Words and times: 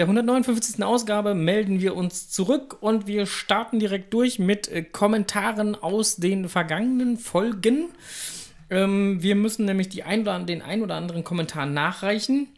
der 0.00 0.06
159. 0.06 0.82
Ausgabe 0.82 1.34
melden 1.34 1.82
wir 1.82 1.94
uns 1.94 2.30
zurück 2.30 2.78
und 2.80 3.06
wir 3.06 3.26
starten 3.26 3.78
direkt 3.78 4.14
durch 4.14 4.38
mit 4.38 4.66
äh, 4.68 4.82
Kommentaren 4.82 5.74
aus 5.74 6.16
den 6.16 6.48
vergangenen 6.48 7.18
Folgen. 7.18 7.90
Ähm, 8.70 9.22
wir 9.22 9.34
müssen 9.34 9.66
nämlich 9.66 9.90
die 9.90 10.02
ein 10.02 10.22
oder, 10.22 10.38
den 10.40 10.62
ein 10.62 10.80
oder 10.80 10.94
anderen 10.94 11.22
Kommentar 11.22 11.66
nachreichen. 11.66 12.48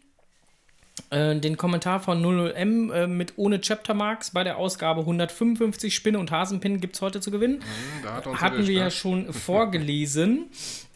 Äh, 1.10 1.40
den 1.40 1.56
Kommentar 1.56 1.98
von 1.98 2.24
00M 2.24 2.92
äh, 2.92 3.06
mit 3.08 3.32
ohne 3.34 3.60
Chaptermarks 3.60 4.30
bei 4.30 4.44
der 4.44 4.56
Ausgabe 4.56 5.00
155 5.00 5.92
Spinne 5.92 6.20
und 6.20 6.30
Hasenpin 6.30 6.80
gibt 6.80 6.94
es 6.94 7.02
heute 7.02 7.20
zu 7.20 7.32
gewinnen. 7.32 7.58
Mhm, 7.58 8.08
hat 8.08 8.40
Hatten 8.40 8.68
wir 8.68 8.74
ja 8.74 8.84
ne? 8.84 8.90
schon 8.92 9.32
vorgelesen. 9.32 10.46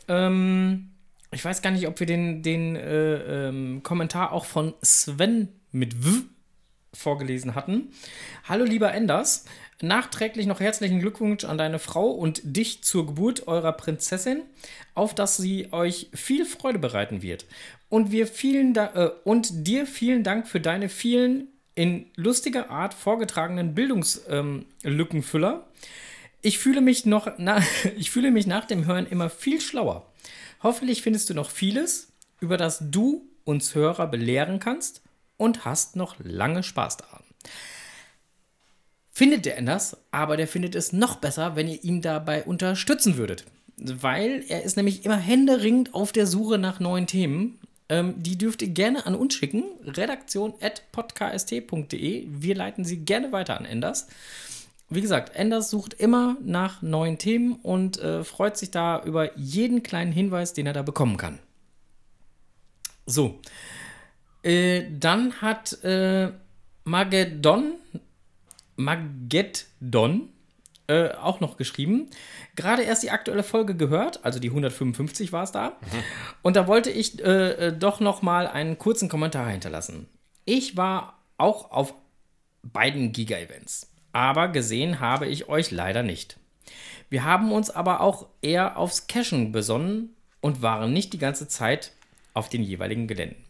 ähm, 0.06 0.90
ich 1.32 1.44
weiß 1.44 1.60
gar 1.60 1.72
nicht, 1.72 1.88
ob 1.88 1.98
wir 1.98 2.06
den, 2.06 2.44
den 2.44 2.76
äh, 2.76 3.48
ähm, 3.48 3.82
Kommentar 3.82 4.30
auch 4.30 4.44
von 4.44 4.74
Sven 4.80 5.48
mit 5.72 6.04
W 6.04 6.22
vorgelesen 6.96 7.54
hatten. 7.54 7.88
Hallo 8.48 8.64
lieber 8.64 8.92
Enders, 8.92 9.44
nachträglich 9.80 10.46
noch 10.46 10.60
herzlichen 10.60 11.00
Glückwunsch 11.00 11.44
an 11.44 11.58
deine 11.58 11.78
Frau 11.78 12.10
und 12.10 12.40
dich 12.44 12.82
zur 12.82 13.06
Geburt 13.06 13.46
eurer 13.46 13.72
Prinzessin, 13.72 14.42
auf 14.94 15.14
dass 15.14 15.36
sie 15.36 15.72
euch 15.72 16.08
viel 16.14 16.44
Freude 16.44 16.78
bereiten 16.78 17.22
wird. 17.22 17.46
Und 17.88 18.10
wir 18.10 18.26
vielen 18.26 18.74
da 18.74 18.86
äh, 18.94 19.10
und 19.24 19.66
dir 19.66 19.86
vielen 19.86 20.24
Dank 20.24 20.48
für 20.48 20.60
deine 20.60 20.88
vielen 20.88 21.48
in 21.74 22.06
lustiger 22.16 22.70
Art 22.70 22.94
vorgetragenen 22.94 23.74
Bildungslückenfüller. 23.74 25.66
Ich 26.42 26.58
fühle 26.58 26.80
mich 26.80 27.06
noch 27.06 27.30
na, 27.38 27.62
ich 27.96 28.10
fühle 28.10 28.30
mich 28.30 28.46
nach 28.46 28.64
dem 28.64 28.86
Hören 28.86 29.06
immer 29.06 29.30
viel 29.30 29.60
schlauer. 29.60 30.10
Hoffentlich 30.62 31.02
findest 31.02 31.30
du 31.30 31.34
noch 31.34 31.50
vieles, 31.50 32.12
über 32.40 32.56
das 32.56 32.78
du 32.90 33.28
uns 33.44 33.74
Hörer 33.74 34.08
belehren 34.08 34.58
kannst 34.58 35.02
und 35.36 35.64
hast 35.64 35.96
noch 35.96 36.16
lange 36.18 36.62
Spaß 36.62 36.98
daran. 36.98 37.24
Findet 39.10 39.46
der 39.46 39.56
Enders, 39.56 39.96
aber 40.10 40.36
der 40.36 40.46
findet 40.46 40.74
es 40.74 40.92
noch 40.92 41.16
besser, 41.16 41.56
wenn 41.56 41.68
ihr 41.68 41.82
ihn 41.82 42.02
dabei 42.02 42.44
unterstützen 42.44 43.16
würdet. 43.16 43.46
Weil 43.78 44.44
er 44.48 44.62
ist 44.62 44.76
nämlich 44.76 45.06
immer 45.06 45.16
händeringend 45.16 45.94
auf 45.94 46.12
der 46.12 46.26
Suche 46.26 46.58
nach 46.58 46.80
neuen 46.80 47.06
Themen. 47.06 47.58
Ähm, 47.88 48.22
die 48.22 48.36
dürft 48.36 48.60
ihr 48.62 48.68
gerne 48.68 49.06
an 49.06 49.14
uns 49.14 49.32
schicken. 49.34 49.64
Redaktion.podkst.de. 49.86 52.26
Wir 52.28 52.54
leiten 52.54 52.84
sie 52.84 52.98
gerne 52.98 53.32
weiter 53.32 53.58
an 53.58 53.64
Enders. 53.64 54.08
Wie 54.88 55.00
gesagt, 55.00 55.34
Enders 55.34 55.70
sucht 55.70 55.94
immer 55.94 56.36
nach 56.42 56.82
neuen 56.82 57.18
Themen 57.18 57.54
und 57.54 57.98
äh, 57.98 58.22
freut 58.22 58.56
sich 58.56 58.70
da 58.70 59.02
über 59.02 59.36
jeden 59.36 59.82
kleinen 59.82 60.12
Hinweis, 60.12 60.52
den 60.52 60.66
er 60.66 60.74
da 60.74 60.82
bekommen 60.82 61.16
kann. 61.16 61.40
So. 63.06 63.40
Äh, 64.46 64.84
dann 64.90 65.40
hat 65.42 65.82
äh, 65.82 66.30
Magedon, 66.84 67.74
Mageddon 68.76 70.28
äh, 70.86 71.08
auch 71.10 71.40
noch 71.40 71.56
geschrieben. 71.56 72.08
Gerade 72.54 72.82
erst 72.82 73.02
die 73.02 73.10
aktuelle 73.10 73.42
Folge 73.42 73.74
gehört, 73.74 74.24
also 74.24 74.38
die 74.38 74.50
155 74.50 75.32
war 75.32 75.42
es 75.42 75.50
da. 75.50 75.76
Und 76.42 76.54
da 76.54 76.68
wollte 76.68 76.90
ich 76.90 77.20
äh, 77.24 77.50
äh, 77.68 77.76
doch 77.76 77.98
noch 77.98 78.22
mal 78.22 78.46
einen 78.46 78.78
kurzen 78.78 79.08
Kommentar 79.08 79.48
hinterlassen. 79.48 80.06
Ich 80.44 80.76
war 80.76 81.18
auch 81.38 81.72
auf 81.72 81.92
beiden 82.62 83.10
Giga-Events, 83.10 83.90
aber 84.12 84.46
gesehen 84.48 85.00
habe 85.00 85.26
ich 85.26 85.48
euch 85.48 85.72
leider 85.72 86.04
nicht. 86.04 86.38
Wir 87.10 87.24
haben 87.24 87.50
uns 87.50 87.68
aber 87.70 88.00
auch 88.00 88.28
eher 88.42 88.76
aufs 88.76 89.08
Cashen 89.08 89.50
besonnen 89.50 90.14
und 90.40 90.62
waren 90.62 90.92
nicht 90.92 91.12
die 91.12 91.18
ganze 91.18 91.48
Zeit 91.48 91.92
auf 92.32 92.48
den 92.48 92.62
jeweiligen 92.62 93.08
Geländen. 93.08 93.45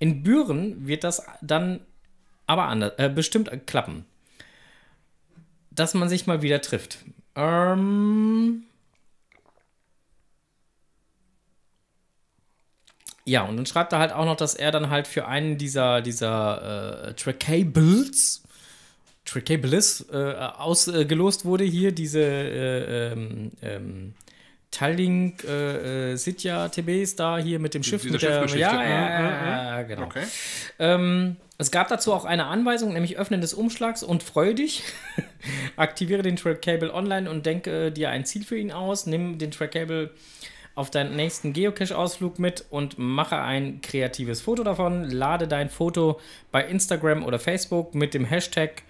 In 0.00 0.22
Büren 0.22 0.88
wird 0.88 1.04
das 1.04 1.22
dann 1.42 1.80
aber 2.46 2.64
anders, 2.64 2.94
äh, 2.96 3.08
bestimmt 3.08 3.48
klappen. 3.66 4.06
Dass 5.70 5.94
man 5.94 6.08
sich 6.08 6.26
mal 6.26 6.42
wieder 6.42 6.60
trifft. 6.60 6.98
Ähm 7.36 8.64
ja, 13.24 13.42
und 13.42 13.56
dann 13.56 13.66
schreibt 13.66 13.92
er 13.92 14.00
halt 14.00 14.12
auch 14.12 14.24
noch, 14.24 14.36
dass 14.36 14.54
er 14.54 14.72
dann 14.72 14.90
halt 14.90 15.06
für 15.06 15.28
einen 15.28 15.58
dieser, 15.58 16.00
dieser 16.00 17.08
äh, 17.08 17.14
Trackables, 17.14 18.42
Trackables 19.26 20.06
äh, 20.10 20.34
ausgelost 20.34 21.44
wurde. 21.44 21.64
Hier 21.64 21.92
diese 21.92 22.22
äh, 22.22 23.12
ähm, 23.12 23.52
ähm, 23.62 24.14
Tallink 24.70 25.44
äh, 25.44 26.12
äh, 26.12 26.16
Sitja 26.16 26.68
TBs 26.68 27.16
da 27.16 27.38
hier 27.38 27.58
mit 27.58 27.74
dem 27.74 27.82
Schiff. 27.82 28.02
Diese 28.02 28.14
mit 28.14 28.22
der, 28.22 28.28
Schiffgeschichte. 28.28 28.60
ja, 28.60 28.82
ja, 28.82 29.78
ja, 29.78 29.82
genau. 29.82 30.04
Okay. 30.04 30.24
Ähm, 30.78 31.36
es 31.58 31.70
gab 31.70 31.88
dazu 31.88 32.12
auch 32.12 32.24
eine 32.24 32.46
Anweisung, 32.46 32.92
nämlich 32.92 33.18
Öffnen 33.18 33.40
des 33.40 33.52
Umschlags 33.52 34.02
und 34.02 34.22
freu 34.22 34.54
dich. 34.54 34.82
Aktiviere 35.76 36.22
den 36.22 36.36
Trackable 36.36 36.94
online 36.94 37.28
und 37.28 37.44
denke 37.46 37.86
äh, 37.86 37.90
dir 37.90 38.10
ein 38.10 38.24
Ziel 38.24 38.44
für 38.44 38.56
ihn 38.56 38.70
aus. 38.72 39.06
Nimm 39.06 39.38
den 39.38 39.50
Trackable 39.50 40.10
auf 40.74 40.90
deinen 40.90 41.16
nächsten 41.16 41.52
Geocache-Ausflug 41.52 42.38
mit 42.38 42.64
und 42.70 42.96
mache 42.96 43.36
ein 43.36 43.80
kreatives 43.82 44.40
Foto 44.40 44.62
davon. 44.62 45.04
Lade 45.10 45.48
dein 45.48 45.68
Foto 45.68 46.20
bei 46.52 46.64
Instagram 46.64 47.24
oder 47.24 47.38
Facebook 47.38 47.94
mit 47.94 48.14
dem 48.14 48.24
Hashtag 48.24 48.82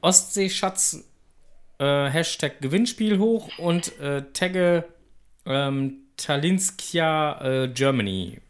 Ostseeschatz, 0.00 1.04
äh, 1.78 2.08
Hashtag 2.08 2.60
Gewinnspiel 2.60 3.18
hoch 3.18 3.50
und 3.58 3.98
äh, 3.98 4.22
tagge 4.32 4.84
ähm, 5.46 6.02
Talinskia 6.16 7.64
äh, 7.64 7.68
Germany 7.68 8.40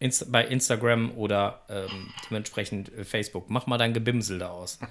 Inst 0.00 0.30
bei 0.30 0.44
Instagram 0.44 1.10
oder 1.16 1.62
ähm, 1.68 2.12
dementsprechend 2.30 2.92
äh, 2.96 3.04
Facebook. 3.04 3.50
Mach 3.50 3.66
mal 3.66 3.78
dein 3.78 3.92
Gebimsel 3.92 4.38
da 4.38 4.48
aus. 4.48 4.78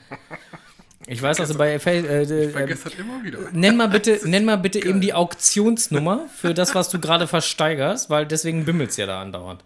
Ich 1.10 1.22
weiß 1.22 1.40
also 1.40 1.58
bei 1.58 1.72
äh, 1.72 1.76
äh, 1.76 2.50
Vergesst 2.50 2.86
das 2.86 2.96
immer 2.96 3.24
wieder. 3.24 3.40
Nenn 3.54 3.78
mal 3.78 3.88
bitte, 3.88 4.20
nenn 4.26 4.44
mal 4.44 4.58
bitte 4.58 4.84
eben 4.84 5.00
die 5.00 5.14
Auktionsnummer 5.14 6.28
für 6.36 6.54
das, 6.54 6.76
was 6.76 6.90
du 6.90 7.00
gerade 7.00 7.28
versteigerst, 7.28 8.10
weil 8.10 8.26
deswegen 8.26 8.66
bimmelst 8.66 8.98
ja 8.98 9.06
da 9.06 9.22
andauernd. 9.22 9.64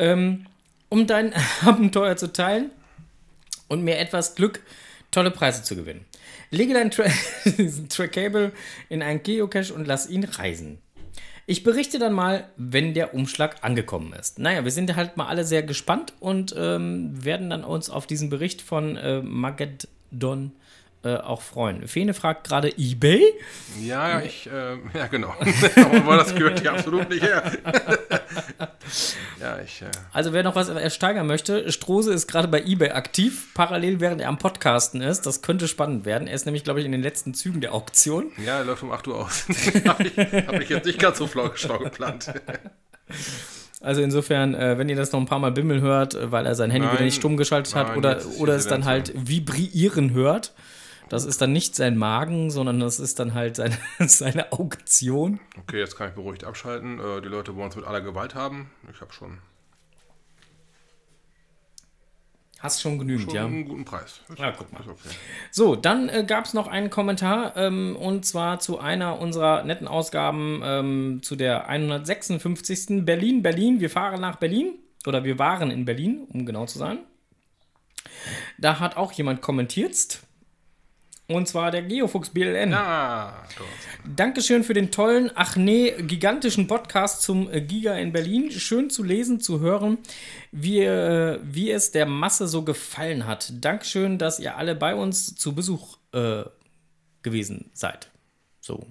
Ähm, 0.00 0.46
um 0.88 1.06
dein 1.06 1.32
Abenteuer 1.64 2.16
zu 2.16 2.32
teilen 2.32 2.72
und 3.68 3.84
mir 3.84 3.98
etwas 3.98 4.34
Glück, 4.34 4.60
tolle 5.12 5.30
Preise 5.30 5.62
zu 5.62 5.76
gewinnen. 5.76 6.04
Lege 6.50 6.74
dein 6.74 6.90
Tra 6.90 7.04
Trackable 7.88 8.50
in 8.88 9.02
einen 9.02 9.22
Geocache 9.22 9.72
und 9.72 9.86
lass 9.86 10.08
ihn 10.08 10.24
reisen. 10.24 10.78
Ich 11.46 11.64
berichte 11.64 11.98
dann 11.98 12.12
mal, 12.12 12.48
wenn 12.56 12.94
der 12.94 13.14
Umschlag 13.14 13.64
angekommen 13.64 14.12
ist. 14.12 14.38
Naja, 14.38 14.64
wir 14.64 14.70
sind 14.70 14.94
halt 14.94 15.16
mal 15.16 15.26
alle 15.26 15.44
sehr 15.44 15.62
gespannt 15.62 16.12
und 16.20 16.54
ähm, 16.56 17.24
werden 17.24 17.50
dann 17.50 17.64
uns 17.64 17.90
auf 17.90 18.06
diesen 18.06 18.30
Bericht 18.30 18.62
von 18.62 18.96
äh, 18.96 19.20
Mageddon 19.22 20.52
äh, 21.04 21.16
auch 21.16 21.42
freuen. 21.42 21.88
Fene 21.88 22.14
fragt 22.14 22.46
gerade 22.46 22.72
eBay. 22.78 23.22
Ja, 23.80 24.20
ich, 24.20 24.46
äh, 24.46 24.76
ja, 24.96 25.06
genau. 25.08 25.34
Aber 25.96 26.16
das 26.16 26.34
gehört 26.34 26.60
hier 26.60 26.72
absolut 26.72 27.10
nicht 27.10 27.22
her. 27.22 27.42
ja, 29.40 29.58
ich, 29.64 29.82
äh, 29.82 29.86
Also 30.12 30.32
wer 30.32 30.42
noch 30.42 30.54
was 30.54 30.68
ersteigern 30.68 31.26
möchte, 31.26 31.72
Strose 31.72 32.12
ist 32.12 32.28
gerade 32.28 32.46
bei 32.48 32.62
eBay 32.62 32.90
aktiv, 32.90 33.48
parallel 33.54 34.00
während 34.00 34.20
er 34.20 34.28
am 34.28 34.38
Podcasten 34.38 35.00
ist. 35.00 35.26
Das 35.26 35.42
könnte 35.42 35.66
spannend 35.66 36.04
werden. 36.04 36.28
Er 36.28 36.34
ist 36.34 36.46
nämlich, 36.46 36.62
glaube 36.62 36.80
ich, 36.80 36.86
in 36.86 36.92
den 36.92 37.02
letzten 37.02 37.34
Zügen 37.34 37.60
der 37.60 37.74
Auktion. 37.74 38.30
ja, 38.44 38.58
er 38.58 38.64
läuft 38.64 38.82
um 38.82 38.92
8 38.92 39.08
Uhr 39.08 39.24
aus. 39.24 39.46
Habe 39.86 40.04
ich, 40.04 40.16
hab 40.16 40.60
ich 40.60 40.68
jetzt 40.68 40.86
nicht 40.86 40.98
ganz 40.98 41.18
so 41.18 41.26
schlau 41.26 41.50
schlau 41.54 41.78
geplant. 41.78 42.32
Also 43.80 44.00
insofern, 44.02 44.54
äh, 44.54 44.78
wenn 44.78 44.88
ihr 44.88 44.96
das 44.96 45.10
noch 45.12 45.18
ein 45.20 45.26
paar 45.26 45.40
Mal 45.40 45.50
bimmeln 45.50 45.80
hört, 45.80 46.14
äh, 46.14 46.30
weil 46.30 46.46
er 46.46 46.54
sein 46.54 46.70
Handy 46.70 46.86
Nein, 46.86 46.96
wieder 46.96 47.04
nicht 47.04 47.16
stumm 47.16 47.36
geschaltet 47.36 47.74
hat 47.74 47.88
nein, 47.88 47.98
oder, 47.98 48.16
ist 48.18 48.38
oder 48.38 48.52
die 48.52 48.58
es 48.60 48.68
dann 48.68 48.84
halt 48.84 49.12
vibrieren 49.16 50.12
hört, 50.12 50.52
das 51.12 51.26
ist 51.26 51.42
dann 51.42 51.52
nicht 51.52 51.76
sein 51.76 51.98
Magen, 51.98 52.50
sondern 52.50 52.80
das 52.80 52.98
ist 52.98 53.18
dann 53.18 53.34
halt 53.34 53.56
seine, 53.56 53.76
seine 54.08 54.50
Auktion. 54.50 55.40
Okay, 55.60 55.78
jetzt 55.78 55.94
kann 55.94 56.08
ich 56.08 56.14
beruhigt 56.14 56.44
abschalten. 56.44 56.98
Äh, 56.98 57.20
die 57.20 57.28
Leute 57.28 57.54
wollen 57.54 57.68
es 57.68 57.76
mit 57.76 57.84
aller 57.84 58.00
Gewalt 58.00 58.34
haben. 58.34 58.70
Ich 58.90 59.02
habe 59.02 59.12
schon, 59.12 59.36
Hast 62.60 62.80
schon 62.80 62.98
genügend, 62.98 63.26
schon 63.26 63.34
ja. 63.34 63.44
einen 63.44 63.66
guten 63.66 63.84
Preis. 63.84 64.22
Ist, 64.26 64.38
Ja, 64.38 64.52
guck 64.52 64.72
mal. 64.72 64.80
Okay. 64.80 65.10
So, 65.50 65.76
dann 65.76 66.08
äh, 66.08 66.24
gab 66.26 66.46
es 66.46 66.54
noch 66.54 66.66
einen 66.66 66.88
Kommentar 66.88 67.58
ähm, 67.58 67.94
und 67.94 68.24
zwar 68.24 68.60
zu 68.60 68.78
einer 68.78 69.20
unserer 69.20 69.64
netten 69.64 69.88
Ausgaben 69.88 70.62
ähm, 70.64 71.20
zu 71.22 71.36
der 71.36 71.68
156. 71.68 73.04
Berlin, 73.04 73.42
Berlin. 73.42 73.80
Wir 73.80 73.90
fahren 73.90 74.22
nach 74.22 74.36
Berlin 74.36 74.78
oder 75.06 75.24
wir 75.24 75.38
waren 75.38 75.70
in 75.70 75.84
Berlin, 75.84 76.26
um 76.32 76.46
genau 76.46 76.64
zu 76.64 76.78
sein. 76.78 77.00
Da 78.56 78.80
hat 78.80 78.96
auch 78.96 79.12
jemand 79.12 79.42
kommentiert. 79.42 80.20
Und 81.34 81.48
zwar 81.48 81.70
der 81.70 81.82
Geofuchs 81.82 82.30
BLN. 82.30 82.74
Ah, 82.74 83.44
Thorsten. 83.56 84.16
Dankeschön 84.16 84.64
für 84.64 84.74
den 84.74 84.90
tollen, 84.90 85.30
ach 85.34 85.56
nee, 85.56 85.92
gigantischen 86.02 86.66
Podcast 86.66 87.22
zum 87.22 87.50
äh, 87.50 87.60
Giga 87.60 87.94
in 87.94 88.12
Berlin. 88.12 88.50
Schön 88.50 88.90
zu 88.90 89.02
lesen, 89.02 89.40
zu 89.40 89.60
hören, 89.60 89.98
wie, 90.50 90.80
äh, 90.80 91.38
wie 91.42 91.70
es 91.70 91.92
der 91.92 92.06
Masse 92.06 92.48
so 92.48 92.62
gefallen 92.62 93.26
hat. 93.26 93.52
Dankeschön, 93.60 94.18
dass 94.18 94.40
ihr 94.40 94.56
alle 94.56 94.74
bei 94.74 94.94
uns 94.94 95.36
zu 95.36 95.54
Besuch 95.54 95.98
äh, 96.12 96.44
gewesen 97.22 97.70
seid. 97.74 98.10
So. 98.60 98.86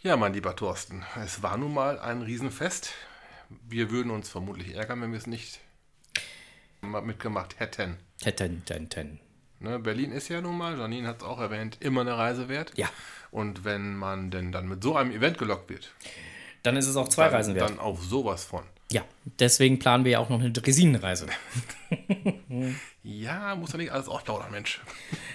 Ja, 0.00 0.16
mein 0.16 0.34
lieber 0.34 0.54
Thorsten, 0.54 1.04
es 1.24 1.42
war 1.42 1.56
nun 1.56 1.74
mal 1.74 1.98
ein 1.98 2.22
Riesenfest. 2.22 2.92
Wir 3.68 3.90
würden 3.90 4.10
uns 4.10 4.28
vermutlich 4.28 4.74
ärgern, 4.74 5.00
wenn 5.02 5.12
wir 5.12 5.18
es 5.18 5.26
nicht 5.26 5.60
mitgemacht 6.82 7.58
hätten. 7.58 7.96
Hätten, 8.22 8.62
ten, 8.64 8.88
ten. 8.88 9.20
Ne, 9.58 9.78
Berlin 9.78 10.12
ist 10.12 10.28
ja 10.28 10.40
nun 10.40 10.58
mal, 10.58 10.78
Janine 10.78 11.08
hat 11.08 11.18
es 11.18 11.22
auch 11.22 11.40
erwähnt, 11.40 11.78
immer 11.80 12.02
eine 12.02 12.16
Reise 12.18 12.48
wert. 12.48 12.72
Ja. 12.76 12.88
Und 13.30 13.64
wenn 13.64 13.96
man 13.96 14.30
denn 14.30 14.52
dann 14.52 14.68
mit 14.68 14.82
so 14.82 14.96
einem 14.96 15.10
Event 15.10 15.38
gelockt 15.38 15.70
wird, 15.70 15.92
Dann 16.62 16.76
ist 16.76 16.86
es 16.88 16.96
auch 16.96 17.08
zwei 17.08 17.24
dann, 17.26 17.34
Reisen 17.34 17.54
wert. 17.54 17.70
dann 17.70 17.78
auf 17.78 18.02
sowas 18.04 18.44
von. 18.44 18.62
Ja, 18.92 19.02
deswegen 19.40 19.78
planen 19.80 20.04
wir 20.04 20.12
ja 20.12 20.18
auch 20.20 20.28
noch 20.28 20.38
eine 20.40 20.50
Dresinenreise. 20.52 21.26
Ja, 23.02 23.54
muss 23.54 23.70
ja 23.72 23.78
nicht 23.78 23.92
alles 23.92 24.08
ausplaudern, 24.08 24.50
Mensch. 24.50 24.80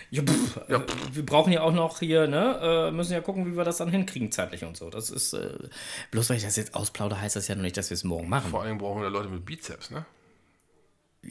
Ja, 0.10 0.24
pff, 0.24 0.58
äh, 0.68 0.80
wir 1.14 1.26
brauchen 1.26 1.54
ja 1.54 1.62
auch 1.62 1.72
noch 1.74 2.00
hier, 2.00 2.28
ne, 2.28 2.60
äh, 2.62 2.92
müssen 2.92 3.14
ja 3.14 3.22
gucken, 3.22 3.46
wie 3.46 3.56
wir 3.56 3.64
das 3.64 3.78
dann 3.78 3.90
hinkriegen 3.90 4.30
zeitlich 4.32 4.66
und 4.66 4.76
so. 4.76 4.90
Das 4.90 5.10
ist, 5.10 5.32
äh, 5.34 5.54
bloß 6.12 6.30
weil 6.30 6.38
ich 6.38 6.44
das 6.44 6.58
jetzt 6.58 6.76
ausplaudere, 6.76 7.22
heißt 7.22 7.38
das 7.38 7.48
ja 7.48 7.56
noch 7.56 7.62
nicht, 7.62 7.78
dass 7.78 7.90
wir 7.90 7.96
es 7.96 8.04
morgen 8.04 8.28
machen. 8.28 8.52
Vor 8.52 8.64
allem 8.64 8.78
brauchen 8.78 9.02
wir 9.02 9.10
Leute 9.10 9.30
mit 9.30 9.46
Bizeps, 9.46 9.90
ne? 9.90 10.06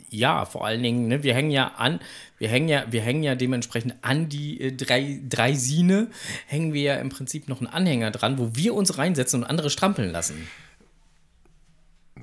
Ja, 0.09 0.45
vor 0.45 0.65
allen 0.65 0.83
Dingen, 0.83 1.09
ne, 1.09 1.25
wir 1.25 1.35
hängen 1.35 1.51
ja 1.51 1.73
an, 1.77 1.99
wir 2.39 2.49
hängen 2.49 2.69
ja, 2.69 2.85
wir 2.91 3.03
hängen 3.03 3.25
ja 3.25 3.35
dementsprechend 3.35 3.95
an 4.03 4.29
die 4.29 4.61
äh, 4.61 4.73
drei, 4.73 5.21
drei 5.29 5.55
Sine, 5.55 6.11
hängen 6.47 6.73
wir 6.73 6.83
ja 6.83 6.95
im 6.97 7.09
Prinzip 7.09 7.49
noch 7.49 7.59
einen 7.59 7.67
Anhänger 7.67 8.13
dran, 8.13 8.39
wo 8.39 8.55
wir 8.55 8.75
uns 8.75 8.99
reinsetzen 8.99 9.43
und 9.43 9.49
andere 9.49 9.69
strampeln 9.69 10.13
lassen. 10.13 10.49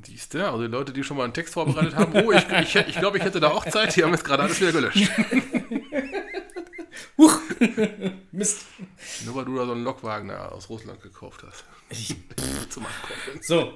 Siehst 0.06 0.34
du, 0.34 0.46
also 0.46 0.62
die 0.62 0.72
Leute, 0.72 0.94
die 0.94 1.04
schon 1.04 1.18
mal 1.18 1.26
einen 1.26 1.34
Text 1.34 1.56
vorbereitet 1.56 1.96
haben, 1.96 2.14
oh, 2.14 2.32
ich, 2.32 2.48
ich, 2.50 2.76
ich 2.76 3.00
glaube, 3.00 3.18
ich 3.18 3.24
hätte 3.24 3.42
da 3.42 3.50
auch 3.50 3.66
Zeit, 3.66 3.96
die 3.96 4.04
haben 4.04 4.12
jetzt 4.12 4.24
gerade 4.24 4.44
alles 4.44 4.62
wieder 4.62 4.72
gelöscht. 4.72 5.10
Huch! 7.18 7.40
Mist. 8.32 8.66
Nur 9.26 9.36
weil 9.36 9.46
du 9.46 9.56
da 9.56 9.66
so 9.66 9.72
einen 9.74 9.84
Lokwagen 9.84 10.32
aus 10.32 10.70
Russland 10.70 11.02
gekauft 11.02 11.44
hast. 11.46 11.66
Ich, 11.90 12.16
Zum 12.70 12.86
Abkaufen. 12.86 13.42
so, 13.42 13.74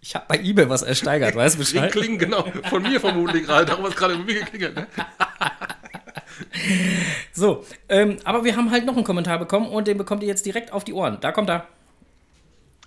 ich 0.00 0.14
habe 0.14 0.24
bei 0.28 0.38
eBay 0.38 0.68
was 0.68 0.82
ersteigert, 0.82 1.34
weißt 1.34 1.56
du 1.56 1.58
Bescheid? 1.60 1.92
kling, 1.92 2.18
genau. 2.18 2.44
Von 2.68 2.82
mir 2.82 3.00
vermutlich 3.00 3.44
gerade. 3.44 3.66
Darum 3.66 3.84
hat 3.84 3.92
es 3.92 3.96
gerade 3.96 4.14
irgendwie 4.14 4.34
geklingelt. 4.34 4.76
Ne? 4.76 4.86
So, 7.32 7.64
ähm, 7.88 8.16
aber 8.24 8.44
wir 8.44 8.56
haben 8.56 8.70
halt 8.70 8.86
noch 8.86 8.94
einen 8.96 9.04
Kommentar 9.04 9.38
bekommen 9.38 9.68
und 9.68 9.86
den 9.86 9.98
bekommt 9.98 10.22
ihr 10.22 10.28
jetzt 10.28 10.44
direkt 10.46 10.72
auf 10.72 10.84
die 10.84 10.92
Ohren. 10.92 11.18
Da 11.20 11.32
kommt 11.32 11.50
er. 11.50 11.66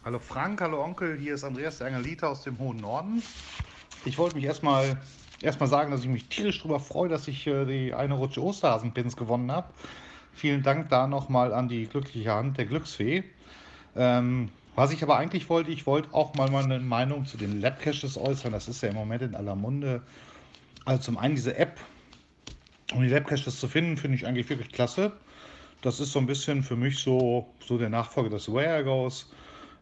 Hallo 0.04 0.20
Frank, 0.20 0.60
hallo 0.62 0.84
Onkel, 0.84 1.18
hier 1.18 1.36
ist 1.36 1.44
Andreas 1.44 1.78
der 1.78 1.88
Angelita 1.88 2.28
aus 2.28 2.44
dem 2.44 2.58
hohen 2.60 2.78
Norden. 2.78 3.24
Ich 4.06 4.18
wollte 4.18 4.36
mich 4.36 4.46
erstmal 4.46 4.98
erstmal 5.42 5.70
sagen, 5.70 5.92
dass 5.92 6.02
ich 6.02 6.08
mich 6.08 6.26
tierisch 6.26 6.60
darüber 6.60 6.80
freue, 6.80 7.10
dass 7.10 7.28
ich 7.28 7.46
äh, 7.48 7.66
die 7.66 7.94
eine 7.94 8.16
Rutsche 8.16 8.44
Osterhasenpins 8.44 9.16
gewonnen 9.16 9.52
habe. 9.52 9.68
Vielen 10.34 10.64
Dank 10.64 10.90
da 10.90 11.08
nochmal 11.08 11.54
an 11.54 11.70
die 11.70 11.88
glückliche 11.88 12.32
Hand 12.32 12.58
der 12.58 12.66
Glücksfee. 12.66 13.24
Ähm, 13.96 14.50
was 14.76 14.92
ich 14.92 15.04
aber 15.04 15.18
eigentlich 15.18 15.50
wollte, 15.50 15.72
ich 15.72 15.86
wollte 15.86 16.14
auch 16.14 16.34
mal 16.36 16.50
meine 16.50 16.80
Meinung 16.80 17.26
zu 17.26 17.38
den 17.38 17.62
Labcaches 17.62 18.18
äußern. 18.18 18.52
Das 18.52 18.68
ist 18.68 18.82
ja 18.82 18.90
im 18.90 18.96
Moment 18.96 19.22
in 19.22 19.36
aller 19.36 19.56
Munde. 19.56 20.02
Also 20.86 21.04
zum 21.04 21.18
einen 21.18 21.36
diese 21.36 21.56
App, 21.58 21.80
um 22.94 23.02
die 23.02 23.10
Labcaches 23.10 23.60
zu 23.60 23.68
finden, 23.68 23.98
finde 23.98 24.18
ich 24.18 24.26
eigentlich 24.26 24.50
wirklich 24.50 24.72
klasse. 24.72 25.14
Das 25.82 26.00
ist 26.00 26.12
so 26.12 26.20
ein 26.20 26.26
bisschen 26.26 26.64
für 26.64 26.76
mich 26.76 27.00
so, 27.00 27.48
so 27.66 27.78
der 27.78 27.90
Nachfolger 27.90 28.30
des 28.30 28.52
Where 28.52 28.84
Goes 28.84 29.32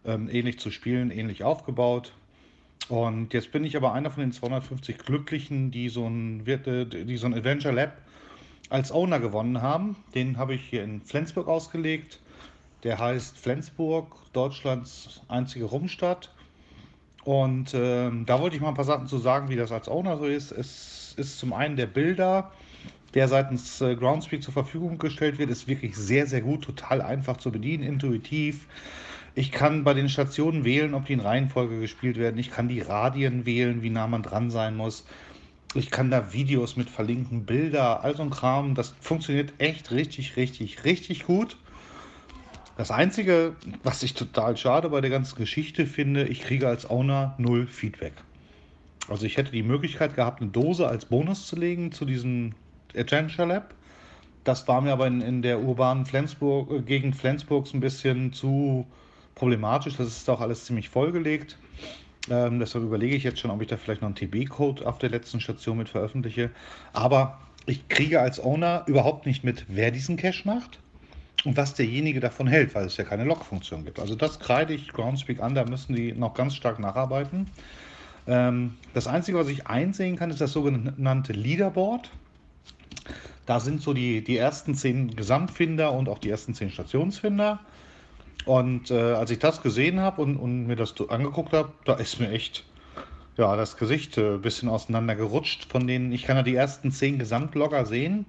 ähm, 0.06 0.30
ähnlich 0.30 0.60
zu 0.60 0.72
spielen, 0.72 1.12
ähnlich 1.12 1.44
aufgebaut. 1.44 2.14
Und 2.90 3.34
jetzt 3.34 3.52
bin 3.52 3.64
ich 3.64 3.78
aber 3.78 3.94
einer 3.94 4.12
von 4.12 4.22
den 4.22 4.32
250 4.32 4.98
Glücklichen, 4.98 5.72
die 5.72 5.90
so 5.90 6.08
ein, 6.08 6.46
äh, 6.48 6.86
die 6.86 7.18
so 7.18 7.28
ein 7.28 7.34
Adventure 7.34 7.74
Lab 7.74 7.98
als 8.70 8.92
Owner 8.92 9.20
gewonnen 9.20 9.62
haben. 9.62 9.96
Den 10.16 10.38
habe 10.38 10.56
ich 10.56 10.62
hier 10.64 10.84
in 10.84 11.02
Flensburg 11.02 11.48
ausgelegt. 11.48 12.21
Der 12.84 12.98
heißt 12.98 13.38
Flensburg, 13.38 14.16
Deutschlands 14.34 15.22
einzige 15.28 15.66
Rumstadt. 15.66 16.32
Und 17.24 17.74
ähm, 17.76 18.26
da 18.26 18.42
wollte 18.42 18.56
ich 18.56 18.62
mal 18.62 18.70
ein 18.70 18.76
paar 18.76 18.86
Sachen 18.86 19.08
zu 19.08 19.20
sagen, 19.20 19.50
wie 19.50 19.56
das 19.56 19.72
als 19.72 19.88
Owner 19.88 20.18
so 20.18 20.26
ist. 20.26 20.52
Es 20.52 21.14
ist 21.18 21.38
zum 21.38 21.54
einen 21.54 21.76
der 21.76 21.86
Bilder, 21.86 22.52
der 23.14 23.28
seitens 23.28 23.80
äh, 23.82 23.96
Groundspeak 23.96 24.42
zur 24.42 24.54
Verfügung 24.54 24.98
gestellt 24.98 25.38
wird, 25.38 25.52
ist 25.52 25.68
wirklich 25.68 25.96
sehr, 25.96 26.26
sehr 26.26 26.42
gut, 26.42 26.64
total 26.64 27.02
einfach 27.02 27.38
zu 27.38 27.52
bedienen, 27.52 27.84
intuitiv. 27.84 28.68
Ich 29.36 29.52
kann 29.52 29.84
bei 29.84 29.94
den 29.94 30.10
Stationen 30.10 30.66
wählen, 30.66 30.94
ob 30.96 31.06
die 31.06 31.14
in 31.14 31.20
Reihenfolge 31.20 31.80
gespielt 31.80 32.18
werden. 32.18 32.38
Ich 32.40 32.50
kann 32.50 32.68
die 32.68 32.82
Radien 32.82 33.46
wählen, 33.46 33.84
wie 33.84 33.90
nah 33.92 34.08
man 34.08 34.24
dran 34.24 34.50
sein 34.50 34.76
muss. 34.76 35.06
Ich 35.74 35.90
kann 35.90 36.12
da 36.12 36.34
Videos 36.34 36.76
mit 36.76 36.90
verlinken, 36.90 37.46
Bilder, 37.46 38.04
all 38.04 38.16
so 38.16 38.24
ein 38.24 38.30
Kram. 38.30 38.76
Das 38.76 38.94
funktioniert 39.00 39.54
echt 39.60 39.92
richtig, 39.92 40.36
richtig, 40.36 40.84
richtig 40.84 41.24
gut. 41.24 41.56
Das 42.78 42.90
Einzige, 42.90 43.56
was 43.84 44.02
ich 44.02 44.14
total 44.14 44.56
schade 44.56 44.90
bei 44.90 45.02
der 45.02 45.10
ganzen 45.10 45.36
Geschichte 45.36 45.86
finde, 45.86 46.24
ich 46.24 46.42
kriege 46.42 46.68
als 46.68 46.90
Owner 46.90 47.36
null 47.38 47.68
Feedback. 47.68 48.14
Also 49.10 49.26
ich 49.26 49.38
hätte 49.38 49.52
die 49.52 49.64
Möglichkeit 49.64 50.16
gehabt, 50.16 50.42
eine 50.42 50.52
Dose 50.52 50.88
als 50.88 51.06
Bonus 51.06 51.48
zu 51.48 51.56
legen 51.58 51.92
zu 51.92 52.06
diesem 52.06 52.54
Adventure 52.96 53.48
Lab. 53.48 53.74
Das 54.44 54.68
war 54.68 54.82
mir 54.82 54.94
aber 54.94 55.06
in, 55.08 55.22
in 55.22 55.42
der 55.42 55.62
urbanen 55.62 56.06
Flensburg, 56.06 56.72
äh, 56.72 56.82
Gegend 56.82 57.16
Flensburgs 57.16 57.74
ein 57.74 57.82
bisschen 57.82 58.34
zu 58.34 58.88
problematisch. 59.36 59.98
Das 59.98 60.08
ist 60.08 60.30
auch 60.30 60.42
alles 60.42 60.66
ziemlich 60.66 60.90
vollgelegt. 60.90 61.60
Ähm, 62.30 62.60
deshalb 62.60 62.86
überlege 62.86 63.16
ich 63.16 63.24
jetzt 63.24 63.40
schon, 63.40 63.52
ob 63.52 63.62
ich 63.62 63.68
da 63.68 63.78
vielleicht 63.78 64.02
noch 64.02 64.08
einen 64.08 64.16
TB-Code 64.16 64.88
auf 64.88 64.98
der 64.98 65.10
letzten 65.10 65.42
Station 65.42 65.78
mit 65.78 65.90
veröffentliche. 65.90 66.52
Aber 66.94 67.40
ich 67.66 67.88
kriege 67.90 68.22
als 68.22 68.40
Owner 68.40 68.84
überhaupt 68.88 69.26
nicht 69.26 69.44
mit, 69.44 69.66
wer 69.68 69.92
diesen 69.92 70.16
Cache 70.16 70.48
macht 70.48 70.80
und 71.44 71.58
was 71.58 71.74
derjenige 71.74 72.20
davon 72.20 72.48
hält, 72.48 72.76
weil 72.76 72.86
es 72.86 72.98
ja 72.98 73.04
keine 73.04 73.24
Log-Funktion 73.24 73.86
gibt. 73.86 74.00
Also 74.00 74.16
das 74.16 74.40
kreide 74.40 74.74
ich 74.74 74.92
Groundspeak 74.94 75.42
an, 75.42 75.56
da 75.56 75.66
müssen 75.66 75.96
die 75.96 76.14
noch 76.14 76.34
ganz 76.34 76.56
stark 76.56 76.80
nacharbeiten. 76.80 77.48
Ähm, 78.28 78.76
das 78.94 79.08
Einzige, 79.08 79.38
was 79.38 79.48
ich 79.48 79.68
einsehen 79.68 80.16
kann, 80.16 80.30
ist 80.30 80.42
das 80.42 80.52
sogenannte 80.52 81.34
Leaderboard. 81.34 82.12
Da 83.46 83.60
sind 83.60 83.82
so 83.82 83.94
die, 83.94 84.24
die 84.24 84.38
ersten 84.38 84.76
zehn 84.76 85.16
Gesamtfinder 85.16 85.92
und 85.94 86.10
auch 86.10 86.20
die 86.20 86.30
ersten 86.30 86.54
zehn 86.54 86.70
Stationsfinder. 86.70 87.60
Und 88.46 88.92
äh, 88.92 89.14
als 89.14 89.32
ich 89.32 89.40
das 89.40 89.62
gesehen 89.62 90.00
habe 90.00 90.22
und, 90.22 90.38
und 90.38 90.68
mir 90.68 90.76
das 90.76 90.94
angeguckt 91.10 91.54
habe, 91.54 91.74
da 91.86 91.96
ist 91.96 92.20
mir 92.20 92.32
echt 92.32 92.64
ja, 93.38 93.56
das 93.56 93.78
Gesicht 93.78 94.18
äh, 94.18 94.36
ein 94.36 94.42
bisschen 94.42 94.70
auseinander 94.70 95.16
gerutscht. 95.16 95.66
Von 95.72 95.88
denen, 95.88 96.12
ich 96.12 96.24
kann 96.24 96.38
ja 96.38 96.44
die 96.44 96.56
ersten 96.56 96.92
zehn 96.92 97.18
Gesamtlogger 97.18 97.86
sehen. 97.86 98.26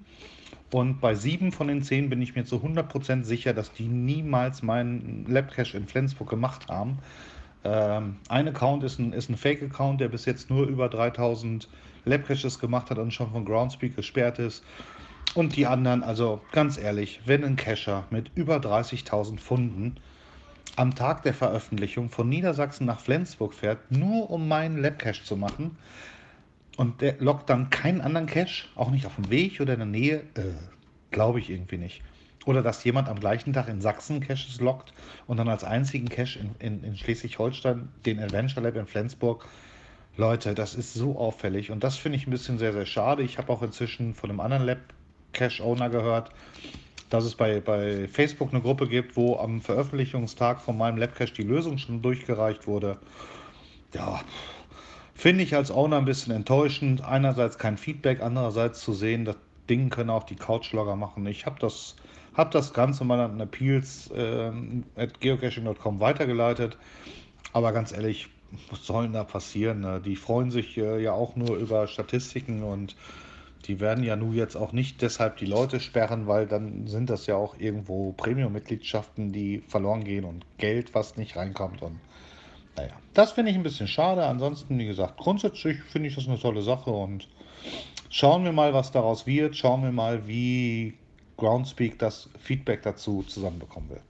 Und 0.73 1.01
bei 1.01 1.13
sieben 1.13 1.51
von 1.51 1.67
den 1.67 1.83
zehn 1.83 2.09
bin 2.09 2.19
ich 2.19 2.35
mir 2.35 2.45
zu 2.45 2.55
100% 2.55 3.25
sicher, 3.25 3.53
dass 3.53 3.73
die 3.73 3.87
niemals 3.87 4.63
meinen 4.63 5.23
Labcache 5.27 5.77
in 5.77 5.85
Flensburg 5.85 6.31
gemacht 6.31 6.67
haben. 6.67 6.97
Ähm, 7.63 8.15
ein 8.27 8.47
Account 8.47 8.83
ist 8.83 8.97
ein, 8.97 9.13
ist 9.13 9.29
ein 9.29 9.37
Fake-Account, 9.37 10.01
der 10.01 10.07
bis 10.07 10.25
jetzt 10.25 10.49
nur 10.49 10.65
über 10.65 10.89
3000 10.89 11.69
Labcaches 12.05 12.57
gemacht 12.57 12.89
hat 12.89 12.97
und 12.97 13.13
schon 13.13 13.29
von 13.29 13.45
Groundspeak 13.45 13.95
gesperrt 13.95 14.39
ist. 14.39 14.63
Und 15.35 15.55
die 15.57 15.67
anderen, 15.67 16.01
also 16.01 16.41
ganz 16.51 16.79
ehrlich, 16.79 17.21
wenn 17.25 17.43
ein 17.43 17.55
Cacher 17.55 18.05
mit 18.09 18.31
über 18.33 18.55
30.000 18.55 19.39
Funden 19.39 19.97
am 20.75 20.95
Tag 20.95 21.21
der 21.21 21.35
Veröffentlichung 21.35 22.09
von 22.09 22.27
Niedersachsen 22.29 22.87
nach 22.87 22.99
Flensburg 22.99 23.53
fährt, 23.53 23.91
nur 23.91 24.31
um 24.31 24.47
meinen 24.47 24.81
Labcache 24.81 25.23
zu 25.23 25.37
machen, 25.37 25.77
und 26.77 27.01
der 27.01 27.15
lockt 27.19 27.49
dann 27.49 27.69
keinen 27.69 28.01
anderen 28.01 28.27
Cache, 28.27 28.67
auch 28.75 28.89
nicht 28.89 29.05
auf 29.05 29.15
dem 29.15 29.29
Weg 29.29 29.59
oder 29.61 29.73
in 29.73 29.79
der 29.79 29.87
Nähe, 29.87 30.15
äh, 30.35 30.53
glaube 31.11 31.39
ich 31.39 31.49
irgendwie 31.49 31.77
nicht. 31.77 32.01
Oder 32.45 32.61
dass 32.61 32.83
jemand 32.83 33.07
am 33.07 33.19
gleichen 33.19 33.53
Tag 33.53 33.69
in 33.69 33.79
Sachsen 33.79 34.19
Caches 34.19 34.59
lockt 34.59 34.93
und 35.27 35.37
dann 35.37 35.47
als 35.47 35.63
einzigen 35.63 36.09
Cache 36.09 36.39
in, 36.39 36.55
in, 36.59 36.83
in 36.83 36.97
Schleswig-Holstein 36.97 37.89
den 38.05 38.19
Adventure 38.19 38.65
Lab 38.65 38.75
in 38.75 38.87
Flensburg. 38.87 39.47
Leute, 40.17 40.53
das 40.53 40.75
ist 40.75 40.93
so 40.93 41.17
auffällig 41.17 41.71
und 41.71 41.83
das 41.83 41.97
finde 41.97 42.17
ich 42.17 42.27
ein 42.27 42.31
bisschen 42.31 42.59
sehr, 42.59 42.73
sehr 42.73 42.85
schade. 42.85 43.23
Ich 43.23 43.37
habe 43.37 43.51
auch 43.51 43.63
inzwischen 43.63 44.13
von 44.13 44.29
einem 44.29 44.41
anderen 44.41 44.65
Lab 44.65 44.79
Cache 45.31 45.63
Owner 45.63 45.89
gehört, 45.89 46.31
dass 47.09 47.25
es 47.25 47.35
bei, 47.35 47.59
bei 47.59 48.07
Facebook 48.07 48.51
eine 48.51 48.61
Gruppe 48.61 48.87
gibt, 48.87 49.15
wo 49.15 49.37
am 49.37 49.61
Veröffentlichungstag 49.61 50.61
von 50.61 50.77
meinem 50.77 50.97
Labcache 50.97 51.33
die 51.33 51.43
Lösung 51.43 51.77
schon 51.77 52.01
durchgereicht 52.01 52.65
wurde. 52.65 52.97
Ja, 53.93 54.21
finde 55.13 55.43
ich 55.43 55.55
als 55.55 55.71
Owner 55.71 55.97
ein 55.97 56.05
bisschen 56.05 56.33
enttäuschend. 56.33 57.03
Einerseits 57.03 57.57
kein 57.57 57.77
Feedback, 57.77 58.21
andererseits 58.21 58.81
zu 58.81 58.93
sehen, 58.93 59.25
das 59.25 59.37
Ding 59.69 59.89
können 59.89 60.09
auch 60.09 60.23
die 60.23 60.35
Couchlogger 60.35 60.95
machen. 60.95 61.25
Ich 61.25 61.45
habe 61.45 61.59
das, 61.59 61.95
hab 62.33 62.51
das 62.51 62.73
Ganze 62.73 63.05
mal 63.05 63.19
an 63.19 63.39
Appeals 63.39 64.09
ähm, 64.15 64.83
at 64.95 65.19
geocaching.com 65.21 65.99
weitergeleitet. 65.99 66.77
Aber 67.53 67.71
ganz 67.71 67.91
ehrlich, 67.93 68.29
was 68.69 68.85
soll 68.85 69.03
denn 69.03 69.13
da 69.13 69.23
passieren? 69.23 69.81
ne? 69.81 70.01
Die 70.03 70.15
freuen 70.15 70.51
sich 70.51 70.77
äh, 70.77 71.01
ja 71.01 71.13
auch 71.13 71.35
nur 71.35 71.55
über 71.57 71.87
Statistiken 71.87 72.63
und 72.63 72.95
die 73.65 73.79
werden 73.79 74.03
ja 74.03 74.15
nun 74.15 74.33
jetzt 74.33 74.57
auch 74.57 74.73
nicht 74.73 75.01
deshalb 75.01 75.37
die 75.37 75.45
Leute 75.45 75.79
sperren, 75.79 76.27
weil 76.27 76.47
dann 76.47 76.85
sind 76.87 77.09
das 77.09 77.27
ja 77.27 77.35
auch 77.35 77.57
irgendwo 77.57 78.11
Premium-Mitgliedschaften, 78.13 79.31
die 79.31 79.63
verloren 79.67 80.03
gehen 80.03 80.25
und 80.25 80.45
Geld, 80.57 80.93
was 80.93 81.15
nicht 81.15 81.37
reinkommt. 81.37 81.81
Und 81.81 81.99
naja, 82.75 82.91
das 83.13 83.31
finde 83.31 83.51
ich 83.51 83.57
ein 83.57 83.63
bisschen 83.63 83.87
schade. 83.87 84.25
Ansonsten, 84.25 84.77
wie 84.79 84.85
gesagt, 84.85 85.17
grundsätzlich 85.17 85.81
finde 85.83 86.09
ich 86.09 86.15
das 86.15 86.27
eine 86.27 86.39
tolle 86.39 86.61
Sache 86.61 86.89
und 86.89 87.27
schauen 88.09 88.43
wir 88.43 88.51
mal, 88.51 88.73
was 88.73 88.91
daraus 88.91 89.27
wird. 89.27 89.55
Schauen 89.55 89.83
wir 89.83 89.91
mal, 89.91 90.27
wie 90.27 90.95
Groundspeak 91.37 91.99
das 91.99 92.29
Feedback 92.39 92.81
dazu 92.83 93.23
zusammenbekommen 93.23 93.89
will. 93.89 94.01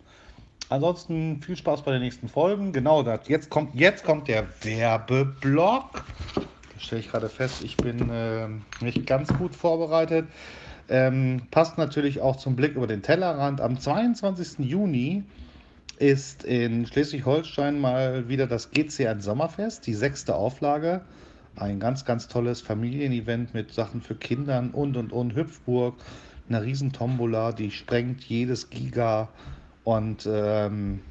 Ansonsten 0.69 1.41
viel 1.41 1.55
Spaß 1.55 1.83
bei 1.83 1.91
den 1.91 2.01
nächsten 2.01 2.29
Folgen. 2.29 2.71
Genau, 2.71 3.03
das, 3.03 3.27
jetzt, 3.27 3.49
kommt, 3.49 3.75
jetzt 3.75 4.03
kommt 4.03 4.27
der 4.27 4.47
Werbeblock. 4.63 6.05
Der 6.73 6.79
stelle 6.79 7.01
ich 7.01 7.11
gerade 7.11 7.29
fest, 7.29 7.63
ich 7.63 7.77
bin 7.77 8.09
äh, 8.09 8.47
nicht 8.83 9.05
ganz 9.05 9.31
gut 9.37 9.55
vorbereitet. 9.55 10.27
Ähm, 10.89 11.43
passt 11.51 11.77
natürlich 11.77 12.21
auch 12.21 12.37
zum 12.37 12.55
Blick 12.55 12.75
über 12.75 12.87
den 12.87 13.01
Tellerrand. 13.01 13.61
Am 13.61 13.79
22. 13.79 14.59
Juni 14.65 15.23
ist 15.97 16.43
in 16.43 16.85
Schleswig-Holstein 16.85 17.79
mal 17.79 18.27
wieder 18.27 18.47
das 18.47 18.71
GCN 18.71 19.21
Sommerfest, 19.21 19.85
die 19.87 19.93
sechste 19.93 20.35
Auflage. 20.35 21.01
Ein 21.55 21.79
ganz, 21.79 22.03
ganz 22.03 22.27
tolles 22.27 22.61
Familienevent 22.61 23.53
mit 23.53 23.71
Sachen 23.71 24.01
für 24.01 24.15
Kindern 24.15 24.71
und 24.71 24.97
und 24.97 25.11
und. 25.13 25.35
Hüpfburg, 25.35 25.95
eine 26.49 26.63
riesen 26.63 26.91
Tombola, 26.91 27.51
die 27.51 27.71
sprengt 27.71 28.23
jedes 28.23 28.69
Giga. 28.69 29.29
Und 29.83 30.27
ähm, 30.29 31.01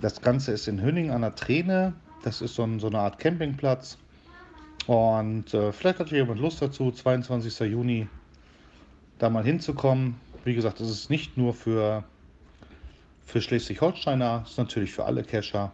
das 0.00 0.20
Ganze 0.20 0.52
ist 0.52 0.66
in 0.66 0.82
Hünning 0.82 1.10
an 1.10 1.20
der 1.20 1.34
Träne. 1.34 1.92
Das 2.24 2.40
ist 2.40 2.54
so, 2.54 2.64
ein, 2.64 2.80
so 2.80 2.88
eine 2.88 2.98
Art 2.98 3.18
Campingplatz. 3.18 3.98
Und 4.86 5.54
äh, 5.54 5.72
vielleicht 5.72 6.00
hat 6.00 6.10
jemand 6.10 6.40
Lust 6.40 6.60
dazu, 6.60 6.90
22. 6.90 7.60
Juni 7.70 8.08
da 9.18 9.30
mal 9.30 9.44
hinzukommen. 9.44 10.16
Wie 10.44 10.54
gesagt, 10.54 10.80
das 10.80 10.90
ist 10.90 11.08
nicht 11.08 11.36
nur 11.36 11.54
für, 11.54 12.02
für 13.24 13.40
Schleswig-Holsteiner, 13.40 14.42
es 14.44 14.52
ist 14.52 14.58
natürlich 14.58 14.92
für 14.92 15.04
alle 15.04 15.24
Cacher. 15.24 15.72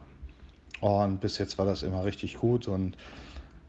Und 0.81 1.21
bis 1.21 1.39
jetzt 1.39 1.59
war 1.59 1.67
das 1.67 1.83
immer 1.83 2.05
richtig 2.05 2.39
gut. 2.39 2.69
Und 2.69 2.97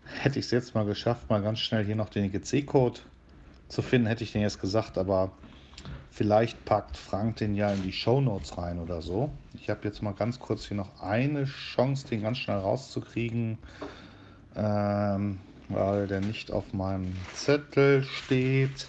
hätte 0.05 0.39
ich 0.39 0.45
es 0.45 0.51
jetzt 0.51 0.75
mal 0.75 0.85
geschafft, 0.85 1.29
mal 1.29 1.41
ganz 1.41 1.59
schnell 1.59 1.85
hier 1.85 1.95
noch 1.95 2.09
den 2.09 2.25
EGC-Code 2.25 2.99
zu 3.67 3.81
finden, 3.81 4.07
hätte 4.07 4.23
ich 4.23 4.31
den 4.31 4.41
jetzt 4.41 4.59
gesagt, 4.59 4.97
aber 4.97 5.31
vielleicht 6.11 6.65
packt 6.65 6.97
Frank 6.97 7.37
den 7.37 7.55
ja 7.55 7.71
in 7.71 7.83
die 7.83 7.91
Show 7.91 8.19
Notes 8.19 8.57
rein 8.57 8.79
oder 8.79 9.01
so. 9.01 9.31
Ich 9.53 9.69
habe 9.69 9.81
jetzt 9.83 10.01
mal 10.01 10.13
ganz 10.13 10.39
kurz 10.39 10.65
hier 10.65 10.77
noch 10.77 11.01
eine 11.01 11.45
Chance, 11.45 12.07
den 12.07 12.23
ganz 12.23 12.39
schnell 12.39 12.57
rauszukriegen, 12.57 13.57
ähm, 14.55 15.39
weil 15.69 16.07
der 16.07 16.21
nicht 16.21 16.51
auf 16.51 16.73
meinem 16.73 17.13
Zettel 17.33 18.03
steht. 18.03 18.87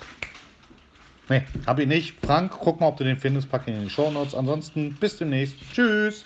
Nee, 1.30 1.42
habe 1.64 1.82
ich 1.82 1.88
nicht. 1.88 2.16
Frank, 2.26 2.50
guck 2.58 2.80
mal, 2.80 2.88
ob 2.88 2.96
du 2.96 3.04
den 3.04 3.16
findest, 3.16 3.48
pack 3.48 3.68
ihn 3.68 3.76
in 3.76 3.84
die 3.84 3.90
Show 3.90 4.10
Notes. 4.10 4.34
Ansonsten 4.34 4.94
bis 4.94 5.16
demnächst. 5.16 5.54
Tschüss. 5.72 6.24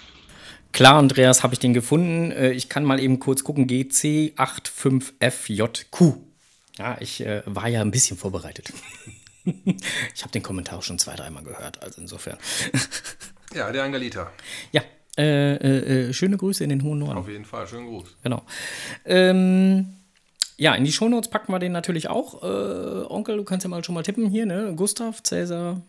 Klar, 0.73 0.95
Andreas, 0.95 1.43
habe 1.43 1.53
ich 1.53 1.61
den 1.61 1.75
gefunden. 1.75 2.33
Äh, 2.33 2.53
ich 2.53 2.71
kann 2.71 2.85
mal 2.85 2.99
eben 2.99 3.21
kurz 3.21 3.45
gucken. 3.45 3.67
GC85FJQ. 3.67 6.15
Ja, 6.79 6.97
ich 7.01 7.21
äh, 7.21 7.43
war 7.45 7.69
ja 7.69 7.83
ein 7.83 7.91
bisschen 7.91 8.17
vorbereitet. 8.17 8.73
ich 9.45 10.23
habe 10.23 10.33
den 10.33 10.43
Kommentar 10.43 10.81
schon 10.81 10.99
zwei, 10.99 11.17
dreimal 11.17 11.45
gehört, 11.45 11.83
also 11.83 12.01
insofern. 12.01 12.39
Ja, 13.55 13.71
der 13.71 13.85
Angelita. 13.85 14.33
Ja, 14.73 14.83
äh, 15.17 15.55
äh, 15.55 16.09
äh, 16.09 16.13
schöne 16.13 16.37
Grüße 16.37 16.65
in 16.65 16.71
den 16.71 16.83
hohen 16.83 16.99
Norden. 16.99 17.19
Auf 17.19 17.29
jeden 17.29 17.45
Fall, 17.45 17.69
schönen 17.69 17.87
Gruß. 17.87 18.17
Genau. 18.25 18.43
Ähm, 19.05 19.95
ja, 20.57 20.75
in 20.75 20.85
die 20.85 20.93
Shownotes 20.93 21.31
packen 21.31 21.53
wir 21.53 21.59
den 21.59 21.73
natürlich 21.73 22.09
auch. 22.09 22.43
Äh, 22.43 23.07
Onkel, 23.07 23.37
du 23.37 23.45
kannst 23.45 23.65
ja 23.65 23.71
mal 23.71 23.83
schon 23.85 23.95
mal 23.95 24.03
tippen 24.03 24.29
hier, 24.29 24.47
ne? 24.47 24.73
Gustav, 24.77 25.23
Cäsar. 25.23 25.81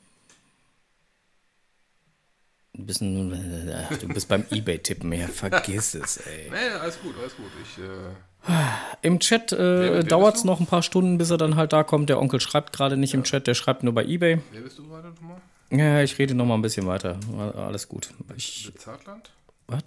Du 2.73 2.85
bist, 2.85 3.01
ein, 3.01 3.71
ach, 3.73 3.97
du 3.97 4.07
bist 4.09 4.27
beim 4.27 4.45
Ebay-Tippen, 4.51 5.11
ja, 5.13 5.27
vergiss 5.27 5.95
es, 5.95 6.17
ey. 6.17 6.49
Nee, 6.49 6.77
alles 6.81 6.99
gut, 7.01 7.15
alles 7.17 7.35
gut. 7.37 7.45
Ich, 7.63 7.81
äh, 7.81 9.07
Im 9.07 9.19
Chat 9.19 9.53
äh, 9.53 10.03
dauert 10.03 10.35
es 10.35 10.43
noch 10.43 10.59
ein 10.59 10.65
paar 10.65 10.83
Stunden, 10.83 11.17
bis 11.17 11.29
er 11.29 11.37
dann 11.37 11.55
halt 11.55 11.71
da 11.71 11.83
kommt. 11.83 12.09
Der 12.09 12.19
Onkel 12.19 12.41
schreibt 12.41 12.73
gerade 12.73 12.97
nicht 12.97 13.13
im 13.13 13.23
Chat, 13.23 13.47
der 13.47 13.53
schreibt 13.53 13.83
nur 13.83 13.93
bei 13.93 14.03
Ebay. 14.03 14.39
wer 14.51 14.61
bist 14.61 14.77
du 14.77 14.87
gerade 14.89 15.09
nochmal? 15.09 15.37
Ja, 15.71 16.01
ich 16.01 16.17
rede 16.19 16.35
noch 16.35 16.45
mal 16.45 16.55
ein 16.55 16.61
bisschen 16.61 16.85
weiter. 16.85 17.17
Alles 17.55 17.87
gut. 17.87 18.09
Ich, 18.35 18.71
Zartland? 18.77 19.31
was? 19.67 19.83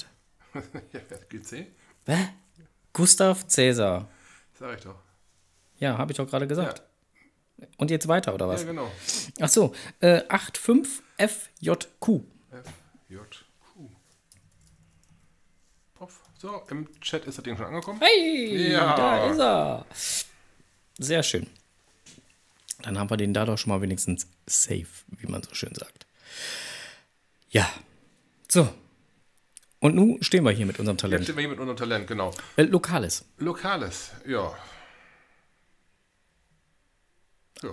ja, 0.92 1.00
GC? 1.28 1.66
Hä? 2.06 2.28
Gustav 2.92 3.46
Cäsar. 3.46 4.08
Sag 4.58 4.76
ich 4.78 4.84
doch. 4.84 4.96
Ja, 5.78 5.96
habe 5.98 6.10
ich 6.12 6.16
doch 6.16 6.26
gerade 6.28 6.46
gesagt. 6.46 6.82
Und 7.76 7.90
jetzt 7.90 8.08
weiter, 8.08 8.34
oder 8.34 8.48
was? 8.48 8.62
Ja, 8.62 8.68
genau. 8.68 8.90
Ach 9.40 9.48
so, 9.48 9.74
äh, 10.00 10.22
85FJQ. 10.28 11.00
F, 11.16 11.50
J, 11.60 11.86
Q. 12.00 13.90
Puff. 15.94 16.20
So, 16.38 16.62
im 16.70 16.88
Chat 17.00 17.24
ist 17.26 17.38
das 17.38 17.44
Ding 17.44 17.56
schon 17.56 17.66
angekommen. 17.66 18.00
Hey, 18.00 18.72
Ja. 18.72 18.94
da 18.96 19.26
ist 19.30 19.38
er. 19.40 19.86
Sehr 20.98 21.22
schön. 21.22 21.48
Dann 22.82 22.96
haben 22.98 23.10
wir 23.10 23.16
den 23.16 23.34
da 23.34 23.44
doch 23.44 23.58
schon 23.58 23.70
mal 23.70 23.80
wenigstens 23.82 24.28
safe, 24.46 24.86
wie 25.08 25.26
man 25.26 25.42
so 25.42 25.52
schön 25.54 25.74
sagt. 25.74 26.06
Ja. 27.50 27.68
So. 28.48 28.68
Und 29.80 29.94
nun 29.94 30.22
stehen 30.22 30.44
wir 30.44 30.50
hier 30.50 30.66
mit 30.66 30.78
unserem 30.78 30.96
Jetzt 30.96 31.02
Talent. 31.02 31.24
stehen 31.24 31.36
wir 31.36 31.40
hier 31.42 31.50
mit 31.50 31.60
unserem 31.60 31.76
Talent, 31.76 32.06
genau. 32.06 32.32
Äh, 32.56 32.62
Lokales. 32.62 33.24
Lokales, 33.38 34.12
ja. 34.26 34.52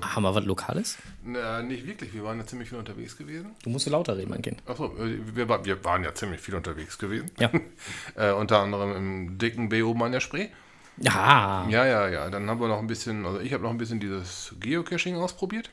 Haben 0.02 0.24
wir 0.24 0.34
was 0.34 0.46
Lokales? 0.46 0.98
Na, 1.24 1.62
nicht 1.62 1.86
wirklich, 1.86 2.12
wir 2.14 2.24
waren 2.24 2.40
ja 2.40 2.46
ziemlich 2.46 2.70
viel 2.70 2.80
unterwegs 2.80 3.18
gewesen. 3.18 3.52
Du 3.64 3.70
musst 3.70 3.88
lauter 3.88 4.18
reden, 4.18 4.32
mein 4.32 4.42
Kind. 4.42 4.62
Achso, 4.66 4.96
äh, 4.98 5.20
wir, 5.36 5.48
wir 5.48 5.86
waren 5.86 6.04
ja 6.04 6.14
ziemlich 6.14 6.42
viel 6.42 6.56
unterwegs 6.56 6.98
gewesen. 6.98 7.30
Ja. 7.40 7.52
äh, 8.16 8.32
unter 8.32 8.60
anderem 8.60 8.96
im 8.96 9.38
dicken 9.38 9.70
B 9.70 9.84
oben 9.84 10.02
an 10.04 10.12
der 10.12 10.22
Spree. 10.22 10.50
Ja. 10.98 11.68
Ja, 11.70 11.86
ja, 11.86 12.08
ja. 12.08 12.30
Dann 12.30 12.50
haben 12.50 12.60
wir 12.60 12.68
noch 12.68 12.80
ein 12.80 12.88
bisschen, 12.88 13.26
also 13.26 13.40
ich 13.40 13.54
habe 13.54 13.64
noch 13.64 13.70
ein 13.70 13.78
bisschen 13.78 14.00
dieses 14.00 14.56
Geocaching 14.60 15.18
ausprobiert. 15.18 15.70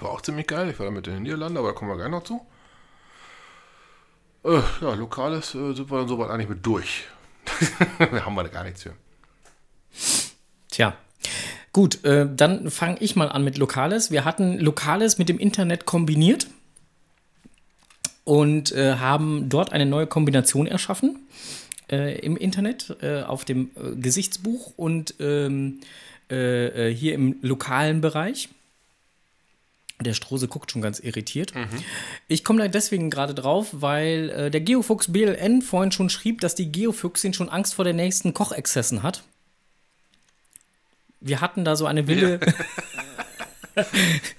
War 0.00 0.10
auch 0.10 0.22
ziemlich 0.22 0.46
geil. 0.46 0.70
Ich 0.70 0.78
war 0.78 0.86
damit 0.86 1.06
in 1.06 1.14
den 1.14 1.22
Niederlanden, 1.22 1.58
aber 1.58 1.68
da 1.68 1.74
kommen 1.74 1.90
wir 1.90 1.96
gleich 1.96 2.10
noch 2.10 2.24
zu. 2.24 2.44
Äh, 4.44 4.60
ja, 4.80 4.94
Lokales 4.94 5.54
äh, 5.54 5.74
sind 5.74 5.90
wir 5.90 5.98
dann 5.98 6.08
soweit 6.08 6.30
eigentlich 6.30 6.48
mit 6.48 6.64
durch. 6.64 7.04
da 7.98 8.24
haben 8.24 8.34
wir 8.34 8.42
da 8.42 8.48
gar 8.48 8.64
nichts 8.64 8.82
für. 8.82 8.94
Tja. 10.70 10.94
Gut, 11.72 12.04
äh, 12.04 12.28
dann 12.32 12.70
fange 12.70 12.98
ich 13.00 13.16
mal 13.16 13.28
an 13.28 13.42
mit 13.42 13.58
Lokales. 13.58 14.10
Wir 14.10 14.24
hatten 14.24 14.58
Lokales 14.58 15.18
mit 15.18 15.28
dem 15.28 15.38
Internet 15.38 15.86
kombiniert 15.86 16.46
und 18.24 18.72
äh, 18.72 18.96
haben 18.96 19.48
dort 19.48 19.72
eine 19.72 19.86
neue 19.86 20.06
Kombination 20.06 20.66
erschaffen 20.66 21.26
äh, 21.90 22.18
im 22.20 22.36
Internet 22.36 22.96
äh, 23.02 23.22
auf 23.22 23.44
dem 23.44 23.70
äh, 23.76 23.96
Gesichtsbuch 23.96 24.72
und 24.76 25.14
ähm, 25.20 25.80
äh, 26.30 26.90
äh, 26.90 26.94
hier 26.94 27.14
im 27.14 27.36
lokalen 27.42 28.00
Bereich. 28.00 28.48
Der 30.00 30.14
Strose 30.14 30.48
guckt 30.48 30.70
schon 30.70 30.82
ganz 30.82 30.98
irritiert. 30.98 31.52
Ich 32.26 32.42
komme 32.44 32.60
da 32.60 32.68
deswegen 32.68 33.10
gerade 33.10 33.34
drauf, 33.34 33.68
weil 33.72 34.30
äh, 34.30 34.50
der 34.50 34.60
Geofuchs 34.60 35.12
BLN 35.12 35.62
vorhin 35.62 35.92
schon 35.92 36.10
schrieb, 36.10 36.40
dass 36.40 36.54
die 36.54 36.72
Geofüchsin 36.72 37.32
schon 37.32 37.48
Angst 37.48 37.74
vor 37.74 37.84
den 37.84 37.96
nächsten 37.96 38.34
Kochexzessen 38.34 39.02
hat. 39.02 39.22
Wir 41.20 41.40
hatten 41.40 41.64
da 41.64 41.76
so 41.76 41.86
eine 41.86 42.06
wilde. 42.06 42.40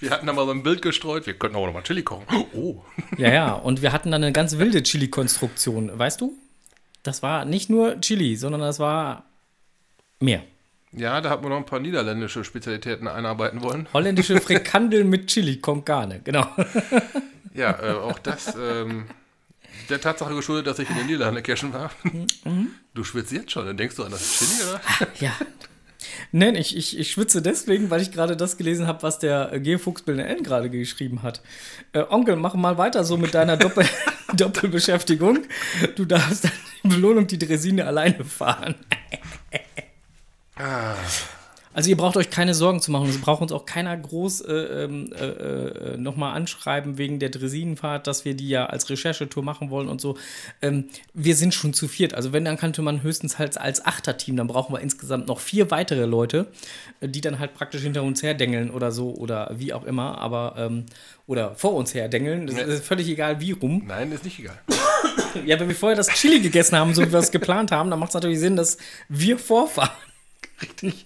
Wir 0.00 0.10
hatten 0.10 0.26
da 0.26 0.32
mal 0.32 0.46
so 0.46 0.50
ein 0.50 0.62
Bild 0.62 0.80
gestreut. 0.80 1.26
Wir 1.26 1.34
könnten 1.34 1.56
auch 1.56 1.66
noch 1.66 1.74
mal 1.74 1.82
Chili 1.82 2.02
kochen. 2.02 2.24
Oh. 2.54 2.82
Ja, 3.18 3.32
ja, 3.32 3.52
und 3.52 3.82
wir 3.82 3.92
hatten 3.92 4.10
dann 4.10 4.24
eine 4.24 4.32
ganz 4.32 4.56
wilde 4.56 4.82
Chili-Konstruktion. 4.82 5.98
Weißt 5.98 6.20
du? 6.22 6.34
Das 7.02 7.22
war 7.22 7.44
nicht 7.44 7.68
nur 7.68 8.00
Chili, 8.00 8.36
sondern 8.36 8.62
das 8.62 8.78
war 8.78 9.24
mehr. 10.20 10.42
Ja, 10.96 11.20
da 11.20 11.28
hat 11.28 11.42
man 11.42 11.50
noch 11.50 11.58
ein 11.58 11.66
paar 11.66 11.78
niederländische 11.78 12.42
Spezialitäten 12.42 13.06
einarbeiten 13.06 13.62
wollen. 13.62 13.86
Holländische 13.92 14.40
Frikandel 14.40 15.04
mit 15.04 15.28
Chili, 15.28 15.60
nicht. 15.60 16.24
Genau. 16.24 16.46
Ja, 17.54 17.70
äh, 17.82 17.92
auch 17.92 18.18
das 18.18 18.54
ähm, 18.54 19.06
der 19.88 19.98
Tatsache 19.98 20.34
geschuldet, 20.34 20.66
dass 20.66 20.78
ich 20.78 20.90
in 20.90 20.96
den 20.96 21.06
Niederlanden 21.06 21.42
cashen 21.42 21.72
war. 21.72 21.90
Du 22.92 23.02
schwitzt 23.02 23.32
jetzt 23.32 23.50
schon, 23.50 23.64
dann 23.64 23.78
denkst 23.78 23.96
du 23.96 24.04
an 24.04 24.10
das 24.10 24.38
Chili, 24.38 24.68
oder? 24.68 24.80
Ja. 25.20 25.32
Nein, 26.32 26.54
ich, 26.54 26.76
ich, 26.76 26.98
ich 26.98 27.12
schwitze 27.12 27.40
deswegen, 27.40 27.88
weil 27.88 28.02
ich 28.02 28.12
gerade 28.12 28.36
das 28.36 28.58
gelesen 28.58 28.86
habe, 28.86 29.02
was 29.02 29.20
der 29.20 29.54
äh, 29.54 29.60
Geofuchs 29.60 30.02
N 30.06 30.42
gerade 30.42 30.68
geschrieben 30.68 31.22
hat. 31.22 31.40
Äh, 31.94 32.04
Onkel, 32.10 32.36
mach 32.36 32.52
mal 32.54 32.76
weiter 32.76 33.04
so 33.04 33.16
mit 33.16 33.32
deiner 33.32 33.56
Doppel 33.56 33.86
Doppelbeschäftigung. 34.34 35.46
Du 35.94 36.04
darfst 36.04 36.44
dann 36.44 36.52
die 36.84 36.88
Belohnung 36.88 37.26
die 37.26 37.38
Dresine 37.38 37.86
alleine 37.86 38.22
fahren. 38.22 38.74
Also 41.76 41.90
ihr 41.90 41.96
braucht 41.98 42.16
euch 42.16 42.30
keine 42.30 42.54
Sorgen 42.54 42.80
zu 42.80 42.90
machen. 42.90 43.10
Es 43.10 43.20
braucht 43.20 43.42
uns 43.42 43.52
auch 43.52 43.66
keiner 43.66 43.94
groß 43.94 44.40
äh, 44.40 44.52
ähm, 44.54 45.12
äh, 45.12 45.26
äh, 45.26 45.96
nochmal 45.98 46.34
anschreiben 46.34 46.96
wegen 46.96 47.18
der 47.18 47.28
Dresinenfahrt, 47.28 48.06
dass 48.06 48.24
wir 48.24 48.32
die 48.32 48.48
ja 48.48 48.64
als 48.64 48.88
Recherchetour 48.88 49.42
machen 49.42 49.68
wollen 49.68 49.88
und 49.88 50.00
so. 50.00 50.16
Ähm, 50.62 50.88
wir 51.12 51.36
sind 51.36 51.52
schon 51.52 51.74
zu 51.74 51.86
viert. 51.86 52.14
Also 52.14 52.32
wenn, 52.32 52.46
dann 52.46 52.56
könnte 52.56 52.80
man 52.80 53.02
höchstens 53.02 53.38
halt 53.38 53.58
als 53.60 53.84
Achterteam, 53.84 54.36
dann 54.36 54.46
brauchen 54.46 54.74
wir 54.74 54.80
insgesamt 54.80 55.28
noch 55.28 55.38
vier 55.38 55.70
weitere 55.70 56.06
Leute, 56.06 56.46
äh, 57.00 57.10
die 57.10 57.20
dann 57.20 57.38
halt 57.38 57.52
praktisch 57.52 57.82
hinter 57.82 58.02
uns 58.04 58.22
herdengeln 58.22 58.70
oder 58.70 58.90
so 58.90 59.10
oder 59.14 59.50
wie 59.58 59.74
auch 59.74 59.84
immer. 59.84 60.16
Aber, 60.16 60.54
ähm, 60.56 60.86
oder 61.26 61.56
vor 61.56 61.74
uns 61.74 61.92
herdengeln. 61.92 62.46
Das 62.46 62.56
ist 62.56 62.86
völlig 62.86 63.06
egal 63.06 63.38
wie 63.42 63.52
rum. 63.52 63.82
Nein, 63.86 64.12
ist 64.12 64.24
nicht 64.24 64.38
egal. 64.38 64.58
Ja, 65.44 65.60
wenn 65.60 65.68
wir 65.68 65.76
vorher 65.76 65.96
das 65.96 66.08
Chili 66.08 66.40
gegessen 66.40 66.78
haben, 66.78 66.94
so 66.94 67.02
wie 67.02 67.12
wir 67.12 67.18
es 67.18 67.30
geplant 67.30 67.70
haben, 67.70 67.90
dann 67.90 67.98
macht 67.98 68.08
es 68.08 68.14
natürlich 68.14 68.40
Sinn, 68.40 68.56
dass 68.56 68.78
wir 69.10 69.38
vorfahren. 69.38 69.90
Richtig. 70.62 71.04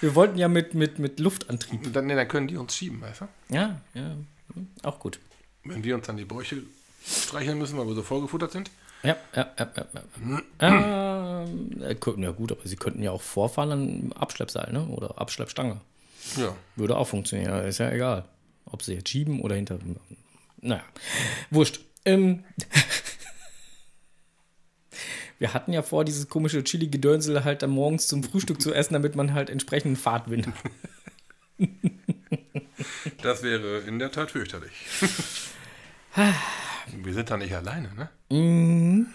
Wir 0.00 0.14
wollten 0.14 0.38
ja 0.38 0.48
mit, 0.48 0.74
mit, 0.74 0.98
mit 0.98 1.20
Luftantrieb. 1.20 1.92
Dann, 1.92 2.06
nee, 2.06 2.14
dann 2.14 2.28
können 2.28 2.48
die 2.48 2.56
uns 2.56 2.74
schieben, 2.74 3.00
weißt 3.00 3.22
du? 3.22 3.28
Ja, 3.54 3.80
ja, 3.94 4.16
hm, 4.54 4.68
auch 4.82 4.98
gut. 4.98 5.18
Wenn 5.64 5.82
wir 5.84 5.94
uns 5.94 6.06
dann 6.06 6.16
die 6.16 6.24
Bäuche 6.24 6.62
streicheln 7.06 7.58
müssen, 7.58 7.76
weil 7.78 7.86
wir 7.86 7.94
so 7.94 8.02
vollgefuttert 8.02 8.52
sind. 8.52 8.70
Ja, 9.02 9.16
ja, 9.36 9.50
ja, 9.58 9.70
ja. 9.76 9.86
ja. 9.94 10.42
Ähm, 11.44 11.82
äh, 11.82 11.94
könnten- 11.94 12.22
ja 12.22 12.30
gut, 12.30 12.52
aber 12.52 12.62
sie 12.64 12.76
könnten 12.76 13.02
ja 13.02 13.10
auch 13.10 13.20
vorfahren 13.20 13.70
an 13.72 14.12
Abschleppseil, 14.14 14.72
ne? 14.72 14.86
Oder 14.86 15.18
Abschleppstange. 15.20 15.80
Ja. 16.36 16.56
Würde 16.76 16.96
auch 16.96 17.06
funktionieren, 17.06 17.66
ist 17.66 17.78
ja 17.78 17.90
egal. 17.90 18.24
Ob 18.64 18.82
sie 18.82 18.94
jetzt 18.94 19.10
schieben 19.10 19.40
oder 19.42 19.56
hinter. 19.56 19.78
Naja, 20.62 20.82
wurscht. 21.50 21.80
Ähm, 22.06 22.44
wir 25.38 25.54
hatten 25.54 25.72
ja 25.72 25.82
vor, 25.82 26.04
dieses 26.04 26.28
komische 26.28 26.62
Chili-Gedönsel 26.64 27.44
halt 27.44 27.62
dann 27.62 27.70
morgens 27.70 28.06
zum 28.08 28.22
Frühstück 28.22 28.60
zu 28.60 28.72
essen, 28.72 28.94
damit 28.94 29.16
man 29.16 29.32
halt 29.34 29.50
entsprechenden 29.50 29.96
Fahrtwind 29.96 30.46
hat. 30.48 30.54
Das 33.22 33.42
wäre 33.42 33.78
in 33.80 33.98
der 33.98 34.10
Tat 34.10 34.30
fürchterlich. 34.32 34.72
Wir 37.02 37.14
sind 37.14 37.30
da 37.30 37.36
nicht 37.36 37.54
alleine, 37.54 37.90
ne? 38.30 39.06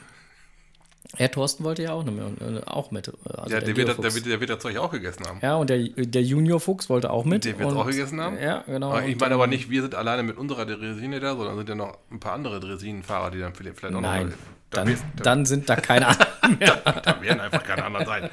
Herr 1.15 1.31
Thorsten 1.31 1.63
wollte 1.63 1.83
ja 1.83 1.93
auch, 1.93 2.03
mehr, 2.05 2.31
äh, 2.39 2.61
auch 2.65 2.91
mit. 2.91 3.07
äh, 3.07 3.11
Also 3.33 3.53
Ja, 3.55 3.61
der, 3.61 3.75
wird, 3.75 3.89
das- 3.89 3.95
Geofuchs. 3.97 4.01
der, 4.01 4.15
wird, 4.15 4.25
der 4.27 4.39
wird 4.39 4.49
das 4.51 4.59
Zeug 4.59 4.77
auch 4.77 4.91
gegessen 4.91 5.25
haben. 5.27 5.39
ja, 5.41 5.55
und 5.55 5.69
der, 5.69 5.79
der 5.79 6.21
Junior 6.23 6.59
Fuchs 6.59 6.89
wollte 6.89 7.09
auch 7.11 7.25
mit. 7.25 7.45
Der 7.45 7.57
wird's 7.59 7.71
und- 7.73 7.77
auch 7.79 7.87
gegessen 7.87 8.21
haben? 8.21 8.37
Ja, 8.39 8.61
genau. 8.65 8.91
Aber 8.91 9.05
ich 9.05 9.19
meine 9.19 9.33
aber 9.35 9.47
nicht, 9.47 9.69
wir 9.69 9.81
sind 9.81 9.95
alleine 9.95 10.23
mit 10.23 10.37
unserer 10.37 10.65
Dresine 10.65 11.19
da, 11.19 11.35
sondern 11.35 11.57
sind 11.57 11.69
ja 11.69 11.75
noch 11.75 11.97
ein 12.11 12.19
paar 12.19 12.33
andere 12.33 12.59
Dresinenfahrer, 12.59 13.31
die 13.31 13.39
dann 13.39 13.53
vielleicht 13.53 13.83
auch 13.83 13.89
Nein, 14.01 14.27
noch. 14.27 14.33
Da, 14.33 14.37
dann, 14.71 14.87
da, 15.15 15.23
dann 15.23 15.45
sind 15.45 15.67
da 15.69 15.75
keine 15.75 16.07
anderen 16.41 16.57
mehr. 16.59 16.75
da 17.03 17.21
werden 17.21 17.39
einfach 17.41 17.63
keine 17.63 17.83
anderen 17.85 18.05
sein. 18.05 18.29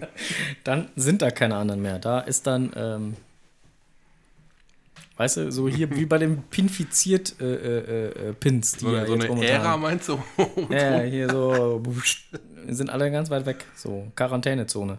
Dann 0.64 0.88
sind 0.96 1.22
da 1.22 1.30
keine 1.30 1.56
anderen 1.56 1.80
mehr. 1.82 1.98
Da 1.98 2.20
ist 2.20 2.46
dann, 2.46 2.70
ähm, 2.76 3.16
weißt 5.16 5.38
du, 5.38 5.52
so 5.52 5.68
hier 5.68 5.90
wie 5.96 6.04
bei 6.06 6.18
dem 6.18 6.42
Pinfiziert 6.44 7.40
äh, 7.40 7.44
äh, 7.54 8.28
äh, 8.28 8.32
Pins, 8.34 8.72
die 8.72 8.84
So, 8.84 8.92
ja 8.94 8.98
eine- 9.02 9.06
so 9.08 9.14
jetzt 9.16 9.30
eine 9.30 9.46
Ära 9.46 9.76
meinst 9.76 10.08
du? 10.08 10.22
Ja, 10.70 11.00
hier 11.00 11.28
so 11.30 11.82
sind 12.68 12.90
alle 12.90 13.10
ganz 13.10 13.30
weit 13.30 13.46
weg. 13.46 13.64
So 13.74 14.10
Quarantänezone. 14.14 14.98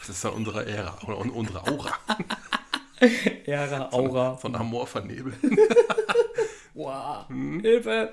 Das 0.00 0.08
ist 0.10 0.24
ja 0.24 0.30
unsere 0.30 0.66
Ära 0.66 0.98
oder 1.06 1.18
un- 1.18 1.30
unsere 1.30 1.66
Aura 1.66 1.92
Ära, 3.46 3.88
Aura. 3.92 4.36
von 4.36 4.54
Amor 4.56 4.86
vernebelt. 4.86 5.36
Wow. 6.78 7.26
Hm? 7.28 7.58
Hilfe. 7.60 8.12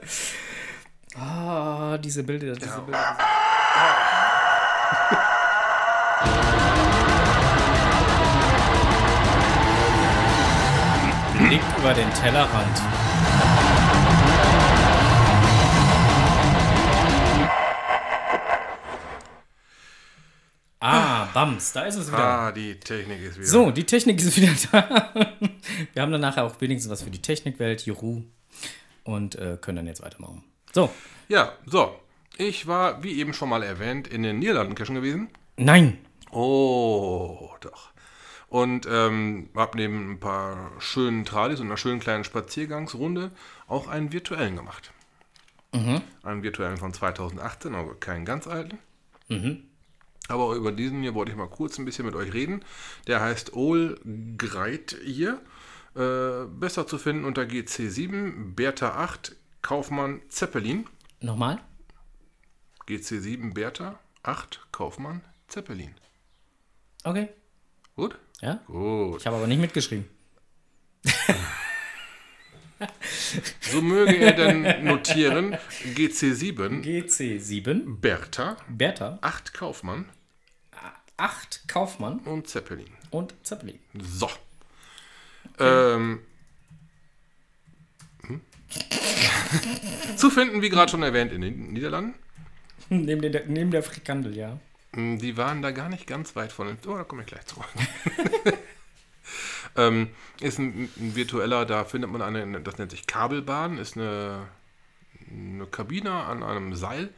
Ah, 1.16 2.00
diese 2.00 2.24
Bilder, 2.24 2.56
diese 2.56 2.66
Ja. 2.66 2.80
Bilder. 2.80 3.18
Blick 11.38 11.62
über 11.78 11.94
den 11.94 12.12
Tellerrand. 12.14 12.82
Ah, 20.80 21.28
Bams, 21.34 21.72
da 21.74 21.84
ist 21.84 21.96
es 21.96 22.08
wieder. 22.08 22.18
Ah, 22.20 22.52
die 22.52 22.80
Technik 22.80 23.22
ist 23.22 23.38
wieder. 23.38 23.48
So, 23.48 23.72
die 23.72 23.86
Technik 23.86 24.20
ist 24.22 24.36
wieder 24.38 24.52
da. 24.72 25.14
Wir 25.94 26.02
haben 26.02 26.12
dann 26.12 26.22
nachher 26.22 26.44
auch 26.44 26.60
wenigstens 26.62 26.92
was 26.92 27.02
für 27.02 27.10
die 27.10 27.22
Technikwelt, 27.22 27.86
Juhu. 27.86 28.24
Und 29.06 29.36
äh, 29.36 29.58
können 29.62 29.78
dann 29.78 29.88
jetzt 29.88 30.02
weitermachen. 30.04 30.44
So, 30.74 30.92
Ja, 31.30 31.54
so. 31.66 31.96
Ich 32.38 32.68
war, 32.68 33.02
wie 33.02 33.18
eben 33.20 33.34
schon 33.34 33.48
mal 33.48 33.64
erwähnt, 33.64 34.10
in 34.10 34.22
den 34.24 34.40
Niederlanden 34.40 34.76
cashen 34.76 34.96
gewesen. 34.96 35.30
nein. 35.58 35.98
Oh, 36.32 37.52
doch. 37.62 37.92
Und 38.50 38.86
ähm, 38.92 39.50
habe 39.56 39.78
neben 39.78 40.12
ein 40.12 40.20
paar 40.20 40.72
schönen 40.80 41.24
Tradis 41.24 41.62
und 41.62 41.68
einer 41.68 41.78
schönen 41.78 42.02
kleinen 42.02 42.26
Spaziergangsrunde 42.26 43.32
auch 43.68 43.88
einen 43.88 44.12
virtuellen 44.12 44.58
gemacht. 44.58 44.92
Einen 46.24 46.44
virtuellen 46.44 46.78
von 46.78 46.94
2018, 46.94 47.74
aber 47.74 47.96
keinen 47.96 48.26
ganz 48.26 48.48
alten. 48.48 48.78
Aber 50.28 50.56
über 50.56 50.72
diesen 50.72 51.02
hier 51.02 51.14
wollte 51.14 51.32
ich 51.32 51.38
mal 51.38 51.48
kurz 51.48 51.78
ein 51.78 51.86
bisschen 51.86 52.06
mit 52.06 52.16
euch 52.16 52.34
reden. 52.34 52.64
Der 53.08 53.22
heißt 53.22 53.54
Ol 53.54 54.00
Greit 54.38 54.98
hier. 55.06 55.40
Äh, 55.96 56.46
besser 56.48 56.86
zu 56.88 56.98
finden 56.98 57.26
unter 57.26 57.44
GC7, 57.44 58.54
Bertha 58.54 58.96
8, 58.96 59.36
Kaufmann 59.62 60.22
Zeppelin. 60.30 60.88
Nochmal? 61.22 61.60
GC7 62.88 63.54
Bertha 63.54 64.00
8, 64.24 64.68
Kaufmann 64.72 65.22
Zeppelin. 65.48 65.96
Okay. 67.04 67.30
Gut? 67.96 68.18
Ja? 68.42 68.56
Gut. 68.68 69.22
Ich 69.22 69.28
habe 69.28 69.38
aber 69.38 69.48
nicht 69.48 69.62
mitgeschrieben. 69.62 70.06
So 73.62 73.82
möge 73.82 74.18
er 74.18 74.34
dann 74.34 74.84
notieren, 74.84 75.58
GC7, 75.96 76.84
GC7, 76.84 78.00
Bertha, 78.00 78.58
Bertha, 78.68 79.18
8 79.22 79.54
Kaufmann 79.54 80.06
8 81.18 81.68
Kaufmann 81.70 82.20
und 82.20 82.48
Zeppelin. 82.48 82.90
und 83.10 83.34
Zeppelin. 83.44 83.80
So. 83.98 84.30
Ähm. 85.60 86.20
Hm? 88.28 88.42
Zu 90.18 90.30
finden, 90.30 90.62
wie 90.62 90.70
gerade 90.70 90.92
schon 90.92 91.04
erwähnt, 91.04 91.32
in 91.32 91.42
den 91.42 91.74
Niederlanden. 91.74 92.16
neben, 92.90 93.22
der, 93.22 93.46
neben 93.48 93.72
der 93.72 93.84
Frikandel, 93.84 94.36
ja. 94.36 94.60
Hm, 94.94 95.20
Die 95.20 95.38
waren 95.38 95.62
da 95.62 95.72
gar 95.72 95.90
nicht 95.90 96.08
ganz 96.08 96.36
weit 96.36 96.52
von. 96.52 96.78
Oh, 96.88 96.96
da 96.96 97.04
komme 97.04 97.22
ich 97.24 97.28
gleich 97.28 97.46
zu. 97.46 97.64
ähm, 99.76 100.10
ist 100.40 100.60
ein, 100.60 100.90
ein 100.98 101.16
virtueller, 101.16 101.66
da 101.66 101.86
findet 101.86 102.12
man 102.12 102.22
eine, 102.22 102.62
das 102.62 102.78
nennt 102.78 102.92
sich 102.92 103.08
Kabelbahn, 103.08 103.78
ist 103.78 103.98
eine, 103.98 104.48
eine 105.30 105.66
Kabine 105.68 106.12
an 106.12 106.44
einem 106.44 106.76
Seil, 106.76 107.10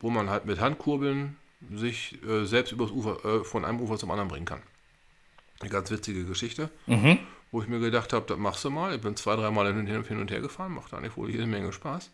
wo 0.00 0.10
man 0.10 0.30
halt 0.30 0.46
mit 0.46 0.60
Handkurbeln 0.60 1.36
sich 1.74 2.22
äh, 2.24 2.44
selbst 2.44 2.72
übers 2.72 2.90
Ufer, 2.90 3.24
äh, 3.24 3.44
von 3.44 3.64
einem 3.64 3.80
Ufer 3.80 3.96
zum 3.98 4.10
anderen 4.10 4.28
bringen 4.28 4.46
kann. 4.46 4.62
Eine 5.60 5.70
ganz 5.70 5.90
witzige 5.90 6.24
Geschichte, 6.24 6.68
wo 7.50 7.62
ich 7.62 7.68
mir 7.68 7.78
gedacht 7.80 8.12
habe, 8.12 8.26
das 8.26 8.38
machst 8.38 8.64
du 8.64 8.70
mal. 8.70 8.94
Ich 8.94 9.00
bin 9.00 9.16
zwei, 9.16 9.36
dreimal 9.36 9.66
hin 9.68 9.78
und 9.78 9.86
her, 9.86 10.02
hin 10.02 10.20
und 10.20 10.30
her 10.30 10.40
gefahren, 10.40 10.72
macht 10.74 10.92
eigentlich 10.92 11.16
wohl 11.16 11.30
jede 11.30 11.46
Menge 11.46 11.72
Spaß. 11.72 12.10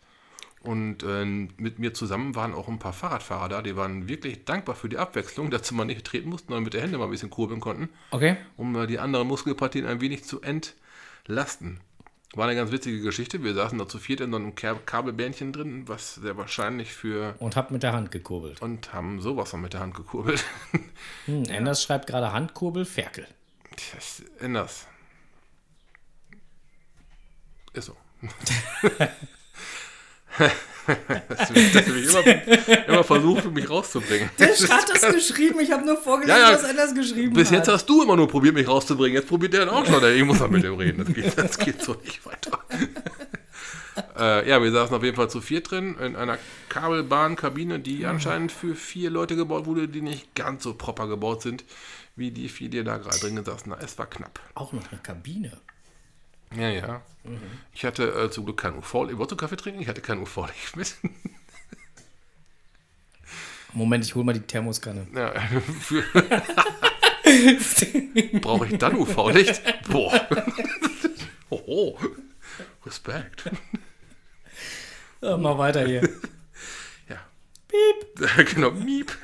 Und 0.61 1.03
äh, 1.03 1.25
mit 1.25 1.81
mir 1.81 1.93
zusammen 1.93 2.37
waren 2.37 2.55
auch 2.55 2.69
ein 2.69 2.79
paar 2.79 2.93
Fahrradfahrer 2.93 3.49
da, 3.49 3.63
die 3.63 3.75
waren 3.75 4.07
wirklich 4.09 4.45
dankbar 4.45 4.77
für 4.77 4.89
die 4.89 4.97
Abwechslung, 4.99 5.51
dass 5.53 5.67
sie 5.67 5.75
mal 5.75 5.85
nicht 5.85 6.05
treten 6.05 6.29
mussten, 6.29 6.49
sondern 6.49 6.63
mit 6.65 6.75
der 6.75 6.83
Hände 6.83 6.99
mal 6.99 7.05
ein 7.07 7.11
bisschen 7.11 7.31
kurbeln 7.31 7.59
konnten, 7.61 7.89
Okay. 8.13 8.37
um 8.57 8.77
äh, 8.77 8.87
die 8.87 9.01
anderen 9.01 9.27
Muskelpartien 9.27 9.87
ein 9.87 10.01
wenig 10.01 10.23
zu 10.25 10.41
entlasten. 10.41 11.81
War 12.35 12.47
eine 12.47 12.55
ganz 12.57 12.71
witzige 12.73 13.01
Geschichte. 13.03 13.43
Wir 13.45 13.53
saßen 13.55 13.79
da 13.79 13.87
zu 13.87 13.99
viert 13.99 14.21
in 14.21 14.31
so 14.31 14.37
einem 14.39 14.55
Ka- 14.55 14.81
Kabelbähnchen 14.87 15.53
drin, 15.53 15.87
was 15.87 16.15
sehr 16.15 16.37
wahrscheinlich 16.39 16.93
für. 16.93 17.35
Und 17.39 17.57
hab 17.57 17.71
mit 17.71 17.83
der 17.83 17.93
Hand 17.93 18.11
gekurbelt. 18.11 18.63
Und 18.63 18.95
haben 18.95 19.21
sowas 19.21 19.51
von 19.51 19.61
mit 19.61 19.75
der 19.75 19.81
Hand 19.81 19.95
gekurbelt. 19.95 20.43
Hm, 21.27 21.45
Anders 21.57 21.83
schreibt 21.83 22.07
gerade 22.09 22.33
Handkurbel, 22.33 22.85
Ferkel. 22.85 23.27
Das 23.95 24.23
ändert. 24.41 24.71
Ist 27.75 27.87
so. 27.87 27.97
dass 30.37 31.49
du, 31.49 31.55
dass 31.55 31.85
du 31.85 31.93
mich 31.93 32.09
immer, 32.09 32.87
immer 32.89 33.05
versuchst, 33.05 33.51
mich 33.53 33.71
rauszubringen. 33.71 34.31
Der 34.39 34.49
hat 34.49 34.89
das 34.93 35.15
geschrieben, 35.15 35.61
ich 35.61 35.71
habe 35.71 35.85
nur 35.85 35.97
vorgelesen, 35.97 36.41
Ja, 36.41 36.51
ja. 36.51 36.55
was 36.57 36.65
Anders 36.65 36.95
geschrieben 36.95 37.35
Bis 37.35 37.49
hat. 37.49 37.59
jetzt 37.59 37.69
hast 37.69 37.87
du 37.87 38.03
immer 38.03 38.17
nur 38.17 38.29
probiert, 38.29 38.55
mich 38.55 38.67
rauszubringen. 38.67 39.15
Jetzt 39.15 39.29
probiert 39.29 39.53
der 39.53 39.67
dann 39.67 39.75
auch 39.75 39.87
schon. 39.87 40.03
Ich 40.17 40.25
muss 40.25 40.41
mal 40.41 40.49
mit 40.49 40.65
dem 40.65 40.75
reden. 40.75 41.05
Das 41.05 41.15
geht, 41.15 41.39
das 41.39 41.59
geht 41.59 41.83
so 41.83 41.95
nicht 42.05 42.25
weiter. 42.27 42.59
äh, 44.19 44.49
ja, 44.49 44.63
wir 44.63 44.73
saßen 44.73 44.95
auf 44.97 45.03
jeden 45.05 45.17
Fall 45.17 45.31
zu 45.31 45.41
viert 45.41 45.71
drin 45.71 45.97
in 45.99 46.17
einer 46.17 46.39
Kabelbahnkabine, 46.69 47.79
die 47.79 48.07
anscheinend 48.07 48.51
für 48.53 48.75
vier 48.75 49.11
Leute 49.11 49.37
gebaut 49.37 49.67
wurde, 49.67 49.89
die 49.89 50.03
nicht 50.03 50.35
ganz 50.35 50.65
so 50.65 50.75
proper 50.75 51.07
gebaut 51.09 51.43
sind, 51.43 51.65
wie 52.17 52.31
die 52.31 52.49
vier, 52.49 52.69
die 52.69 52.83
da 52.83 52.97
gerade 52.99 53.19
drin 53.21 53.43
saßen. 53.45 53.67
Na, 53.71 53.79
es 53.83 53.99
war 53.99 54.07
knapp. 54.07 54.41
Auch 54.55 54.73
noch 54.73 54.91
eine 54.91 55.01
Kabine. 55.01 55.61
Ja, 56.57 56.69
ja. 56.69 57.03
Ich 57.73 57.85
hatte 57.85 58.05
äh, 58.13 58.31
zum 58.31 58.45
Glück 58.45 58.59
kein 58.59 58.77
UV. 58.77 59.09
Ich 59.11 59.17
wollte 59.17 59.37
Kaffee 59.37 59.57
trinken, 59.57 59.81
ich 59.81 59.89
hatte 59.89 60.01
kein 60.01 60.19
UV-Licht 60.19 60.77
mit. 60.77 60.97
Moment, 63.73 64.05
ich 64.05 64.15
hole 64.15 64.25
mal 64.25 64.35
die 64.35 64.41
Thermoskanne. 64.41 65.07
Ja, 65.15 65.33
Brauche 68.41 68.67
ich 68.67 68.79
dann 68.79 68.97
UV-Licht? 68.97 69.63
Boah. 69.89 70.13
Oho. 71.49 71.99
Respekt. 72.85 73.51
Ja, 75.21 75.37
mal 75.37 75.57
weiter 75.57 75.87
hier. 75.87 76.03
Ja. 77.09 77.21
Piep. 77.69 78.51
genau, 78.55 78.73
miep. 78.73 79.17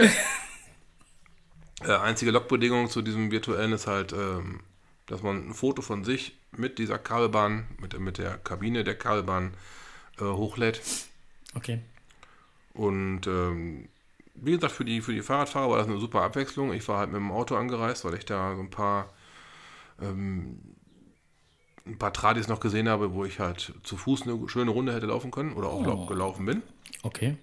Äh, 1.80 1.92
einzige 1.96 2.30
Logbedingung 2.30 2.88
zu 2.88 3.02
diesem 3.02 3.30
virtuellen 3.30 3.72
ist 3.72 3.86
halt, 3.86 4.12
ähm, 4.12 4.60
dass 5.08 5.22
man 5.22 5.48
ein 5.48 5.54
Foto 5.54 5.82
von 5.82 6.04
sich 6.04 6.38
mit 6.52 6.78
dieser 6.78 6.98
Kabelbahn, 6.98 7.66
mit, 7.80 7.92
der- 7.94 8.00
mit 8.00 8.18
der 8.18 8.38
Kabine 8.38 8.84
der 8.84 8.96
Kabelbahn 8.96 9.54
äh, 10.20 10.24
hochlädt. 10.24 10.80
Okay. 11.54 11.80
Und 12.74 13.26
ähm, 13.26 13.88
wie 14.34 14.52
gesagt, 14.52 14.72
für 14.72 14.84
die, 14.84 15.00
für 15.00 15.12
die 15.12 15.22
Fahrradfahrer 15.22 15.70
war 15.70 15.78
das 15.78 15.88
eine 15.88 15.98
super 15.98 16.22
Abwechslung. 16.22 16.72
Ich 16.72 16.86
war 16.88 16.98
halt 16.98 17.10
mit 17.10 17.16
dem 17.20 17.32
Auto 17.32 17.56
angereist, 17.56 18.04
weil 18.04 18.14
ich 18.14 18.24
da 18.24 18.54
so 18.54 18.60
ein 18.62 18.70
paar 18.70 19.12
ähm, 20.00 20.60
ein 21.86 21.98
paar 21.98 22.12
Tradis 22.12 22.46
noch 22.48 22.60
gesehen 22.60 22.88
habe, 22.88 23.14
wo 23.14 23.24
ich 23.24 23.40
halt 23.40 23.72
zu 23.82 23.96
Fuß 23.96 24.22
eine 24.22 24.48
schöne 24.48 24.70
Runde 24.70 24.92
hätte 24.94 25.06
laufen 25.06 25.30
können 25.30 25.54
oder 25.54 25.68
auch 25.70 25.84
Oh. 25.86 26.06
gelaufen 26.06 26.44
bin. 26.46 26.62
Okay. 27.02 27.36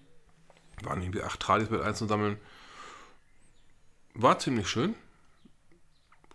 Waren 0.84 1.02
irgendwie 1.02 1.24
acht 1.24 1.40
Tradis 1.40 1.70
mit 1.72 1.82
einzusammeln. 1.82 2.38
War 4.14 4.38
ziemlich 4.40 4.68
schön. 4.70 4.94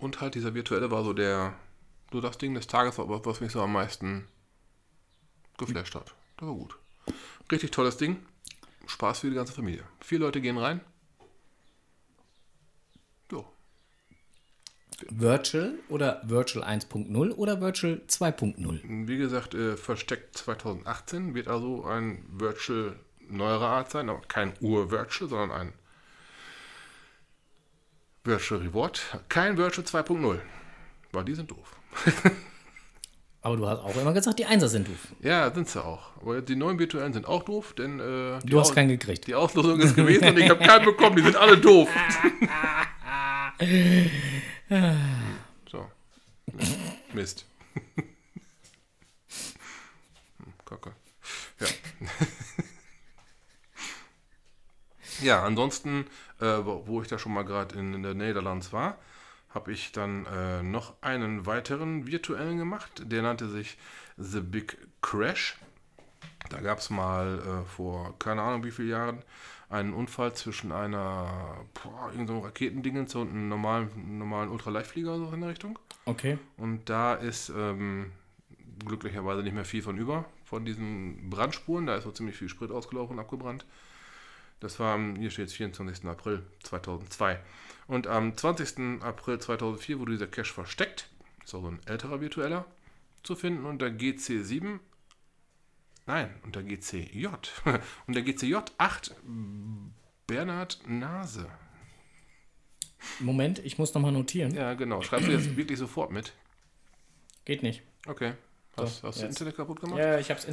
Und 0.01 0.21
halt 0.21 0.35
dieser 0.35 0.55
virtuelle 0.55 0.91
war 0.91 1.05
so 1.05 1.13
der, 1.13 1.55
so 2.11 2.21
das 2.21 2.39
Ding 2.39 2.55
des 2.55 2.67
Tages, 2.67 2.99
was 2.99 3.41
mich 3.41 3.53
so 3.53 3.61
am 3.61 3.73
meisten 3.73 4.27
geflasht 5.59 5.95
hat. 5.95 6.15
Das 6.39 6.49
war 6.49 6.55
gut. 6.55 6.77
Richtig 7.53 7.71
tolles 7.71 7.99
Ding. 7.99 8.17
Spaß 8.87 9.21
für 9.21 9.29
die 9.29 9.37
ganze 9.37 9.53
Familie. 9.53 9.85
Vier 10.01 10.19
Leute 10.19 10.41
gehen 10.41 10.57
rein. 10.57 10.81
Jo. 13.31 13.47
Virtual 15.09 15.79
oder 15.89 16.23
Virtual 16.25 16.65
1.0 16.65 17.33
oder 17.33 17.61
Virtual 17.61 18.01
2.0? 18.09 19.07
Wie 19.07 19.19
gesagt, 19.19 19.55
äh, 19.55 19.77
versteckt 19.77 20.37
2018 20.39 21.35
wird 21.35 21.49
also 21.49 21.85
ein 21.85 22.25
Virtual 22.31 22.99
neuerer 23.29 23.69
Art 23.69 23.91
sein, 23.91 24.09
aber 24.09 24.23
kein 24.23 24.55
Ur-Virtual, 24.61 25.29
sondern 25.29 25.51
ein 25.53 25.73
Virtual 28.25 28.61
Reward. 28.61 29.01
Kein 29.29 29.57
Virtual 29.57 29.87
2.0. 29.87 30.41
Weil 31.13 31.25
die 31.25 31.35
sind 31.35 31.51
doof. 31.51 31.77
Aber 33.43 33.57
du 33.57 33.67
hast 33.67 33.79
auch 33.79 33.97
immer 33.97 34.13
gesagt, 34.13 34.39
die 34.39 34.45
Einser 34.45 34.69
sind 34.69 34.87
doof. 34.87 35.09
Ja, 35.21 35.51
sind 35.55 35.67
sie 35.69 35.83
auch. 35.83 36.11
Aber 36.21 36.43
die 36.43 36.57
neuen 36.57 36.79
virtuellen 36.79 37.15
sind 37.15 37.27
auch 37.27 37.43
doof, 37.43 37.73
denn 37.73 37.99
äh, 37.99 38.39
Du 38.45 38.61
hast 38.61 38.69
Aus- 38.69 38.75
keinen 38.75 38.91
gekriegt. 38.91 39.27
die 39.27 39.35
Auslosung 39.35 39.81
ist 39.81 39.97
gewesen 39.97 40.29
und 40.29 40.39
ich 40.39 40.51
habe 40.51 40.63
keinen 40.63 40.85
bekommen. 40.85 41.17
Die 41.17 41.23
sind 41.23 41.37
alle 41.37 41.57
doof. 41.57 41.89
so. 45.71 45.91
Mist. 47.15 47.47
Hm, 50.39 50.53
Kacke. 50.67 50.93
Ja. 51.61 51.67
ja, 55.23 55.43
ansonsten, 55.45 56.07
äh, 56.41 56.65
wo 56.65 57.03
ich 57.03 57.09
da 57.09 57.19
schon 57.19 57.33
mal 57.33 57.45
gerade 57.45 57.79
in, 57.79 57.95
in 57.95 58.03
der 58.03 58.15
Niederlands 58.15 58.73
war, 58.73 58.99
habe 59.51 59.73
ich 59.73 59.93
dann 59.93 60.27
äh, 60.27 60.63
noch 60.63 60.95
einen 61.03 61.47
weiteren 61.47 62.07
virtuellen 62.07 62.59
gemacht. 62.59 63.03
Der 63.07 63.23
nannte 63.23 63.49
sich 63.49 63.79
The 64.17 64.41
Big 64.41 64.79
Crash. 65.03 65.59
Da 66.49 66.61
gab 66.61 66.79
es 66.79 66.91
mal 66.91 67.39
äh, 67.39 67.69
vor 67.69 68.15
keine 68.19 68.43
Ahnung 68.43 68.65
wie 68.65 68.71
vielen 68.71 68.91
Jahren 68.91 69.23
einen 69.69 69.93
Unfall 69.93 70.35
zwischen 70.35 70.73
einer 70.73 71.65
boah, 71.75 72.13
so 72.27 72.41
Raketendingens 72.41 73.15
und 73.15 73.31
einem 73.31 73.49
normalen, 73.49 74.19
normalen 74.19 74.51
Ultraleichtflieger 74.51 75.17
so 75.17 75.31
in 75.33 75.41
der 75.41 75.51
Richtung. 75.51 75.79
Okay. 76.07 76.39
Und 76.57 76.89
da 76.89 77.15
ist 77.15 77.51
ähm, 77.51 78.11
glücklicherweise 78.85 79.43
nicht 79.43 79.55
mehr 79.55 79.65
viel 79.65 79.83
von 79.83 79.97
über, 79.97 80.25
von 80.45 80.65
diesen 80.65 81.31
Brandspuren. 81.31 81.87
Da 81.87 81.97
ist 81.97 82.05
so 82.05 82.11
ziemlich 82.11 82.37
viel 82.37 82.49
Sprit 82.49 82.71
ausgelaufen 82.71 83.15
und 83.15 83.21
abgebrannt. 83.21 83.65
Das 84.61 84.79
war, 84.79 84.95
am- 84.95 85.17
hier 85.17 85.31
steht 85.31 85.49
es 85.49 85.55
24. 85.55 86.05
April 86.07 86.45
2002. 86.63 87.39
Und 87.87 88.07
am 88.07 88.37
20. 88.37 89.03
April 89.03 89.39
2004 89.39 89.99
wurde 89.99 90.13
dieser 90.13 90.27
Cache 90.27 90.53
versteckt. 90.53 91.09
Ist 91.45 91.55
auch 91.55 91.63
so 91.63 91.69
ein 91.69 91.81
älterer 91.87 92.21
virtueller 92.21 92.65
zu 93.23 93.35
finden 93.37 93.65
unter 93.65 93.87
GC7. 93.87 94.79
Nein, 96.07 96.35
unter 96.45 96.63
GCJ. 96.63 97.27
unter 98.07 98.23
GCJ 98.23 98.57
8 98.79 99.15
Bernhard 100.27 100.81
Nase. 100.87 101.47
Moment, 103.19 103.59
ich 103.61 103.79
muss 103.79 103.95
nochmal 103.95 104.13
notieren. 104.13 104.55
Ja, 104.55 104.75
genau. 104.75 105.01
Schreibst 105.03 105.29
du 105.29 105.33
jetzt 105.33 105.57
wirklich 105.57 105.79
sofort 105.79 106.11
mit? 106.13 106.33
Geht 107.45 107.63
nicht. 107.63 107.83
Okay. 108.07 108.35
Hast, 108.77 109.01
So, 109.01 109.09
hast 109.09 109.19
du 109.19 109.23
jetzt. 109.25 109.33
Internet 109.41 109.57
kaputt 109.57 109.81
gemacht? 109.81 109.99
Ja, 109.99 110.19
ich 110.19 110.31
habe 110.31 110.39
das 110.41 110.45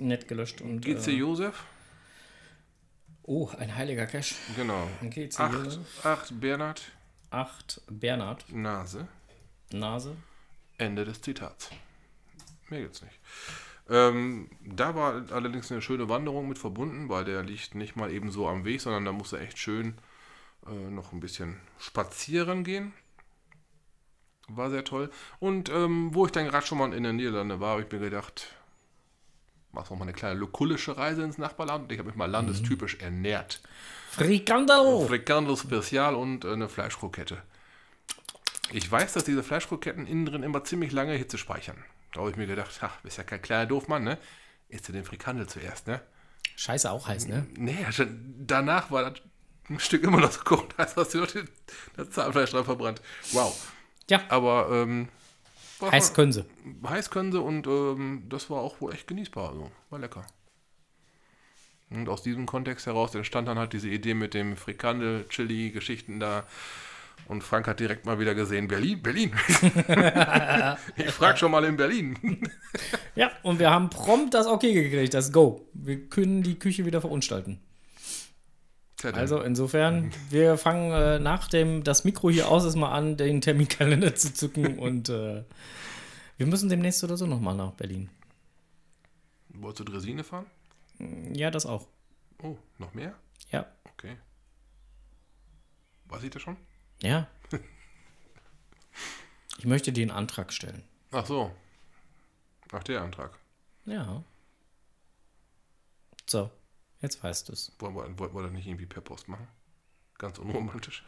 Internet 0.00 0.28
gelöscht. 0.28 0.60
Und, 0.60 0.80
GC 0.84 1.08
Äh, 1.08 1.10
Josef? 1.16 1.64
Oh, 3.26 3.50
ein 3.58 3.74
heiliger 3.74 4.06
Cache. 4.06 4.34
Genau. 4.56 4.88
Ein 5.00 5.10
GC 5.10 5.38
8, 5.38 5.52
Josef. 5.52 6.06
8 6.06 6.40
Bernhard 6.40 6.82
8 7.30 7.82
Bernhard. 7.88 8.44
Nase. 8.52 9.08
Nase. 9.72 10.16
Ende 10.78 11.04
des 11.04 11.20
Zitats. 11.20 11.70
Mehr 12.68 12.80
gibt's 12.80 13.02
nicht. 13.02 13.18
Ähm, 13.88 14.50
da 14.62 14.94
war 14.94 15.30
allerdings 15.30 15.70
eine 15.70 15.82
schöne 15.82 16.08
Wanderung 16.08 16.48
mit 16.48 16.58
verbunden, 16.58 17.08
weil 17.08 17.24
der 17.24 17.42
liegt 17.42 17.74
nicht 17.74 17.96
mal 17.96 18.10
eben 18.10 18.30
so 18.30 18.48
am 18.48 18.64
Weg, 18.64 18.80
sondern 18.80 19.04
da 19.04 19.12
musste 19.12 19.38
echt 19.38 19.58
schön 19.58 19.94
äh, 20.66 20.90
noch 20.90 21.12
ein 21.12 21.20
bisschen 21.20 21.60
spazieren 21.78 22.64
gehen. 22.64 22.92
War 24.48 24.70
sehr 24.70 24.84
toll. 24.84 25.10
Und 25.38 25.68
ähm, 25.68 26.14
wo 26.14 26.26
ich 26.26 26.32
dann 26.32 26.46
gerade 26.46 26.66
schon 26.66 26.78
mal 26.78 26.92
in 26.92 27.02
den 27.02 27.16
Niederlande 27.16 27.60
war, 27.60 27.72
habe 27.72 27.82
ich 27.82 27.92
mir 27.92 27.98
gedacht, 27.98 28.55
machst 29.76 29.90
noch 29.90 29.98
mal 29.98 30.04
eine 30.04 30.12
kleine 30.12 30.38
lokulische 30.38 30.96
Reise 30.96 31.22
ins 31.22 31.38
Nachbarland. 31.38 31.92
Ich 31.92 31.98
habe 31.98 32.08
mich 32.08 32.16
mal 32.16 32.26
landestypisch 32.30 32.96
ernährt. 32.96 33.60
Frikandel. 34.10 35.06
Frikandel 35.06 35.56
Spezial 35.56 36.14
und 36.14 36.44
äh, 36.44 36.52
eine 36.52 36.68
Fleischkrokette. 36.68 37.42
Ich 38.72 38.90
weiß, 38.90 39.12
dass 39.12 39.24
diese 39.24 39.44
Fleischkroketten 39.44 40.06
innen 40.06 40.26
drin 40.26 40.42
immer 40.42 40.64
ziemlich 40.64 40.90
lange 40.90 41.12
Hitze 41.12 41.38
speichern. 41.38 41.76
Da 42.12 42.20
habe 42.20 42.30
ich 42.30 42.36
mir 42.36 42.46
gedacht, 42.46 42.70
ach, 42.80 42.96
bist 43.02 43.18
ja 43.18 43.24
kein 43.24 43.42
kleiner 43.42 43.66
Doofmann, 43.66 44.02
ne? 44.02 44.18
Isst 44.68 44.88
du 44.88 44.92
den 44.92 45.04
Frikandel 45.04 45.46
zuerst, 45.46 45.86
ne? 45.86 46.00
Scheiße 46.56 46.90
auch 46.90 47.06
heiß, 47.06 47.28
ne? 47.28 47.46
Nee, 47.56 47.86
schon 47.90 48.34
danach 48.38 48.90
war 48.90 49.10
das 49.10 49.20
ein 49.68 49.78
Stück 49.78 50.02
immer 50.02 50.20
noch 50.20 50.32
so 50.32 50.40
kocht, 50.40 50.74
als 50.78 50.96
hast 50.96 51.14
du 51.14 51.20
noch 51.20 51.28
das 51.96 52.10
Zahnfleisch 52.10 52.50
dran 52.50 52.64
verbrannt. 52.64 53.00
Wow. 53.32 53.72
Ja, 54.08 54.22
Aber 54.28 54.68
ähm, 54.72 55.08
heiß 55.80 56.14
können 56.14 56.32
sie. 56.32 56.44
heiß 56.86 57.10
können 57.10 57.32
sie 57.32 57.40
und 57.40 57.66
ähm, 57.66 58.24
das 58.28 58.50
war 58.50 58.60
auch 58.60 58.80
wohl 58.80 58.92
echt 58.92 59.06
genießbar. 59.06 59.50
Also, 59.50 59.70
war 59.90 59.98
lecker. 59.98 60.26
Und 61.90 62.08
aus 62.08 62.22
diesem 62.22 62.46
Kontext 62.46 62.86
heraus 62.86 63.14
entstand 63.14 63.48
dann 63.48 63.58
halt 63.58 63.72
diese 63.72 63.88
Idee 63.88 64.14
mit 64.14 64.34
dem 64.34 64.56
Frikandel-Chili-Geschichten 64.56 66.18
da. 66.18 66.44
Und 67.28 67.42
Frank 67.42 67.66
hat 67.66 67.80
direkt 67.80 68.06
mal 68.06 68.20
wieder 68.20 68.34
gesehen, 68.34 68.68
Berlin, 68.68 69.02
Berlin. 69.02 69.32
ich 70.96 71.10
frag 71.10 71.38
schon 71.38 71.50
mal 71.50 71.64
in 71.64 71.76
Berlin. 71.76 72.40
Ja, 73.14 73.30
und 73.42 73.58
wir 73.58 73.70
haben 73.70 73.90
prompt 73.90 74.34
das 74.34 74.46
Okay 74.46 74.72
gekriegt, 74.72 75.14
das 75.14 75.32
Go. 75.32 75.66
Wir 75.72 76.08
können 76.08 76.42
die 76.42 76.58
Küche 76.58 76.84
wieder 76.86 77.00
verunstalten. 77.00 77.60
Also 79.02 79.40
insofern, 79.40 80.10
wir 80.30 80.56
fangen 80.56 80.90
äh, 80.90 81.18
nach 81.18 81.48
dem 81.48 81.84
das 81.84 82.04
Mikro 82.04 82.30
hier 82.30 82.48
aus 82.48 82.64
ist 82.64 82.76
mal 82.76 82.92
an, 82.92 83.16
den 83.16 83.40
Terminkalender 83.40 84.14
zu 84.16 84.32
zücken 84.32 84.78
und 84.78 85.08
äh, 85.08 85.44
wir 86.38 86.46
müssen 86.46 86.68
demnächst 86.68 87.04
oder 87.04 87.16
so 87.16 87.26
nochmal 87.26 87.54
nach 87.54 87.72
Berlin. 87.72 88.08
Wolltest 89.50 89.80
du 89.80 89.92
Dresine 89.92 90.24
fahren? 90.24 90.46
Ja, 91.32 91.50
das 91.50 91.66
auch. 91.66 91.86
Oh, 92.42 92.56
noch 92.78 92.94
mehr? 92.94 93.14
Ja. 93.50 93.66
Okay. 93.92 94.16
Weiß 96.06 96.22
ich 96.22 96.30
das 96.30 96.42
schon? 96.42 96.56
Ja. 97.00 97.28
Ich 99.58 99.64
möchte 99.64 99.90
dir 99.90 100.02
einen 100.02 100.10
Antrag 100.10 100.52
stellen. 100.52 100.82
Ach 101.12 101.24
so. 101.24 101.50
Ach, 102.72 102.82
der 102.84 103.00
Antrag. 103.00 103.38
Ja. 103.86 104.22
So, 106.26 106.50
jetzt 107.00 107.22
weißt 107.22 107.48
du 107.48 107.52
es. 107.52 107.72
Wollen 107.78 107.94
wir, 107.94 108.18
wollen 108.18 108.34
wir 108.34 108.42
das 108.42 108.52
nicht 108.52 108.66
irgendwie 108.66 108.86
per 108.86 109.00
Post 109.02 109.28
machen? 109.28 109.48
Ganz 110.18 110.38
unromantisch. 110.38 111.04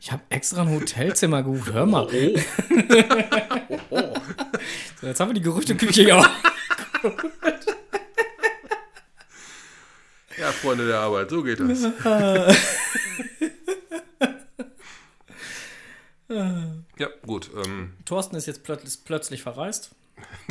Ich 0.00 0.12
habe 0.12 0.22
extra 0.28 0.62
ein 0.62 0.70
Hotelzimmer 0.70 1.42
gebucht. 1.42 1.72
Hör 1.72 1.86
mal. 1.86 2.06
Oh. 3.90 4.14
So, 5.00 5.06
jetzt 5.06 5.18
haben 5.18 5.30
wir 5.30 5.34
die 5.34 5.40
Gerüchteküche 5.40 6.02
ja 6.02 6.18
auch. 6.18 6.28
Ja, 10.36 10.52
Freunde 10.52 10.86
der 10.86 11.00
Arbeit, 11.00 11.30
so 11.30 11.42
geht 11.42 11.58
das. 11.60 11.82
ja, 16.28 17.08
gut. 17.26 17.50
Ähm, 17.64 17.94
Thorsten 18.04 18.36
ist 18.36 18.46
jetzt 18.46 18.62
plötzlich, 18.62 19.04
plötzlich 19.04 19.42
verreist. 19.42 19.94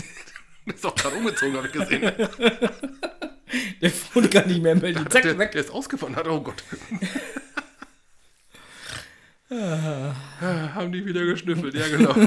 ist 0.66 0.86
auch 0.86 0.96
gerade 0.96 1.16
umgezogen, 1.16 1.58
habe 1.58 1.68
ich 1.68 1.74
gesehen. 1.74 2.12
Der 3.82 3.92
wohnt 4.14 4.32
gar 4.32 4.46
nicht 4.46 4.62
mehr 4.62 4.74
in 4.74 4.80
Berlin. 4.80 5.06
Zack, 5.10 5.24
Der, 5.24 5.38
weg. 5.38 5.52
der 5.54 5.62
ist 5.62 5.72
ausgewandert, 5.72 6.28
oh 6.28 6.42
Gott. 6.42 6.64
Ah, 9.50 10.14
Haben 10.76 10.92
die 10.92 11.06
wieder 11.06 11.26
geschnüffelt, 11.26 11.74
ja 11.76 11.88
genau. 11.88 12.14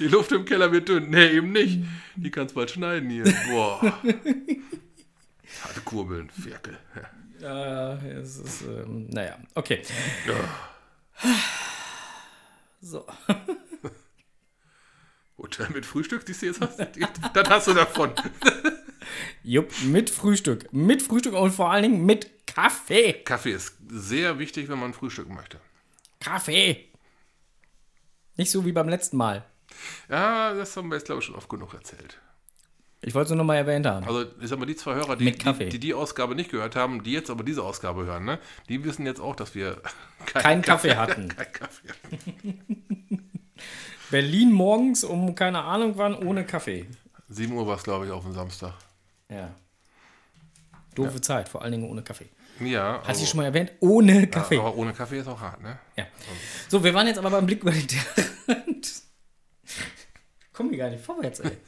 Die 0.00 0.08
Luft 0.08 0.32
im 0.32 0.44
Keller 0.44 0.72
wird 0.72 0.88
dünn. 0.88 1.08
Nee, 1.10 1.28
eben 1.28 1.52
nicht. 1.52 1.84
Die 2.16 2.30
kannst 2.30 2.54
bald 2.56 2.70
schneiden 2.70 3.10
hier. 3.10 3.24
Boah. 3.48 3.80
Harte 5.62 5.80
Kurbeln, 5.84 6.30
Ferkel. 6.30 6.76
Ja. 6.96 7.10
Ja, 7.40 7.94
es 8.20 8.38
ist, 8.38 8.62
ähm, 8.62 9.06
naja, 9.10 9.38
okay. 9.54 9.82
So. 12.80 13.06
Hotel 15.44 15.68
mit 15.74 15.84
Frühstück, 15.84 16.22
siehst 16.26 16.42
du 16.42 16.46
jetzt? 16.46 16.60
Hast, 16.60 16.78
das 17.34 17.50
hast 17.50 17.66
du 17.68 17.74
davon. 17.74 18.12
Jupp, 19.42 19.70
mit 19.84 20.08
Frühstück. 20.08 20.72
Mit 20.72 21.02
Frühstück 21.02 21.34
und 21.34 21.52
vor 21.52 21.70
allen 21.70 21.82
Dingen 21.82 22.06
mit 22.06 22.46
Kaffee. 22.46 23.12
Kaffee 23.24 23.52
ist 23.52 23.76
sehr 23.88 24.38
wichtig, 24.38 24.68
wenn 24.70 24.78
man 24.78 24.94
frühstücken 24.94 25.34
möchte. 25.34 25.60
Kaffee. 26.18 26.88
Nicht 28.36 28.50
so 28.50 28.64
wie 28.64 28.72
beim 28.72 28.88
letzten 28.88 29.18
Mal. 29.18 29.44
Ja, 30.08 30.54
das 30.54 30.76
haben 30.76 30.88
wir 30.88 30.96
jetzt, 30.96 31.04
glaube 31.06 31.20
ich, 31.20 31.26
schon 31.26 31.34
oft 31.34 31.48
genug 31.48 31.74
erzählt. 31.74 32.18
Ich 33.02 33.14
wollte 33.14 33.26
es 33.26 33.30
nur 33.32 33.38
nochmal 33.38 33.58
erwähnt 33.58 33.84
haben. 33.84 34.06
Also, 34.06 34.24
ich 34.40 34.48
sag 34.48 34.58
mal, 34.58 34.64
die 34.64 34.76
zwei 34.76 34.94
Hörer, 34.94 35.16
die 35.16 35.26
die, 35.26 35.32
Kaffee. 35.32 35.68
die 35.68 35.78
die 35.78 35.92
Ausgabe 35.92 36.34
nicht 36.34 36.50
gehört 36.50 36.74
haben, 36.74 37.02
die 37.02 37.12
jetzt 37.12 37.28
aber 37.28 37.44
diese 37.44 37.62
Ausgabe 37.62 38.06
hören, 38.06 38.24
ne? 38.24 38.38
Die 38.70 38.82
wissen 38.82 39.04
jetzt 39.04 39.20
auch, 39.20 39.36
dass 39.36 39.54
wir 39.54 39.82
Keinen 40.24 40.62
Kaffee 40.62 40.96
hatten. 40.96 41.28
Kein 41.36 41.52
Kaffee 41.52 41.88
hatten. 41.88 43.30
Berlin 44.10 44.52
morgens 44.52 45.04
um 45.04 45.34
keine 45.34 45.62
Ahnung 45.62 45.94
wann 45.96 46.14
ohne 46.14 46.44
Kaffee. 46.44 46.86
7 47.28 47.52
Uhr 47.52 47.66
war 47.66 47.76
es, 47.76 47.82
glaube 47.82 48.06
ich, 48.06 48.12
auf 48.12 48.22
dem 48.24 48.32
Samstag. 48.32 48.74
Ja. 49.28 49.50
Doofe 50.94 51.20
Zeit, 51.20 51.48
vor 51.48 51.62
allen 51.62 51.72
Dingen 51.72 51.88
ohne 51.90 52.02
Kaffee. 52.02 52.28
Ja, 52.60 53.00
Hast 53.00 53.08
also, 53.08 53.20
du 53.22 53.26
schon 53.26 53.38
mal 53.38 53.46
erwähnt? 53.46 53.72
Ohne 53.80 54.26
Kaffee. 54.28 54.58
aber 54.58 54.76
ohne 54.76 54.92
Kaffee 54.92 55.18
ist 55.18 55.26
auch 55.26 55.40
hart, 55.40 55.60
ne? 55.60 55.78
Ja. 55.96 56.06
So, 56.68 56.84
wir 56.84 56.94
waren 56.94 57.06
jetzt 57.08 57.18
aber 57.18 57.30
beim 57.30 57.46
Blick 57.46 57.62
über 57.62 57.72
den 57.72 57.88
Tellerrand. 57.88 59.02
Komm 60.52 60.68
hier 60.68 60.78
gar 60.78 60.90
nicht 60.90 61.04
vorwärts, 61.04 61.40
ey. 61.40 61.50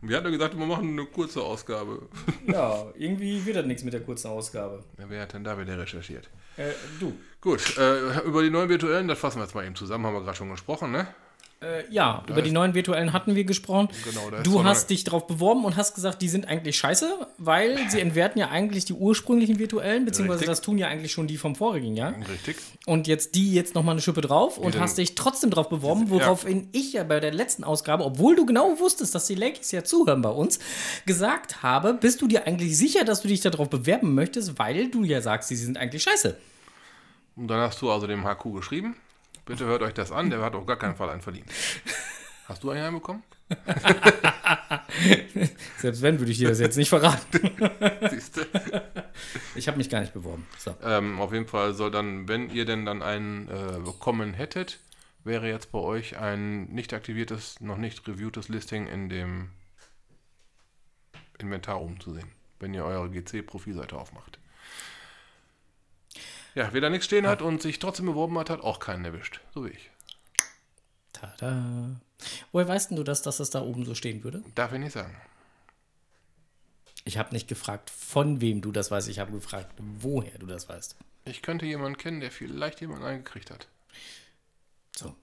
Wir 0.00 0.16
hatten 0.16 0.26
ja 0.26 0.32
gesagt, 0.32 0.56
wir 0.56 0.64
machen 0.66 0.90
eine 0.90 1.06
kurze 1.06 1.42
Ausgabe. 1.42 2.08
Ja, 2.46 2.86
irgendwie 2.96 3.44
wird 3.44 3.56
das 3.56 3.66
nichts 3.66 3.84
mit 3.84 3.92
der 3.92 4.00
kurzen 4.00 4.28
Ausgabe. 4.28 4.82
Ja, 4.98 5.04
wer 5.08 5.22
hat 5.22 5.34
denn 5.34 5.44
da 5.44 5.58
wieder 5.58 5.78
recherchiert? 5.78 6.30
Äh, 6.56 6.70
du. 6.98 7.12
Gut, 7.42 7.76
äh, 7.76 8.20
über 8.20 8.42
die 8.42 8.48
neuen 8.50 8.68
virtuellen, 8.70 9.06
das 9.06 9.18
fassen 9.18 9.38
wir 9.38 9.44
jetzt 9.44 9.54
mal 9.54 9.66
eben 9.66 9.74
zusammen, 9.74 10.06
haben 10.06 10.14
wir 10.14 10.22
gerade 10.22 10.36
schon 10.36 10.50
gesprochen, 10.50 10.92
ne? 10.92 11.08
Äh, 11.60 11.90
ja, 11.90 12.22
über 12.28 12.40
die 12.40 12.52
neuen 12.52 12.74
virtuellen 12.74 13.12
hatten 13.12 13.34
wir 13.34 13.42
gesprochen. 13.42 13.88
Genau, 14.04 14.30
da 14.30 14.42
du 14.44 14.62
hast 14.62 14.90
dich 14.90 15.02
darauf 15.02 15.26
beworben 15.26 15.64
und 15.64 15.74
hast 15.74 15.96
gesagt, 15.96 16.22
die 16.22 16.28
sind 16.28 16.46
eigentlich 16.46 16.78
scheiße, 16.78 17.26
weil 17.38 17.76
sie 17.90 17.98
entwerten 17.98 18.38
ja 18.38 18.48
eigentlich 18.48 18.84
die 18.84 18.92
ursprünglichen 18.92 19.58
virtuellen, 19.58 20.04
beziehungsweise 20.04 20.42
Richtig. 20.42 20.50
das 20.50 20.60
tun 20.60 20.78
ja 20.78 20.86
eigentlich 20.86 21.10
schon 21.10 21.26
die 21.26 21.36
vom 21.36 21.56
vorigen 21.56 21.96
Jahr. 21.96 22.14
Richtig. 22.16 22.58
Und 22.86 23.08
jetzt 23.08 23.34
die 23.34 23.52
jetzt 23.52 23.74
nochmal 23.74 23.94
eine 23.94 24.00
Schippe 24.00 24.20
drauf 24.20 24.56
und 24.56 24.74
denn- 24.74 24.80
hast 24.80 24.98
dich 24.98 25.16
trotzdem 25.16 25.50
drauf 25.50 25.68
beworben, 25.68 26.10
woraufhin 26.10 26.68
ich 26.70 26.92
ja 26.92 27.02
bei 27.02 27.18
der 27.18 27.32
letzten 27.32 27.64
Ausgabe, 27.64 28.04
obwohl 28.04 28.36
du 28.36 28.46
genau 28.46 28.78
wusstest, 28.78 29.16
dass 29.16 29.26
die 29.26 29.34
Lakers 29.34 29.72
ja 29.72 29.82
zuhören 29.82 30.22
bei 30.22 30.30
uns, 30.30 30.60
gesagt 31.06 31.64
habe, 31.64 31.92
bist 31.92 32.22
du 32.22 32.28
dir 32.28 32.46
eigentlich 32.46 32.78
sicher, 32.78 33.04
dass 33.04 33.22
du 33.22 33.26
dich 33.26 33.40
darauf 33.40 33.68
bewerben 33.68 34.14
möchtest, 34.14 34.60
weil 34.60 34.88
du 34.90 35.02
ja 35.02 35.20
sagst, 35.20 35.48
sie 35.48 35.56
sind 35.56 35.76
eigentlich 35.76 36.04
scheiße. 36.04 36.36
Und 37.34 37.48
dann 37.48 37.58
hast 37.60 37.82
du 37.82 37.90
also 37.90 38.06
dem 38.06 38.24
HQ 38.24 38.52
geschrieben, 38.54 38.94
bitte 39.48 39.64
hört 39.64 39.82
euch 39.82 39.94
das 39.94 40.12
an, 40.12 40.30
der 40.30 40.40
hat 40.42 40.54
auf 40.54 40.66
gar 40.66 40.76
keinen 40.76 40.94
Fall 40.94 41.08
einen 41.10 41.22
verdient. 41.22 41.50
Hast 42.46 42.62
du 42.62 42.70
einen 42.70 42.84
einbekommen? 42.84 43.22
Selbst 45.78 46.02
wenn, 46.02 46.18
würde 46.18 46.30
ich 46.30 46.38
dir 46.38 46.48
das 46.48 46.60
jetzt 46.60 46.76
nicht 46.76 46.90
verraten. 46.90 47.50
Siehste. 48.10 48.46
Ich 49.54 49.66
habe 49.66 49.78
mich 49.78 49.88
gar 49.88 50.00
nicht 50.00 50.12
beworben. 50.12 50.46
So. 50.58 50.74
Ähm, 50.82 51.18
auf 51.20 51.32
jeden 51.32 51.46
Fall 51.46 51.72
soll 51.74 51.90
dann, 51.90 52.28
wenn 52.28 52.50
ihr 52.50 52.66
denn 52.66 52.84
dann 52.84 53.02
einen 53.02 53.48
äh, 53.48 53.80
bekommen 53.82 54.34
hättet, 54.34 54.80
wäre 55.24 55.48
jetzt 55.48 55.72
bei 55.72 55.78
euch 55.78 56.18
ein 56.18 56.64
nicht 56.66 56.92
aktiviertes, 56.92 57.60
noch 57.60 57.78
nicht 57.78 58.06
reviewtes 58.06 58.48
Listing 58.48 58.86
in 58.86 59.08
dem 59.08 59.50
Inventar 61.38 61.80
umzusehen, 61.80 62.28
wenn 62.60 62.74
ihr 62.74 62.84
eure 62.84 63.08
GC-Profilseite 63.08 63.96
aufmacht. 63.96 64.38
Ja, 66.58 66.70
wer 66.72 66.80
da 66.80 66.90
nichts 66.90 67.06
stehen 67.06 67.28
hat 67.28 67.40
und 67.40 67.62
sich 67.62 67.78
trotzdem 67.78 68.06
beworben 68.06 68.36
hat, 68.36 68.50
hat 68.50 68.62
auch 68.62 68.80
keinen 68.80 69.04
erwischt. 69.04 69.38
So 69.54 69.64
wie 69.64 69.68
ich. 69.68 69.90
Tada. 71.12 72.00
Woher 72.50 72.66
weißt 72.66 72.90
denn 72.90 72.96
du 72.96 73.04
das, 73.04 73.22
dass 73.22 73.36
das 73.36 73.50
da 73.50 73.62
oben 73.62 73.84
so 73.84 73.94
stehen 73.94 74.24
würde? 74.24 74.42
Darf 74.56 74.72
ich 74.72 74.80
nicht 74.80 74.90
sagen. 74.90 75.14
Ich 77.04 77.16
habe 77.16 77.32
nicht 77.32 77.46
gefragt, 77.46 77.90
von 77.90 78.40
wem 78.40 78.60
du 78.60 78.72
das 78.72 78.90
weißt. 78.90 79.08
Ich 79.08 79.20
habe 79.20 79.30
gefragt, 79.30 79.72
woher 79.78 80.36
du 80.36 80.46
das 80.46 80.68
weißt. 80.68 80.96
Ich 81.26 81.42
könnte 81.42 81.64
jemanden 81.64 81.96
kennen, 81.96 82.18
der 82.18 82.32
vielleicht 82.32 82.80
jemanden 82.80 83.04
eingekriegt 83.04 83.52
hat. 83.52 83.68
So. 84.96 85.14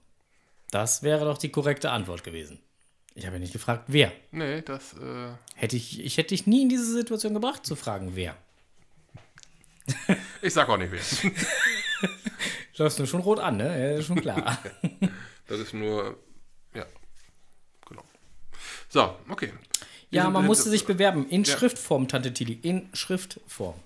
Das 0.70 1.02
wäre 1.02 1.26
doch 1.26 1.36
die 1.36 1.50
korrekte 1.50 1.90
Antwort 1.90 2.24
gewesen. 2.24 2.60
Ich 3.14 3.26
habe 3.26 3.36
ja 3.36 3.40
nicht 3.40 3.52
gefragt, 3.52 3.84
wer. 3.88 4.10
Nee, 4.30 4.62
das, 4.62 4.94
äh, 4.94 5.34
Hätte 5.54 5.76
ich, 5.76 6.00
ich 6.00 6.16
hätte 6.16 6.28
dich 6.28 6.46
nie 6.46 6.62
in 6.62 6.70
diese 6.70 6.90
Situation 6.90 7.34
gebracht, 7.34 7.66
zu 7.66 7.76
fragen, 7.76 8.16
wer. 8.16 8.38
Ich 10.42 10.52
sag 10.54 10.68
auch 10.68 10.76
nicht 10.76 10.92
wer. 10.92 11.30
Läufst 12.78 12.98
du 12.98 13.06
schon 13.06 13.20
rot 13.20 13.40
an, 13.40 13.56
ne? 13.56 13.64
Ja, 13.92 13.98
ist 13.98 14.06
schon 14.06 14.20
klar. 14.20 14.58
Das 15.48 15.60
ist 15.60 15.72
nur, 15.74 16.18
ja, 16.74 16.84
genau. 17.88 18.02
So, 18.88 19.16
okay. 19.28 19.52
Ja, 20.10 20.28
man 20.28 20.44
musste 20.44 20.68
sich 20.70 20.84
bewerben. 20.86 21.28
In 21.28 21.44
Ja. 21.44 21.56
Schriftform, 21.56 22.08
Tante 22.08 22.34
Tilly. 22.34 22.58
In 22.62 22.88
Schriftform. 22.94 23.76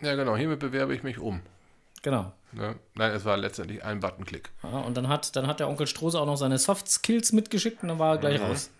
Ja, 0.00 0.14
genau, 0.14 0.34
hiermit 0.34 0.60
bewerbe 0.60 0.94
ich 0.94 1.02
mich 1.02 1.18
um. 1.18 1.42
Genau. 2.02 2.32
Ne? 2.52 2.76
Nein, 2.94 3.12
es 3.12 3.26
war 3.26 3.36
letztendlich 3.36 3.84
ein 3.84 4.00
Buttonklick. 4.00 4.48
Ja, 4.62 4.78
und 4.80 4.96
dann 4.96 5.08
hat, 5.08 5.36
dann 5.36 5.46
hat 5.46 5.60
der 5.60 5.68
Onkel 5.68 5.86
Strose 5.86 6.18
auch 6.18 6.24
noch 6.24 6.36
seine 6.36 6.56
Soft 6.56 6.88
Skills 6.88 7.32
mitgeschickt 7.32 7.82
und 7.82 7.88
dann 7.90 7.98
war 7.98 8.14
er 8.14 8.18
gleich 8.18 8.40
Mhm. 8.40 8.46
raus. 8.46 8.70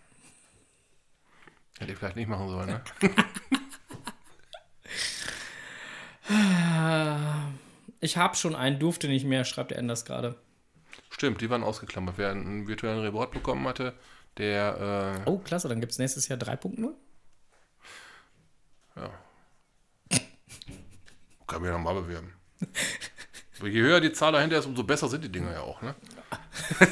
Hätte 1.78 1.92
ich 1.92 1.98
vielleicht 1.98 2.16
nicht 2.16 2.28
machen 2.28 2.48
sollen, 2.48 2.68
ne? 2.68 2.82
Ich 8.00 8.16
habe 8.16 8.36
schon 8.36 8.54
einen, 8.54 8.78
durfte 8.78 9.08
nicht 9.08 9.24
mehr, 9.24 9.44
schreibt 9.44 9.70
der 9.70 9.78
Enders 9.78 10.04
gerade. 10.04 10.36
Stimmt, 11.10 11.40
die 11.40 11.50
waren 11.50 11.62
ausgeklammert. 11.62 12.18
Wer 12.18 12.30
einen 12.30 12.66
virtuellen 12.66 13.00
Report 13.00 13.32
bekommen 13.32 13.66
hatte, 13.66 13.94
der, 14.38 15.22
äh, 15.26 15.30
Oh, 15.30 15.38
klasse, 15.38 15.68
dann 15.68 15.80
gibt 15.80 15.92
es 15.92 15.98
nächstes 15.98 16.28
Jahr 16.28 16.38
3.0. 16.38 16.92
kann 21.46 21.62
mich 21.62 21.70
nochmal 21.70 21.94
bewerben. 21.94 22.32
Aber 23.58 23.68
je 23.68 23.80
höher 23.80 24.00
die 24.00 24.12
Zahl 24.12 24.32
dahinter 24.32 24.58
ist, 24.58 24.66
umso 24.66 24.82
besser 24.82 25.08
sind 25.08 25.22
die 25.24 25.30
Dinger 25.30 25.52
ja 25.52 25.60
auch, 25.60 25.80
ne? 25.82 25.94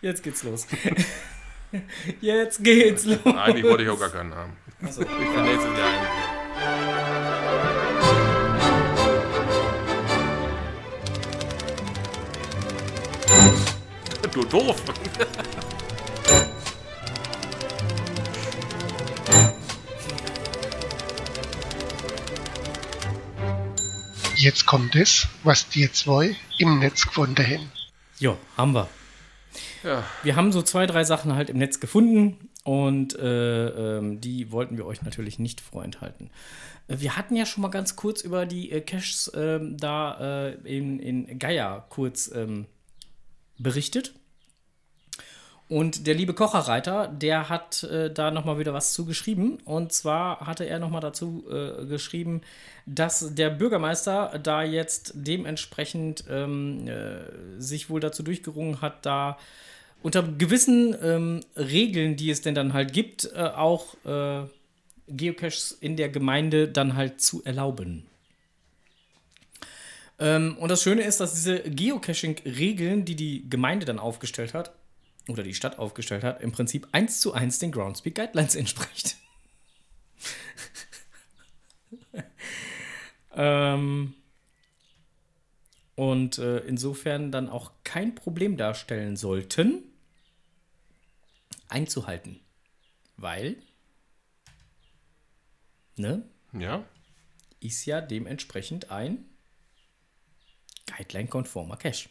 Jetzt 0.00 0.22
geht's 0.22 0.42
los. 0.42 0.66
Jetzt 2.20 2.64
geht's 2.64 3.04
los. 3.04 3.24
Eigentlich 3.26 3.64
wollte 3.64 3.82
ich 3.84 3.90
auch 3.90 4.00
gar 4.00 4.10
keinen 4.10 4.34
haben. 4.34 4.56
Achso. 4.82 5.02
Ich 5.02 5.08
kann 5.08 5.44
nächstes 5.44 5.78
Jahr 5.78 5.88
einen. 5.88 6.27
Du 14.32 14.44
doof! 14.44 14.82
Jetzt 24.36 24.66
kommt 24.66 24.94
es, 24.94 25.26
was 25.42 25.68
die 25.68 25.90
zwei 25.90 26.36
im 26.58 26.78
Netz 26.78 27.04
gefunden 27.06 27.44
haben. 27.44 27.72
Jo, 28.20 28.38
haben 28.56 28.74
wir. 28.74 28.88
Ja, 29.82 30.04
Wir 30.22 30.36
haben 30.36 30.52
so 30.52 30.62
zwei, 30.62 30.86
drei 30.86 31.02
Sachen 31.04 31.34
halt 31.34 31.50
im 31.50 31.58
Netz 31.58 31.80
gefunden 31.80 32.47
und 32.64 33.18
äh, 33.18 33.96
ähm, 33.98 34.20
die 34.20 34.52
wollten 34.52 34.76
wir 34.76 34.86
euch 34.86 35.02
natürlich 35.02 35.38
nicht 35.38 35.60
vorenthalten. 35.60 36.30
Äh, 36.88 36.96
Wir 36.98 37.16
hatten 37.16 37.36
ja 37.36 37.46
schon 37.46 37.62
mal 37.62 37.68
ganz 37.68 37.96
kurz 37.96 38.22
über 38.22 38.46
die 38.46 38.70
äh, 38.70 38.80
Caches 38.80 39.30
ähm, 39.34 39.76
da 39.78 40.48
äh, 40.48 40.54
in, 40.64 40.98
in 40.98 41.38
Gaia 41.38 41.86
kurz 41.88 42.30
ähm, 42.34 42.66
berichtet. 43.58 44.14
Und 45.68 46.06
der 46.06 46.14
liebe 46.14 46.32
Kocherreiter, 46.32 47.08
der 47.08 47.50
hat 47.50 47.82
äh, 47.82 48.10
da 48.10 48.30
nochmal 48.30 48.58
wieder 48.58 48.72
was 48.72 48.94
zugeschrieben. 48.94 49.58
Und 49.66 49.92
zwar 49.92 50.46
hatte 50.46 50.64
er 50.64 50.78
nochmal 50.78 51.02
dazu 51.02 51.44
äh, 51.50 51.84
geschrieben, 51.84 52.40
dass 52.86 53.34
der 53.34 53.50
Bürgermeister 53.50 54.38
da 54.42 54.62
jetzt 54.62 55.12
dementsprechend 55.14 56.24
ähm, 56.30 56.88
äh, 56.88 57.60
sich 57.60 57.90
wohl 57.90 58.00
dazu 58.00 58.22
durchgerungen 58.22 58.80
hat, 58.80 59.04
da 59.04 59.36
unter 60.02 60.22
gewissen 60.22 60.96
ähm, 61.02 61.40
Regeln, 61.56 62.16
die 62.16 62.30
es 62.30 62.40
denn 62.40 62.54
dann 62.54 62.72
halt 62.72 62.92
gibt, 62.92 63.30
äh, 63.34 63.38
auch 63.38 63.94
äh, 64.04 64.46
Geocaches 65.08 65.72
in 65.80 65.96
der 65.96 66.08
Gemeinde 66.08 66.68
dann 66.68 66.94
halt 66.94 67.20
zu 67.20 67.42
erlauben. 67.44 68.06
Ähm, 70.18 70.56
und 70.58 70.70
das 70.70 70.82
Schöne 70.82 71.02
ist, 71.02 71.20
dass 71.20 71.34
diese 71.34 71.60
Geocaching-Regeln, 71.60 73.04
die 73.04 73.16
die 73.16 73.48
Gemeinde 73.48 73.86
dann 73.86 73.98
aufgestellt 73.98 74.54
hat, 74.54 74.72
oder 75.28 75.42
die 75.42 75.54
Stadt 75.54 75.78
aufgestellt 75.78 76.24
hat, 76.24 76.40
im 76.40 76.52
Prinzip 76.52 76.88
eins 76.92 77.20
zu 77.20 77.32
eins 77.32 77.58
den 77.58 77.70
Groundspeak 77.70 78.14
Guidelines 78.14 78.54
entspricht. 78.54 79.16
ähm, 83.36 84.14
und 85.98 86.38
äh, 86.38 86.58
insofern 86.58 87.32
dann 87.32 87.48
auch 87.48 87.72
kein 87.82 88.14
Problem 88.14 88.56
darstellen 88.56 89.16
sollten, 89.16 89.82
einzuhalten. 91.68 92.38
Weil, 93.16 93.56
ne, 95.96 96.22
ja. 96.52 96.84
ist 97.58 97.84
ja 97.84 98.00
dementsprechend 98.00 98.92
ein 98.92 99.24
Guideline-konformer 100.86 101.76
Cache. 101.76 102.10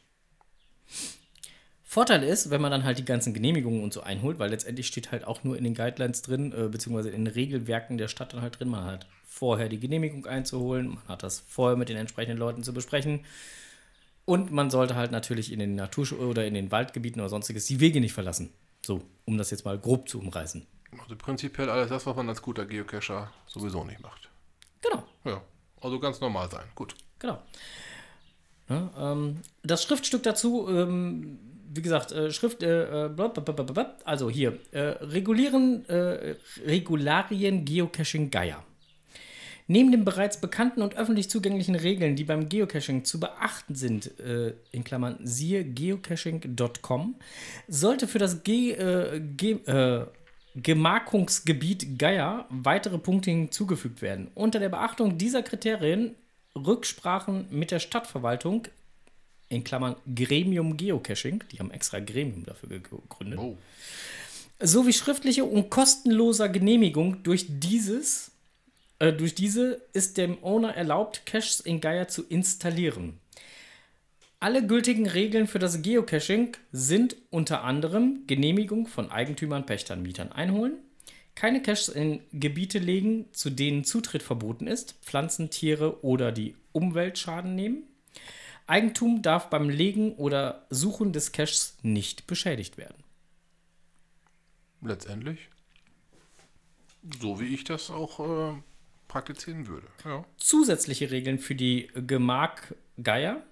Vorteil 1.85 2.23
ist, 2.23 2.49
wenn 2.49 2.59
man 2.59 2.71
dann 2.71 2.83
halt 2.83 2.97
die 2.97 3.05
ganzen 3.05 3.33
Genehmigungen 3.33 3.81
und 3.81 3.93
so 3.93 4.01
einholt, 4.01 4.37
weil 4.37 4.49
letztendlich 4.49 4.87
steht 4.87 5.13
halt 5.13 5.23
auch 5.23 5.45
nur 5.45 5.57
in 5.57 5.63
den 5.63 5.75
Guidelines 5.75 6.23
drin, 6.23 6.51
äh, 6.51 6.67
beziehungsweise 6.67 7.09
in 7.09 7.23
den 7.23 7.33
Regelwerken 7.33 7.97
der 7.97 8.09
Stadt 8.09 8.33
dann 8.33 8.41
halt 8.41 8.59
drin, 8.59 8.67
man 8.67 8.83
hat 8.83 9.07
vorher 9.23 9.69
die 9.69 9.79
Genehmigung 9.79 10.25
einzuholen, 10.25 10.89
man 10.89 11.07
hat 11.07 11.23
das 11.23 11.39
vorher 11.39 11.77
mit 11.77 11.87
den 11.87 11.95
entsprechenden 11.95 12.37
Leuten 12.37 12.63
zu 12.63 12.73
besprechen. 12.73 13.23
Und 14.27 14.51
man 14.51 14.69
sollte 14.69 14.95
halt 14.95 15.11
natürlich 15.11 15.53
in 15.53 15.59
den 15.59 15.75
Natur- 15.75 16.19
oder 16.19 16.45
in 16.45 16.53
den 16.53 16.69
Waldgebieten 16.69 17.21
oder 17.21 17.29
sonstiges 17.29 17.65
die 17.65 17.79
Wege 17.79 18.01
nicht 18.01 18.11
verlassen. 18.11 18.51
So, 18.81 19.01
um 19.23 19.37
das 19.37 19.51
jetzt 19.51 19.63
mal 19.63 19.79
grob 19.79 20.09
zu 20.09 20.19
umreißen. 20.19 20.67
Also 21.01 21.15
prinzipiell 21.15 21.69
alles 21.69 21.87
das, 21.87 22.05
was 22.05 22.13
man 22.13 22.27
als 22.27 22.41
guter 22.41 22.65
Geocacher 22.65 23.31
sowieso 23.45 23.85
nicht 23.85 24.01
macht. 24.01 24.29
Genau, 24.81 25.03
Ja, 25.23 25.41
also 25.79 25.97
ganz 26.01 26.19
normal 26.19 26.51
sein. 26.51 26.65
Gut. 26.75 26.93
genau. 27.19 27.41
Ne, 28.67 28.89
ähm, 28.97 29.37
das 29.63 29.83
Schriftstück 29.83 30.23
dazu, 30.23 30.67
ähm, 30.69 31.39
wie 31.73 31.81
gesagt, 31.81 32.11
äh, 32.11 32.29
Schrift, 32.33 32.63
äh, 32.63 33.05
äh, 33.05 33.85
also 34.03 34.29
hier, 34.29 34.59
äh, 34.71 34.79
regulieren, 35.05 35.87
äh, 35.87 36.35
Regularien 36.65 37.63
Geocaching 37.63 38.29
Geier. 38.29 38.61
Neben 39.67 39.91
den 39.91 40.05
bereits 40.05 40.39
bekannten 40.39 40.81
und 40.81 40.95
öffentlich 40.95 41.29
zugänglichen 41.29 41.75
Regeln, 41.75 42.15
die 42.15 42.23
beim 42.23 42.47
Geocaching 42.47 43.03
zu 43.03 43.19
beachten 43.19 43.75
sind, 43.75 44.17
äh, 44.19 44.53
in 44.71 44.83
Klammern 44.83 45.19
siehe 45.23 45.65
geocaching.com, 45.65 47.15
sollte 47.67 48.07
für 48.07 48.19
das 48.19 48.43
Ge 48.43 48.71
äh, 48.71 49.19
Ge 49.19 49.59
äh, 49.65 50.05
Gemarkungsgebiet 50.55 51.99
Geier 51.99 52.45
weitere 52.49 52.97
Punkte 52.97 53.29
hinzugefügt 53.29 54.01
werden. 54.01 54.29
Unter 54.33 54.59
der 54.59 54.69
Beachtung 54.69 55.17
dieser 55.17 55.43
Kriterien 55.43 56.15
Rücksprachen 56.55 57.45
mit 57.51 57.69
der 57.71 57.79
Stadtverwaltung, 57.79 58.67
in 59.49 59.63
Klammern 59.63 59.95
Gremium 60.13 60.75
Geocaching, 60.75 61.43
die 61.51 61.59
haben 61.59 61.71
extra 61.71 61.99
Gremium 61.99 62.43
dafür 62.45 62.69
gegründet, 62.69 63.39
Oh. 63.39 63.57
sowie 64.59 64.93
schriftliche 64.93 65.45
und 65.45 65.69
kostenloser 65.69 66.49
Genehmigung 66.49 67.23
durch 67.23 67.45
dieses, 67.47 68.31
äh, 68.99 69.13
durch 69.13 69.35
diese 69.35 69.81
ist 69.93 70.17
dem 70.17 70.43
Owner 70.43 70.75
erlaubt, 70.75 71.25
Caches 71.25 71.59
in 71.59 71.81
Gaia 71.81 72.07
zu 72.07 72.23
installieren. 72.23 73.19
Alle 74.39 74.65
gültigen 74.65 75.07
Regeln 75.07 75.47
für 75.47 75.59
das 75.59 75.81
Geocaching 75.81 76.55
sind 76.71 77.15
unter 77.31 77.63
anderem 77.63 78.23
Genehmigung 78.27 78.85
von 78.87 79.09
Eigentümern, 79.09 79.65
Pächtern, 79.65 80.03
Mietern 80.03 80.31
einholen, 80.31 80.77
keine 81.33 81.61
Caches 81.61 81.89
in 81.89 82.21
Gebiete 82.33 82.79
legen, 82.79 83.25
zu 83.31 83.49
denen 83.49 83.83
Zutritt 83.83 84.23
verboten 84.23 84.67
ist, 84.67 84.93
Pflanzen, 85.01 85.49
Tiere 85.49 86.03
oder 86.03 86.31
die 86.31 86.55
Umwelt 86.71 87.17
Schaden 87.17 87.55
nehmen. 87.55 87.83
Eigentum 88.67 89.21
darf 89.21 89.49
beim 89.49 89.69
Legen 89.69 90.13
oder 90.15 90.65
Suchen 90.69 91.13
des 91.13 91.31
Caches 91.31 91.77
nicht 91.81 92.27
beschädigt 92.27 92.77
werden. 92.77 93.03
Letztendlich 94.81 95.49
so, 97.21 97.39
wie 97.39 97.53
ich 97.53 97.63
das 97.63 97.89
auch 97.89 98.19
äh, 98.19 98.61
praktizieren 99.07 99.67
würde. 99.67 99.87
Ja. 100.05 100.25
zusätzliche 100.37 101.11
Regeln 101.11 101.39
für 101.39 101.55
die 101.55 101.89
Gemark 101.95 102.75
Geier. 103.01 103.43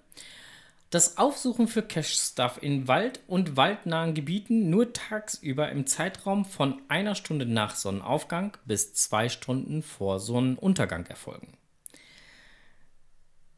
Das 0.90 1.18
Aufsuchen 1.18 1.66
für 1.66 1.82
Caches 1.82 2.34
darf 2.36 2.62
in 2.62 2.86
Wald- 2.86 3.20
und 3.26 3.56
waldnahen 3.56 4.14
Gebieten 4.14 4.70
nur 4.70 4.92
tagsüber 4.92 5.70
im 5.70 5.86
Zeitraum 5.86 6.44
von 6.44 6.80
einer 6.88 7.14
Stunde 7.14 7.44
nach 7.44 7.74
Sonnenaufgang 7.74 8.56
bis 8.64 8.94
zwei 8.94 9.28
Stunden 9.28 9.82
vor 9.82 10.20
Sonnenuntergang 10.20 11.06
erfolgen. 11.06 11.56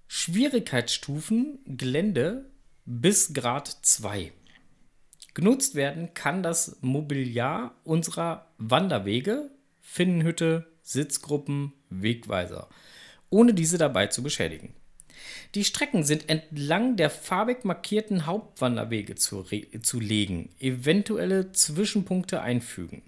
Schwierigkeitsstufen 0.07 1.59
Gelände 1.67 2.51
bis 2.87 3.35
Grad 3.35 3.69
2. 3.69 4.33
Genutzt 5.35 5.75
werden 5.75 6.15
kann 6.15 6.43
das 6.43 6.79
Mobiliar 6.81 7.75
unserer 7.85 8.51
Wanderwege, 8.57 9.51
Finnenhütte, 9.83 10.67
Sitzgruppen, 10.89 11.73
Wegweiser, 11.91 12.69
ohne 13.31 13.53
diese 13.53 13.77
dabei 13.77 14.07
zu 14.07 14.23
beschädigen. 14.23 14.75
Die 15.55 15.65
Strecken 15.65 16.05
sind 16.05 16.29
entlang 16.29 16.97
der 16.97 17.11
farbig 17.11 17.65
markierten 17.65 18.27
Hauptwanderwege 18.27 19.15
zu, 19.15 19.45
zu 19.83 20.01
legen, 20.01 20.51
eventuelle 20.59 21.53
Zwischenpunkte 21.53 22.41
einfügen. 22.41 23.03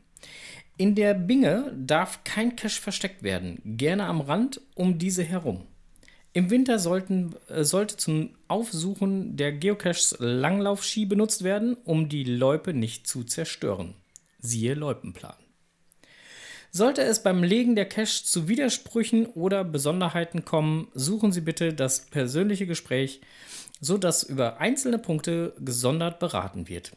In 0.77 0.95
der 0.95 1.14
Binge 1.14 1.73
darf 1.77 2.25
kein 2.25 2.57
Cache 2.57 2.81
versteckt 2.81 3.23
werden, 3.23 3.61
gerne 3.64 4.05
am 4.05 4.21
Rand 4.21 4.61
um 4.75 4.99
diese 4.99 5.23
herum. 5.23 5.66
Im 6.33 6.51
Winter 6.51 6.79
sollten, 6.79 7.35
äh, 7.49 7.64
sollte 7.64 7.97
zum 7.97 8.37
Aufsuchen 8.47 9.37
der 9.37 9.53
Geocaches 9.53 10.16
Langlaufski 10.21 11.05
benutzt 11.07 11.43
werden, 11.43 11.77
um 11.85 12.09
die 12.09 12.25
Loipe 12.25 12.73
nicht 12.73 13.07
zu 13.07 13.25
zerstören. 13.25 13.95
Siehe 14.38 14.75
Loipenplan. 14.75 15.39
Sollte 16.72 17.02
es 17.02 17.22
beim 17.22 17.42
Legen 17.42 17.74
der 17.74 17.88
Cache 17.88 18.24
zu 18.24 18.46
Widersprüchen 18.46 19.26
oder 19.26 19.64
Besonderheiten 19.64 20.44
kommen, 20.44 20.88
suchen 20.94 21.33
Sie 21.33 21.40
bitte 21.40 21.74
das 21.74 22.06
persönliche 22.06 22.66
Gespräch, 22.66 23.20
sodass 23.80 24.22
über 24.22 24.59
einzelne 24.59 24.98
Punkte 24.98 25.54
gesondert 25.59 26.20
beraten 26.20 26.68
wird. 26.68 26.92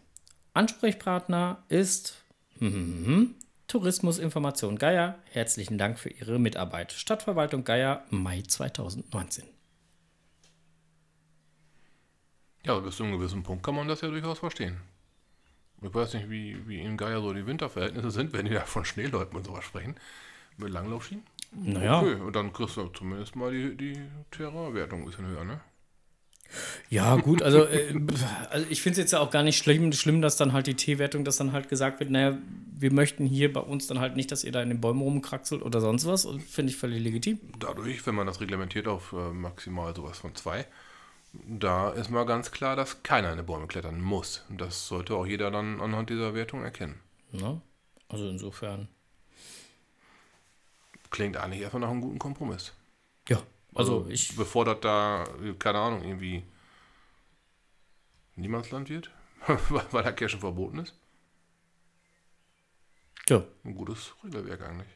Ansprechpartner 0.53 1.63
ist 1.69 2.23
hm, 2.59 3.33
Tourismusinformation 3.67 4.77
Geier. 4.77 5.17
Herzlichen 5.31 5.79
Dank 5.79 5.97
für 5.97 6.09
Ihre 6.09 6.38
Mitarbeit. 6.38 6.91
Stadtverwaltung 6.91 7.63
Geier, 7.63 8.03
Mai 8.12 8.43
2019. 8.47 9.45
Ja, 12.65 12.77
bis 12.79 12.95
zu 12.95 13.03
einem 13.03 13.17
gewissen 13.17 13.41
Punkt 13.41 13.63
kann 13.63 13.73
man 13.73 13.88
das 13.88 14.01
ja 14.01 14.09
durchaus 14.09 14.38
verstehen. 14.38 14.77
Ich 15.84 15.93
weiß 15.93 16.13
nicht, 16.13 16.30
wie, 16.30 16.58
wie 16.67 16.80
in 16.80 16.98
Geier 16.98 17.22
so 17.22 17.34
die 17.34 17.46
Winterverhältnisse 17.46 18.12
sind, 18.12 18.34
wenn 18.34 18.46
die 18.46 18.54
da 18.54 18.62
von 18.62 18.86
Schneeläufen 18.86 19.36
und 19.36 19.46
sowas 19.46 19.63
sprechen. 19.63 19.96
Mit 20.58 20.69
Langlaufschienen. 20.69 21.24
Naja, 21.52 22.00
Okay, 22.00 22.15
und 22.15 22.36
dann 22.36 22.54
kriegst 22.54 22.78
du 22.78 22.88
zumindest 22.88 23.36
mal 23.36 23.52
die, 23.52 23.76
die 23.76 24.00
Terrainwertung 24.32 25.02
ein 25.02 25.06
bisschen 25.06 25.28
höher, 25.28 25.43
ne? 25.43 25.62
Ja, 26.89 27.15
gut, 27.15 27.41
also, 27.41 27.65
äh, 27.65 27.93
also 28.50 28.65
ich 28.69 28.82
finde 28.82 28.93
es 28.93 28.98
jetzt 29.00 29.13
ja 29.13 29.19
auch 29.19 29.32
gar 29.32 29.41
nicht 29.43 29.58
schlimm, 29.58 29.91
schlimm, 29.93 30.22
dass 30.22 30.38
dann 30.38 30.54
halt 30.54 30.67
die 30.67 30.76
T-Wertung, 30.76 31.26
dass 31.26 31.38
dann 31.38 31.52
halt 31.52 31.67
gesagt 31.69 32.00
wird, 32.00 32.12
naja, 32.12 32.38
wir 32.78 32.93
möchten 32.93 33.26
hier 33.26 33.52
bei 33.52 33.62
uns 33.62 33.88
dann 33.88 34.00
halt 34.00 34.15
nicht, 34.15 34.32
dass 34.32 34.43
ihr 34.43 34.52
da 34.52 34.62
in 34.62 34.69
den 34.69 34.80
Bäumen 34.82 35.02
rumkraxelt 35.02 35.63
oder 35.63 35.82
sonst 35.82 36.06
was. 36.06 36.28
Finde 36.48 36.72
ich 36.72 36.78
völlig 36.78 37.02
legitim. 37.02 37.39
Dadurch, 37.60 38.06
wenn 38.06 38.13
man 38.15 38.28
das 38.28 38.39
reglementiert 38.41 38.88
auf 38.88 39.13
äh, 39.13 39.32
maximal 39.32 39.96
sowas 39.96 40.19
von 40.19 40.36
zwei, 40.36 40.65
da 41.34 41.89
ist 41.89 42.12
mal 42.12 42.26
ganz 42.26 42.52
klar, 42.52 42.76
dass 42.76 43.02
keiner 43.02 43.32
in 43.32 43.38
die 43.38 43.43
Bäume 43.43 43.67
klettern 43.67 44.02
muss. 44.02 44.46
Und 44.50 44.62
das 44.62 44.88
sollte 44.88 45.15
auch 45.15 45.26
jeder 45.26 45.50
dann 45.50 45.82
anhand 45.82 46.10
dieser 46.10 46.34
Wertung 46.36 46.63
erkennen. 46.63 47.00
Ne? 47.32 47.60
Also 48.08 48.30
insofern. 48.30 48.88
Klingt 51.10 51.38
eigentlich 51.38 51.62
erstmal 51.62 51.82
nach 51.82 51.89
einem 51.89 52.02
guten 52.02 52.19
Kompromiss. 52.19 52.74
Ja, 53.30 53.41
also 53.74 54.08
ich. 54.10 54.36
Bevor 54.36 54.65
das 54.65 54.80
da, 54.82 55.24
keine 55.60 55.80
Ahnung, 55.80 56.04
irgendwie 56.04 56.43
Niemandsland 58.36 58.89
wird, 58.89 59.12
weil 59.91 60.04
der 60.04 60.13
Cashen 60.13 60.39
verboten 60.39 60.80
ist. 60.80 60.96
Ja. 63.30 63.43
Ein 63.63 63.76
gutes 63.76 64.13
Regelwerk 64.24 64.62
eigentlich. 64.62 64.89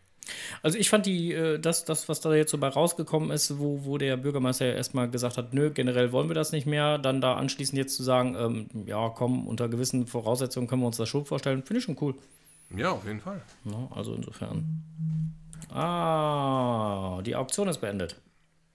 Also 0.61 0.77
ich 0.77 0.89
fand 0.89 1.05
die, 1.05 1.33
äh, 1.33 1.59
das, 1.59 1.85
das, 1.85 2.09
was 2.09 2.21
da 2.21 2.33
jetzt 2.33 2.51
so 2.51 2.57
bei 2.57 2.67
rausgekommen 2.67 3.31
ist, 3.31 3.59
wo, 3.59 3.85
wo 3.85 3.97
der 3.97 4.17
Bürgermeister 4.17 4.65
ja 4.65 4.73
erstmal 4.73 5.09
gesagt 5.09 5.37
hat, 5.37 5.53
nö, 5.53 5.71
generell 5.71 6.11
wollen 6.11 6.29
wir 6.29 6.35
das 6.35 6.51
nicht 6.51 6.65
mehr, 6.65 6.97
dann 6.97 7.21
da 7.21 7.35
anschließend 7.35 7.77
jetzt 7.77 7.95
zu 7.95 8.03
sagen, 8.03 8.35
ähm, 8.37 8.69
ja, 8.85 9.09
komm, 9.09 9.47
unter 9.47 9.69
gewissen 9.69 10.07
Voraussetzungen 10.07 10.67
können 10.67 10.81
wir 10.81 10.87
uns 10.87 10.97
das 10.97 11.09
schon 11.09 11.25
vorstellen, 11.25 11.63
finde 11.63 11.79
ich 11.79 11.85
schon 11.85 11.97
cool. 12.01 12.15
Ja, 12.75 12.91
auf 12.91 13.05
jeden 13.05 13.21
Fall. 13.21 13.41
Ne? 13.63 13.87
Also 13.95 14.13
insofern. 14.13 14.83
Ah, 15.69 17.21
die 17.25 17.35
Auktion 17.35 17.67
ist 17.67 17.79
beendet. 17.79 18.15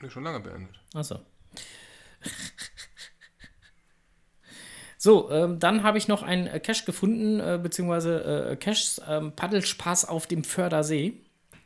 Ist 0.01 0.13
schon 0.13 0.25
lange 0.25 0.41
beendet. 0.41 0.81
Achso. 0.95 1.19
So, 5.05 5.33
ähm, 5.33 5.59
dann 5.59 5.83
habe 5.83 5.99
ich 5.99 6.07
noch 6.07 6.23
einen 6.23 6.63
Cache 6.63 6.85
gefunden, 6.85 7.41
äh, 7.41 7.59
beziehungsweise 7.61 8.53
äh, 8.53 8.57
Caches, 8.57 9.03
ähm, 9.09 9.33
Paddelspaß 9.35 10.05
auf 10.05 10.29
dem 10.29 10.45
Fördersee. 10.45 11.15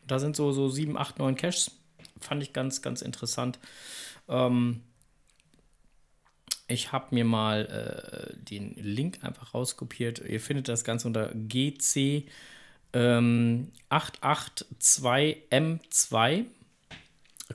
Da 0.07 0.19
sind 0.19 0.37
so, 0.37 0.53
so 0.53 0.69
sieben, 0.69 0.97
acht, 0.97 1.19
neun 1.19 1.37
Caches. 1.37 1.73
Fand 2.21 2.43
ich 2.43 2.53
ganz, 2.53 2.83
ganz 2.83 3.03
interessant. 3.03 3.59
Ähm, 4.29 4.83
ich 6.69 6.93
habe 6.93 7.15
mir 7.15 7.25
mal 7.25 7.67
äh, 7.67 8.35
den 8.37 8.75
Link 8.77 9.19
einfach 9.23 9.55
rauskopiert. 9.55 10.19
Ihr 10.21 10.41
findet 10.41 10.69
das 10.69 10.85
Ganze 10.85 11.07
unter 11.07 11.31
GC 11.35 12.25
ähm, 12.93 13.71
882M2. 13.91 16.45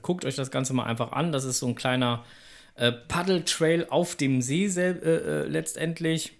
Guckt 0.00 0.24
euch 0.24 0.36
das 0.36 0.50
Ganze 0.50 0.72
mal 0.72 0.84
einfach 0.84 1.12
an. 1.12 1.32
Das 1.32 1.44
ist 1.44 1.58
so 1.58 1.66
ein 1.66 1.74
kleiner 1.74 2.24
äh, 2.76 2.92
Paddeltrail 2.92 3.88
auf 3.90 4.16
dem 4.16 4.40
See 4.40 4.64
äh, 4.66 4.92
äh, 4.92 5.46
letztendlich. 5.46 6.32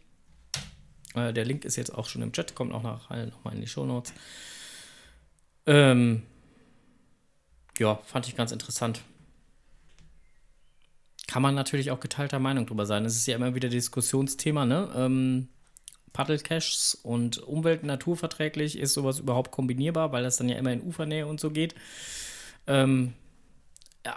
Äh, 1.14 1.34
der 1.34 1.44
Link 1.44 1.66
ist 1.66 1.76
jetzt 1.76 1.94
auch 1.94 2.08
schon 2.08 2.22
im 2.22 2.32
Chat, 2.32 2.54
kommt 2.54 2.72
auch 2.72 2.82
nachher 2.82 3.26
nochmal 3.26 3.54
in 3.54 3.60
die 3.60 3.66
Shownotes. 3.66 4.14
Ähm, 5.66 6.22
ja, 7.78 7.96
fand 8.04 8.28
ich 8.28 8.36
ganz 8.36 8.52
interessant. 8.52 9.02
Kann 11.28 11.42
man 11.42 11.54
natürlich 11.54 11.90
auch 11.90 12.00
geteilter 12.00 12.38
Meinung 12.38 12.66
drüber 12.66 12.84
sein. 12.84 13.04
Es 13.04 13.16
ist 13.16 13.26
ja 13.26 13.36
immer 13.36 13.54
wieder 13.54 13.68
Diskussionsthema, 13.68 14.66
ne? 14.66 14.90
Ähm, 14.94 15.48
Paddlecaches 16.12 16.98
und 17.02 17.38
Umwelt- 17.38 17.82
und 17.82 17.86
naturverträglich, 17.86 18.78
ist 18.78 18.92
sowas 18.94 19.18
überhaupt 19.18 19.50
kombinierbar, 19.50 20.12
weil 20.12 20.22
das 20.22 20.36
dann 20.36 20.48
ja 20.48 20.56
immer 20.56 20.72
in 20.72 20.82
Ufernähe 20.82 21.26
und 21.26 21.40
so 21.40 21.50
geht. 21.50 21.74
Ähm, 22.66 23.14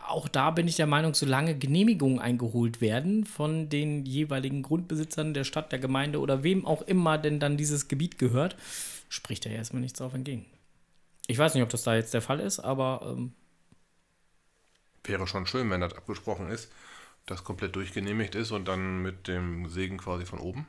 auch 0.08 0.28
da 0.28 0.52
bin 0.52 0.68
ich 0.68 0.76
der 0.76 0.88
Meinung, 0.88 1.14
solange 1.14 1.56
Genehmigungen 1.58 2.20
eingeholt 2.20 2.82
werden 2.82 3.26
von 3.26 3.70
den 3.70 4.06
jeweiligen 4.06 4.64
Grundbesitzern 4.64 5.34
der 5.34 5.43
Stadt, 5.43 5.72
der 5.72 5.80
Gemeinde 5.80 6.20
oder 6.20 6.43
wem 6.43 6.66
auch 6.66 6.82
immer 6.82 7.18
denn 7.18 7.39
dann 7.39 7.56
dieses 7.56 7.88
Gebiet 7.88 8.18
gehört, 8.18 8.56
spricht 9.10 9.46
ja 9.46 9.52
erstmal 9.52 9.82
nichts 9.82 10.00
drauf 10.00 10.14
entgegen. 10.14 10.46
Ich 11.28 11.38
weiß 11.38 11.53
nicht, 11.53 11.63
ob 11.63 11.69
das 11.69 11.84
da 11.84 11.95
jetzt 11.95 12.13
der 12.13 12.21
Fall 12.21 12.39
ist, 12.39 12.59
aber 12.59 13.01
ähm, 13.03 13.34
Wäre 15.03 15.28
schon 15.28 15.45
schön, 15.45 15.69
wenn 15.69 15.82
das 15.82 15.93
abgesprochen 15.93 16.49
ist, 16.49 16.71
das 17.26 17.43
komplett 17.43 17.76
durchgenehmigt 17.76 18.36
ist 18.36 18.51
und 18.51 18.67
dann 18.67 19.01
mit 19.01 19.28
dem 19.28 19.69
Segen 19.69 19.97
quasi 19.97 20.26
von 20.26 20.39
oben. 20.39 20.67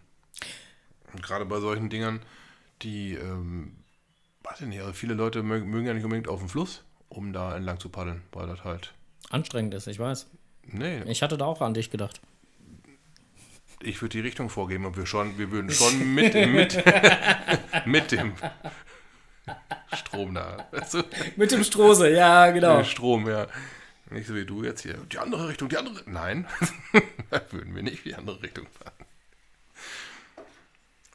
Und 1.12 1.22
gerade 1.22 1.44
bei 1.46 1.60
solchen 1.60 1.88
Dingern, 1.88 2.20
die, 2.82 3.14
ähm, 3.14 3.76
weiß 4.42 4.60
ich 4.62 4.66
nicht, 4.66 4.80
also 4.80 4.92
viele 4.92 5.14
Leute 5.14 5.42
mögen, 5.42 5.68
mögen 5.70 5.86
ja 5.86 5.94
nicht 5.94 6.04
unbedingt 6.04 6.28
auf 6.28 6.40
den 6.40 6.48
Fluss, 6.48 6.84
um 7.08 7.32
da 7.32 7.56
entlang 7.56 7.80
zu 7.80 7.88
paddeln, 7.88 8.22
weil 8.32 8.46
das 8.46 8.64
halt, 8.64 8.92
anstrengend 9.30 9.74
ist, 9.74 9.86
ich 9.86 9.98
weiß. 9.98 10.26
nee, 10.64 11.02
Ich 11.04 11.22
hatte 11.22 11.36
da 11.38 11.46
auch 11.46 11.60
an 11.62 11.74
dich 11.74 11.90
gedacht. 11.90 12.20
ich 13.82 14.00
würde 14.02 14.12
die 14.12 14.20
Richtung 14.20 14.48
vorgeben 14.50 14.84
und 14.86 14.96
wir 14.96 15.06
schon, 15.06 15.38
wir 15.38 15.50
würden 15.50 15.70
schon 15.72 16.14
mit, 16.14 16.34
mit, 16.34 16.82
mit 17.86 18.12
dem 18.12 18.34
Strom 20.06 20.34
da, 20.34 20.66
weißt 20.72 20.94
du? 20.94 21.02
Mit 21.36 21.50
dem 21.52 21.62
Strose, 21.64 22.08
ja, 22.10 22.50
genau. 22.50 22.78
Der 22.78 22.84
Strom, 22.84 23.28
ja. 23.28 23.46
Nicht 24.10 24.26
so 24.28 24.34
wie 24.34 24.44
du 24.44 24.62
jetzt 24.62 24.82
hier. 24.82 24.94
Die 25.10 25.18
andere 25.18 25.48
Richtung, 25.48 25.68
die 25.68 25.76
andere. 25.76 26.00
Nein, 26.06 26.46
da 27.30 27.40
würden 27.50 27.74
wir 27.74 27.82
nicht 27.82 28.04
die 28.04 28.14
andere 28.14 28.40
Richtung 28.42 28.66
fahren. 28.66 28.92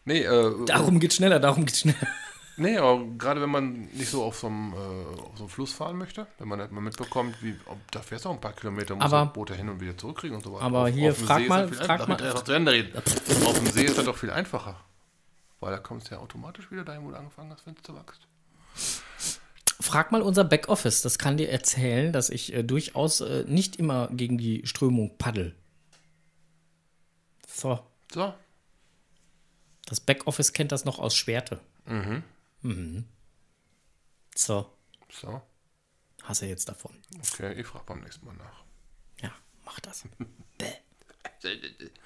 Nee, 0.06 0.24
äh, 0.24 0.66
Darum 0.66 1.00
geht's 1.00 1.16
schneller, 1.16 1.40
darum 1.40 1.66
geht's 1.66 1.82
schneller. 1.82 2.08
nee, 2.58 2.78
aber 2.78 3.04
gerade 3.18 3.42
wenn 3.42 3.50
man 3.52 3.84
nicht 3.94 4.10
so 4.10 4.24
auf 4.24 4.38
so 4.40 4.48
einem, 4.48 4.74
äh, 4.74 4.76
auf 5.22 5.38
so 5.38 5.44
einem 5.44 5.50
Fluss 5.50 5.72
fahren 5.74 5.98
möchte, 5.98 6.28
wenn 6.40 6.48
man 6.48 6.60
halt 6.60 6.72
mal 6.72 6.82
mitbekommt, 6.82 7.36
wie, 7.42 7.56
ob, 7.68 7.78
da 7.92 8.02
fährst 8.02 8.26
du 8.26 8.30
auch 8.30 8.34
ein 8.34 8.42
paar 8.42 8.54
Kilometer, 8.54 8.96
muss 8.96 9.06
Aber- 9.06 9.26
das 9.26 9.34
Boot 9.34 9.52
ja 9.52 9.56
hin 9.56 9.70
und 9.70 9.80
wieder 9.80 9.96
zurückkriegen 9.98 10.36
und 10.36 10.44
so 10.44 10.54
weiter. 10.54 10.66
aber 10.66 10.90
hier, 10.90 11.14
dem 11.14 11.26
frag 11.26 11.48
mal- 11.48 11.68
frag 11.70 12.08
mal- 12.08 12.18
zu. 12.18 12.26
Auf 12.26 12.44
dem 12.44 13.68
See 13.68 13.84
ist 13.86 13.98
das 13.98 14.06
doch 14.06 14.18
viel 14.18 14.32
einfacher. 14.32 14.76
Weil 15.60 15.72
da 15.72 15.78
kommst 15.78 16.10
du 16.10 16.16
ja 16.16 16.20
automatisch 16.22 16.72
wieder 16.72 16.84
dahin, 16.84 17.04
wo 17.06 17.12
du 17.12 17.16
angefangen 17.18 17.52
hast, 17.52 17.66
wenn 17.68 17.76
du 17.76 17.94
wachst. 17.96 18.28
Frag 19.80 20.12
mal 20.12 20.22
unser 20.22 20.44
Backoffice, 20.44 21.02
das 21.02 21.18
kann 21.18 21.38
dir 21.38 21.50
erzählen, 21.50 22.14
dass 22.14 22.30
ich 22.30 22.54
äh, 22.54 22.64
durchaus 22.64 23.20
äh, 23.22 23.44
nicht 23.48 23.76
immer 23.78 24.08
gegen 24.12 24.38
die 24.38 24.66
Strömung 24.66 25.18
paddel. 25.18 25.56
So, 27.48 27.86
So, 28.14 28.34
das 29.86 30.00
Backoffice 30.00 30.54
kennt 30.54 30.72
das 30.72 30.86
noch 30.86 31.00
aus 31.00 31.16
Schwerte. 31.16 31.60
Mhm. 31.86 33.06
So, 34.36 34.72
so. 35.10 35.42
hast 36.24 36.42
du 36.42 36.46
jetzt 36.46 36.70
davon. 36.70 36.96
Okay, 37.18 37.54
ich 37.60 37.68
frage 37.68 37.86
beim 37.86 38.02
nächsten 38.02 38.26
Mal 38.26 38.36
nach. 38.36 38.64
Ja, 39.22 39.32
mach 39.66 39.80
das. 39.82 40.06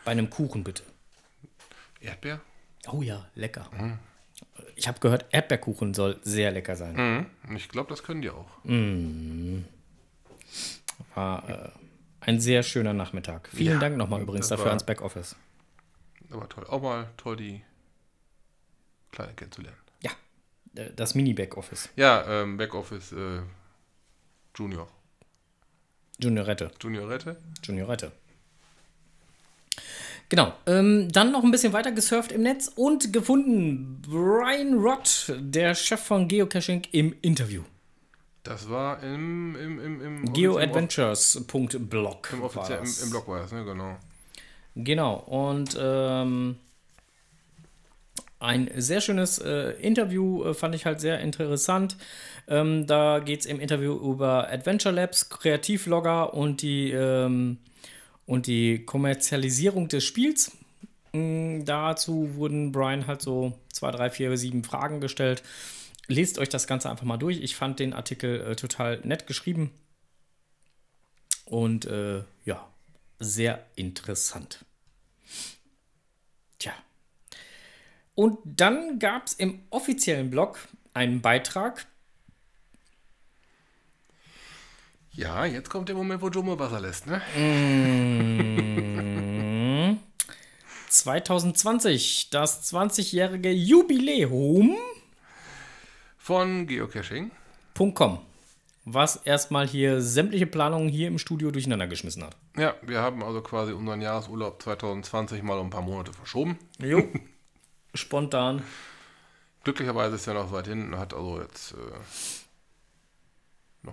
Bei 0.05 0.11
einem 0.11 0.29
Kuchen 0.29 0.63
bitte. 0.63 0.83
Erdbeer? 1.99 2.41
Oh 2.87 3.01
ja, 3.01 3.29
lecker. 3.35 3.69
Ich 4.75 4.87
habe 4.87 4.99
gehört, 4.99 5.25
Erdbeerkuchen 5.31 5.93
soll 5.93 6.19
sehr 6.23 6.51
lecker 6.51 6.75
sein. 6.75 7.27
Mhm. 7.47 7.55
Ich 7.55 7.69
glaube, 7.69 7.89
das 7.89 8.03
können 8.03 8.21
die 8.21 8.29
auch. 8.29 8.47
War 11.13 11.49
äh, 11.49 11.69
ein 12.21 12.39
sehr 12.39 12.63
schöner 12.63 12.93
Nachmittag. 12.93 13.49
Vielen 13.53 13.73
Ja, 13.73 13.79
Dank 13.79 13.97
nochmal 13.97 14.21
übrigens 14.21 14.47
dafür 14.47 14.65
war- 14.65 14.71
ans 14.71 14.85
Backoffice. 14.85 15.35
Aber 16.31 16.49
toll. 16.49 16.65
Auch 16.67 16.81
mal 16.81 17.09
toll, 17.17 17.37
die 17.37 17.61
Kleine 19.11 19.33
kennenzulernen. 19.33 19.77
Ja, 20.01 20.11
das 20.95 21.15
Mini-Backoffice. 21.15 21.89
Ja, 21.95 22.25
ähm, 22.41 22.57
Backoffice 22.57 23.13
äh, 23.13 23.41
Junior. 24.55 24.89
Juniorette. 26.19 26.71
Juniorette? 26.81 27.37
Juniorette. 27.63 28.11
Genau. 30.29 30.53
Ähm, 30.65 31.11
dann 31.11 31.31
noch 31.31 31.43
ein 31.43 31.51
bisschen 31.51 31.73
weiter 31.73 31.91
gesurft 31.91 32.31
im 32.31 32.41
Netz 32.41 32.71
und 32.75 33.13
gefunden 33.13 34.01
Brian 34.01 34.73
Rott, 34.79 35.33
der 35.37 35.75
Chef 35.75 36.01
von 36.01 36.27
Geocaching, 36.27 36.83
im 36.91 37.15
Interview. 37.21 37.61
Das 38.43 38.69
war 38.69 39.01
im, 39.01 39.55
im, 39.55 39.79
im, 39.79 40.01
im 40.01 40.33
Geoadventures.blog. 40.33 42.29
Im, 42.31 42.39
war 42.39 42.45
offiziell, 42.45 42.79
im, 42.79 42.85
das. 42.85 43.03
im 43.03 43.09
Blog 43.09 43.27
war 43.27 43.39
das, 43.39 43.51
ne? 43.51 43.65
Genau. 43.65 43.97
Genau. 44.75 45.15
Und 45.15 45.77
ähm, 45.79 46.57
ein 48.39 48.69
sehr 48.75 49.01
schönes 49.01 49.39
äh, 49.39 49.71
Interview 49.81 50.43
äh, 50.43 50.53
fand 50.53 50.75
ich 50.75 50.85
halt 50.85 50.99
sehr 50.99 51.19
interessant. 51.19 51.97
Ähm, 52.47 52.85
da 52.85 53.19
geht 53.19 53.39
es 53.39 53.45
im 53.45 53.59
Interview 53.59 53.95
über 53.95 54.51
Adventure 54.51 54.93
Labs, 54.93 55.29
Kreativlogger 55.29 56.33
und 56.33 56.61
die, 56.61 56.91
ähm, 56.91 57.57
und 58.25 58.47
die 58.47 58.85
Kommerzialisierung 58.85 59.87
des 59.87 60.03
Spiels. 60.03 60.51
Mm, 61.13 61.63
dazu 61.65 62.35
wurden 62.35 62.71
Brian 62.71 63.07
halt 63.07 63.21
so 63.21 63.57
zwei, 63.71 63.91
drei, 63.91 64.09
vier, 64.09 64.35
sieben 64.37 64.63
Fragen 64.63 64.99
gestellt. 64.99 65.43
Lest 66.07 66.37
euch 66.39 66.49
das 66.49 66.67
Ganze 66.67 66.89
einfach 66.89 67.05
mal 67.05 67.17
durch. 67.17 67.39
Ich 67.41 67.55
fand 67.55 67.79
den 67.79 67.93
Artikel 67.93 68.41
äh, 68.41 68.55
total 68.55 68.99
nett 69.03 69.27
geschrieben. 69.27 69.71
Und 71.45 71.85
äh, 71.85 72.23
ja, 72.43 72.67
sehr 73.19 73.65
interessant. 73.75 74.65
Tja. 76.59 76.73
Und 78.15 78.39
dann 78.45 78.99
gab 78.99 79.27
es 79.27 79.33
im 79.33 79.61
offiziellen 79.69 80.29
Blog 80.29 80.59
einen 80.93 81.21
Beitrag. 81.21 81.85
Ja, 85.15 85.45
jetzt 85.45 85.69
kommt 85.69 85.87
der 85.87 85.95
Moment, 85.95 86.21
wo 86.21 86.27
Jomo 86.27 86.59
Wasser 86.59 86.81
lässt, 86.81 87.07
ne? 87.07 87.21
2020, 90.89 92.29
das 92.31 92.73
20-jährige 92.73 93.51
Jubiläum. 93.51 94.75
Von 96.17 96.67
Geocaching. 96.67 97.31
.com, 97.93 98.19
was 98.83 99.17
erstmal 99.17 99.67
hier 99.67 100.01
sämtliche 100.01 100.47
Planungen 100.47 100.89
hier 100.89 101.07
im 101.07 101.17
Studio 101.17 101.51
durcheinander 101.51 101.87
geschmissen 101.87 102.23
hat. 102.23 102.35
Ja, 102.57 102.75
wir 102.81 103.01
haben 103.01 103.23
also 103.23 103.41
quasi 103.41 103.71
unseren 103.71 104.01
Jahresurlaub 104.01 104.61
2020 104.61 105.43
mal 105.43 105.59
um 105.59 105.67
ein 105.67 105.69
paar 105.69 105.81
Monate 105.81 106.11
verschoben. 106.11 106.57
Jo. 106.79 107.03
Spontan. 107.93 108.63
Glücklicherweise 109.63 110.15
ist 110.15 110.27
er 110.27 110.33
noch 110.33 110.51
weit 110.51 110.67
hinten, 110.67 110.97
hat 110.97 111.13
also 111.13 111.41
jetzt. 111.41 111.73
Äh, 111.73 112.44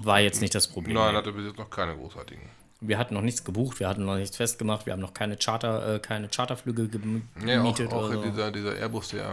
War 0.01 0.21
jetzt 0.21 0.41
nicht 0.41 0.55
das 0.55 0.69
Problem. 0.69 0.95
nein, 0.97 1.15
hatte 1.15 1.33
bis 1.33 1.47
jetzt 1.47 1.59
noch 1.59 1.71
keine 1.71 1.97
großartigen. 1.97 2.43
Wir 2.81 2.99
hatten 2.99 3.15
noch 3.15 3.23
nichts 3.23 3.45
gebucht, 3.45 3.79
wir 3.79 3.89
hatten 3.89 4.05
noch 4.05 4.17
nichts 4.17 4.37
festgemacht, 4.37 4.87
wir 4.87 4.93
haben 4.93 5.01
noch 5.01 5.15
keine 5.15 5.37
Charter, 5.37 5.95
äh, 5.95 5.99
keine 6.01 6.29
Charterflüge 6.29 6.89
gem- 6.89 7.23
Ja, 7.47 7.61
auch, 7.61 7.63
gemietet 7.65 7.93
auch 7.93 8.09
oder 8.09 8.15
so. 8.15 8.23
dieser, 8.25 8.51
dieser 8.51 8.75
Airbus, 8.77 9.09
der 9.11 9.25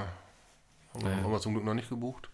haben 0.93 1.03
wir, 1.03 1.15
haben 1.15 1.31
wir 1.31 1.39
zum 1.39 1.53
Glück 1.53 1.65
noch 1.65 1.73
nicht 1.73 1.89
gebucht. 1.89 2.29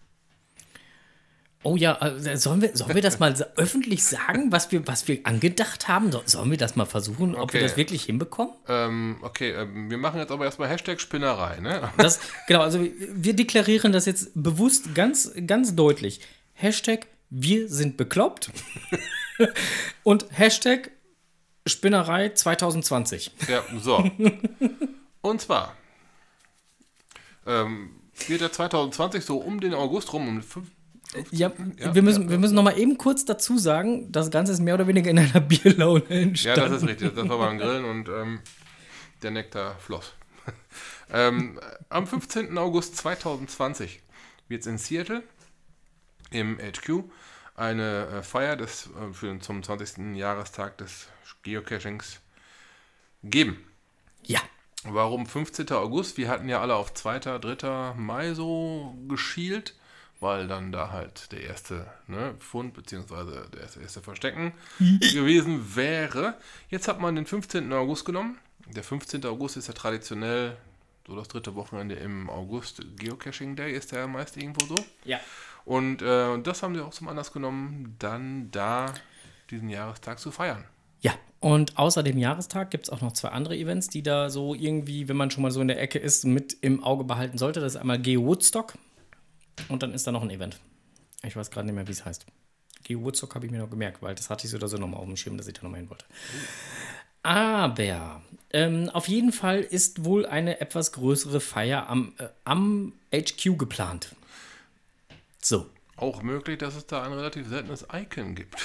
Oh 1.62 1.74
ja, 1.74 1.96
äh, 2.00 2.36
sollen 2.36 2.62
wir, 2.62 2.76
sollen 2.76 2.94
wir 2.94 3.02
das 3.02 3.18
mal 3.18 3.34
öffentlich 3.56 4.04
sagen, 4.04 4.52
was 4.52 4.70
wir, 4.70 4.86
was 4.86 5.08
wir 5.08 5.20
angedacht 5.24 5.88
haben? 5.88 6.12
So, 6.12 6.22
sollen 6.24 6.50
wir 6.50 6.58
das 6.58 6.76
mal 6.76 6.84
versuchen, 6.84 7.34
ob 7.34 7.52
wir 7.54 7.60
Okay. 7.60 7.68
das 7.68 7.76
wirklich 7.76 8.04
hinbekommen? 8.04 8.52
Ähm, 8.68 9.16
okay, 9.22 9.50
ähm, 9.50 9.90
wir 9.90 9.98
machen 9.98 10.20
jetzt 10.20 10.30
aber 10.30 10.44
erstmal 10.44 10.68
Hashtag 10.68 11.00
Spinnerei, 11.00 11.58
ne? 11.58 11.90
Das, 11.96 12.20
genau, 12.46 12.60
also 12.60 12.78
wir 12.80 13.34
deklarieren 13.34 13.90
das 13.92 14.06
jetzt 14.06 14.30
bewusst 14.34 14.94
ganz, 14.94 15.32
ganz 15.46 15.74
deutlich. 15.74 16.20
Hashtag 16.52 17.06
wir 17.30 17.68
sind 17.68 17.96
bekloppt 17.96 18.50
und 20.02 20.26
Hashtag 20.30 20.90
Spinnerei 21.66 22.28
2020. 22.28 23.32
Ja, 23.48 23.62
so. 23.80 24.08
Und 25.20 25.40
zwar 25.40 25.74
ähm, 27.46 27.90
wird 28.28 28.40
der 28.40 28.52
2020 28.52 29.24
so 29.24 29.38
um 29.38 29.60
den 29.60 29.74
August 29.74 30.12
rum, 30.12 30.28
um 30.28 30.42
fünf, 30.42 30.68
Ja, 31.32 31.52
Ja, 31.78 31.94
wir 31.94 32.02
müssen, 32.02 32.24
ja, 32.24 32.30
wir 32.30 32.38
müssen 32.38 32.54
noch 32.54 32.62
mal 32.62 32.78
eben 32.78 32.96
kurz 32.98 33.24
dazu 33.24 33.58
sagen, 33.58 34.10
das 34.12 34.30
Ganze 34.30 34.52
ist 34.52 34.60
mehr 34.60 34.74
oder 34.74 34.86
weniger 34.86 35.10
in 35.10 35.18
einer 35.18 35.40
Bierlaune 35.40 36.04
Ja, 36.08 36.16
entstanden. 36.16 36.70
das 36.72 36.82
ist 36.82 36.88
richtig. 36.88 37.14
Das 37.14 37.28
war 37.28 37.38
beim 37.38 37.58
Grillen 37.58 37.84
und 37.84 38.08
ähm, 38.08 38.40
der 39.22 39.32
Nektar 39.32 39.76
floss. 39.80 40.14
ähm, 41.12 41.58
am 41.88 42.06
15. 42.06 42.56
August 42.58 42.96
2020 42.98 44.00
wird 44.48 44.60
es 44.60 44.66
in 44.68 44.78
Seattle 44.78 45.22
im 46.30 46.58
HQ 46.58 47.04
eine 47.54 48.06
äh, 48.06 48.22
Feier 48.22 48.56
des, 48.56 48.88
äh, 48.88 49.12
für 49.12 49.26
den, 49.26 49.40
zum 49.40 49.62
20. 49.62 50.16
Jahrestag 50.16 50.78
des 50.78 51.08
Geocachings 51.42 52.20
geben. 53.22 53.64
Ja, 54.22 54.40
Warum 54.88 55.26
15. 55.26 55.70
August? 55.72 56.16
Wir 56.16 56.28
hatten 56.28 56.48
ja 56.48 56.60
alle 56.60 56.74
auf 56.76 56.94
2., 56.94 57.18
3. 57.18 57.94
Mai 57.96 58.34
so 58.34 58.96
geschielt, 59.08 59.74
weil 60.20 60.46
dann 60.46 60.70
da 60.72 60.90
halt 60.90 61.32
der 61.32 61.42
erste 61.42 61.86
ne, 62.06 62.34
Fund 62.38 62.74
bzw. 62.74 63.48
der 63.52 63.62
erste, 63.62 63.80
erste 63.80 64.02
Verstecken 64.02 64.52
gewesen 64.78 65.74
wäre. 65.74 66.34
Jetzt 66.68 66.88
hat 66.88 67.00
man 67.00 67.16
den 67.16 67.26
15. 67.26 67.72
August 67.72 68.04
genommen. 68.04 68.38
Der 68.74 68.84
15. 68.84 69.24
August 69.26 69.56
ist 69.56 69.68
ja 69.68 69.74
traditionell 69.74 70.56
so 71.06 71.14
das 71.16 71.28
dritte 71.28 71.54
Wochenende 71.54 71.94
im 71.96 72.28
August. 72.28 72.82
Geocaching 72.96 73.56
Day 73.56 73.72
ist 73.72 73.92
ja 73.92 74.06
meist 74.06 74.36
irgendwo 74.36 74.66
so. 74.66 74.84
ja. 75.04 75.20
Und 75.66 76.00
äh, 76.00 76.40
das 76.42 76.62
haben 76.62 76.76
sie 76.76 76.80
auch 76.80 76.92
zum 76.92 77.08
Anlass 77.08 77.32
genommen, 77.32 77.96
dann 77.98 78.50
da 78.52 78.94
diesen 79.50 79.68
Jahrestag 79.68 80.20
zu 80.20 80.30
feiern. 80.30 80.64
Ja, 81.00 81.12
und 81.40 81.76
außer 81.76 82.04
dem 82.04 82.18
Jahrestag 82.18 82.70
gibt 82.70 82.84
es 82.84 82.90
auch 82.90 83.00
noch 83.00 83.12
zwei 83.12 83.30
andere 83.30 83.56
Events, 83.56 83.88
die 83.88 84.02
da 84.02 84.30
so 84.30 84.54
irgendwie, 84.54 85.08
wenn 85.08 85.16
man 85.16 85.32
schon 85.32 85.42
mal 85.42 85.50
so 85.50 85.60
in 85.60 85.66
der 85.66 85.80
Ecke 85.80 85.98
ist, 85.98 86.24
mit 86.24 86.56
im 86.60 86.84
Auge 86.84 87.02
behalten 87.02 87.36
sollte. 87.36 87.58
Das 87.60 87.74
ist 87.74 87.80
einmal 87.80 87.98
Geo 87.98 88.24
Woodstock 88.24 88.74
und 89.68 89.82
dann 89.82 89.92
ist 89.92 90.06
da 90.06 90.12
noch 90.12 90.22
ein 90.22 90.30
Event. 90.30 90.60
Ich 91.24 91.34
weiß 91.34 91.50
gerade 91.50 91.66
nicht 91.66 91.74
mehr, 91.74 91.88
wie 91.88 91.92
es 91.92 92.04
heißt. 92.04 92.26
Geo 92.84 93.02
Woodstock 93.02 93.34
habe 93.34 93.46
ich 93.46 93.50
mir 93.50 93.58
noch 93.58 93.70
gemerkt, 93.70 94.00
weil 94.02 94.14
das 94.14 94.30
hatte 94.30 94.46
ich 94.46 94.52
so 94.52 94.58
oder 94.58 94.68
so 94.68 94.76
nochmal 94.76 95.00
auf 95.00 95.06
dem 95.06 95.16
Schirm, 95.16 95.36
dass 95.36 95.48
ich 95.48 95.54
da 95.54 95.64
nochmal 95.64 95.80
hin 95.80 95.90
wollte. 95.90 96.04
Aber 97.24 98.22
ähm, 98.52 98.88
auf 98.90 99.08
jeden 99.08 99.32
Fall 99.32 99.62
ist 99.62 100.04
wohl 100.04 100.26
eine 100.26 100.60
etwas 100.60 100.92
größere 100.92 101.40
Feier 101.40 101.88
am, 101.88 102.12
äh, 102.18 102.28
am 102.44 102.92
HQ 103.12 103.58
geplant. 103.58 104.14
So. 105.48 105.66
Auch 105.96 106.22
möglich, 106.24 106.58
dass 106.58 106.74
es 106.74 106.86
da 106.88 107.04
ein 107.04 107.12
relativ 107.12 107.46
seltenes 107.48 107.86
Icon 107.92 108.34
gibt. 108.34 108.56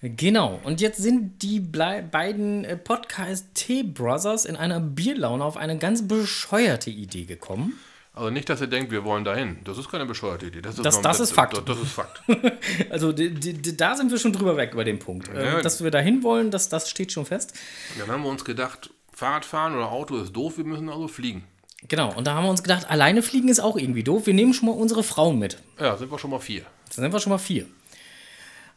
Genau, 0.00 0.58
und 0.64 0.80
jetzt 0.80 0.96
sind 0.96 1.42
die 1.42 1.60
beiden 1.60 2.64
äh, 2.64 2.78
Podcast-T-Brothers 2.78 4.46
in 4.46 4.56
einer 4.56 4.80
Bierlaune 4.80 5.44
auf 5.44 5.58
eine 5.58 5.76
ganz 5.76 6.08
bescheuerte 6.08 6.88
Idee 6.88 7.26
gekommen. 7.26 7.78
Also 8.14 8.30
nicht, 8.30 8.48
dass 8.48 8.62
ihr 8.62 8.66
denkt, 8.66 8.90
wir 8.90 9.04
wollen 9.04 9.24
dahin. 9.24 9.58
Das 9.64 9.76
ist 9.76 9.90
keine 9.90 10.06
bescheuerte 10.06 10.46
Idee. 10.46 10.62
Das 10.62 10.76
ist, 10.78 10.84
Das- 10.86 11.02
das 11.02 11.20
ist 11.20 11.32
Fakt. 11.32 11.54
Das, 11.58 11.64
das 11.66 11.78
ist 11.82 11.92
Fakt. 11.92 12.22
Also 12.90 13.12
da 13.12 13.94
sind 13.94 14.10
wir 14.10 14.18
schon 14.18 14.32
drüber 14.32 14.56
weg 14.56 14.72
über 14.72 14.84
den 14.84 14.98
Punkt. 14.98 15.28
Ähm, 15.28 15.34
Ja. 15.36 15.60
dass 15.60 15.84
wir 15.84 15.90
dahin 15.90 16.22
wollen, 16.22 16.50
das, 16.50 16.70
das 16.70 16.88
steht 16.88 17.12
schon 17.12 17.26
fest. 17.26 17.52
Dann 17.98 18.08
haben 18.10 18.22
wir 18.22 18.30
uns 18.30 18.42
gedacht, 18.46 18.88
Fahrradfahren 19.12 19.74
oder 19.74 19.90
Auto 19.92 20.16
ist 20.16 20.32
doof, 20.32 20.56
wir 20.56 20.64
müssen 20.64 20.88
also 20.88 21.08
fliegen. 21.08 21.44
Genau, 21.88 22.12
und 22.14 22.26
da 22.26 22.34
haben 22.34 22.44
wir 22.44 22.50
uns 22.50 22.62
gedacht, 22.62 22.88
alleine 22.90 23.22
fliegen 23.22 23.48
ist 23.48 23.60
auch 23.60 23.76
irgendwie 23.76 24.02
doof. 24.02 24.26
Wir 24.26 24.34
nehmen 24.34 24.52
schon 24.54 24.66
mal 24.68 24.74
unsere 24.74 25.02
Frauen 25.02 25.38
mit. 25.38 25.56
Ja, 25.78 25.96
sind 25.96 26.10
wir 26.10 26.18
schon 26.18 26.30
mal 26.30 26.38
vier. 26.38 26.62
Dann 26.94 27.04
sind 27.04 27.12
wir 27.12 27.20
schon 27.20 27.30
mal 27.30 27.38
vier. 27.38 27.66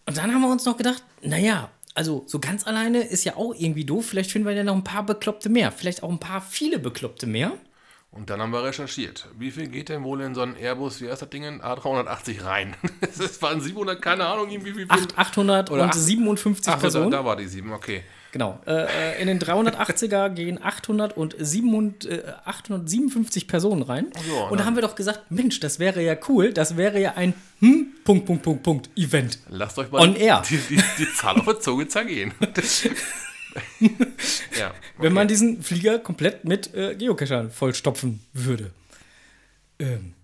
Und 0.06 0.18
dann 0.18 0.34
haben 0.34 0.41
wir 0.41 0.49
uns 0.49 0.66
noch 0.66 0.78
gedacht, 0.78 1.04
naja, 1.22 1.70
also 1.95 2.24
so 2.28 2.39
ganz 2.39 2.66
alleine 2.66 3.01
ist 3.04 3.24
ja 3.24 3.36
auch 3.36 3.54
irgendwie 3.56 3.86
doof. 3.86 4.06
Vielleicht 4.08 4.32
finden 4.32 4.47
wir 4.47 4.54
ja 4.56 4.64
noch 4.64 4.76
ein 4.76 4.84
paar 4.84 5.06
Bekloppte 5.06 5.49
mehr. 5.49 5.72
Vielleicht 5.72 6.01
auch 6.04 6.10
ein 6.10 6.20
paar 6.20 6.41
viele 6.41 6.80
Bekloppte 6.80 7.28
mehr. 7.28 7.54
Und 8.12 8.30
dann 8.30 8.41
haben 8.41 8.51
wir 8.51 8.64
recherchiert. 8.64 9.28
Wie 9.39 9.49
viel 9.51 9.68
geht 9.68 9.89
denn 9.89 10.04
wohl 10.04 10.22
in 10.22 10.36
so 10.36 10.41
einen 10.41 10.56
Airbus, 10.56 11.01
wie 11.01 11.10
heißt 11.10 11.24
das 11.24 11.30
Ding, 11.30 11.43
A380 11.62 12.43
rein? 12.45 12.76
Es 13.01 13.41
waren 13.41 13.60
700, 13.60 14.01
keine 14.01 14.26
Ahnung, 14.26 14.49
irgendwie 14.51 14.72
wie 14.78 14.82
viel. 14.82 14.88
Acht- 14.91 15.18
857 15.18 16.68
Ach, 16.68 16.76
da, 16.76 16.80
Personen. 16.80 17.12
da 17.12 17.26
war 17.26 17.36
die 17.36 17.47
7, 17.47 17.72
okay. 17.74 18.04
Genau. 18.34 18.60
Äh, 18.66 18.72
äh, 19.12 19.22
in 19.22 19.28
den 19.28 19.40
380er 19.40 20.30
gehen 20.30 20.60
807, 20.60 21.96
äh, 22.10 22.24
857 22.46 23.48
Personen 23.48 23.84
rein. 23.84 24.08
so, 24.28 24.48
und 24.48 24.60
da 24.60 24.66
haben 24.66 24.74
wir 24.74 24.82
doch 24.82 24.96
gesagt, 24.96 25.30
Mensch, 25.30 25.60
das 25.60 25.78
wäre 25.78 26.02
ja 26.02 26.18
cool. 26.28 26.52
Das 26.52 26.76
wäre 26.76 27.00
ja 27.00 27.14
ein 27.14 27.36
hm, 27.60 27.94
Punkt, 28.04 28.26
Punkt, 28.26 28.42
Punkt, 28.42 28.64
Punkt, 28.64 28.90
Event. 28.98 29.38
Lasst 29.50 29.78
euch 29.78 29.92
mal 29.92 30.02
On 30.02 30.16
air. 30.16 30.42
Die, 30.50 30.58
die, 30.58 30.82
die 30.98 31.14
Zahl 31.14 31.38
auf 31.38 31.46
der 31.46 31.60
Zunge 31.60 31.88
zergehen. 31.88 32.34
ja. 34.60 34.74
Wenn 34.98 35.14
man 35.14 35.28
diesen 35.28 35.62
Flieger 35.62 36.00
komplett 36.00 36.44
mit 36.44 36.74
äh, 36.74 36.96
Geocachern 36.96 37.52
vollstopfen 37.52 38.20
würde. 38.34 38.72
Ähm, 39.78 40.16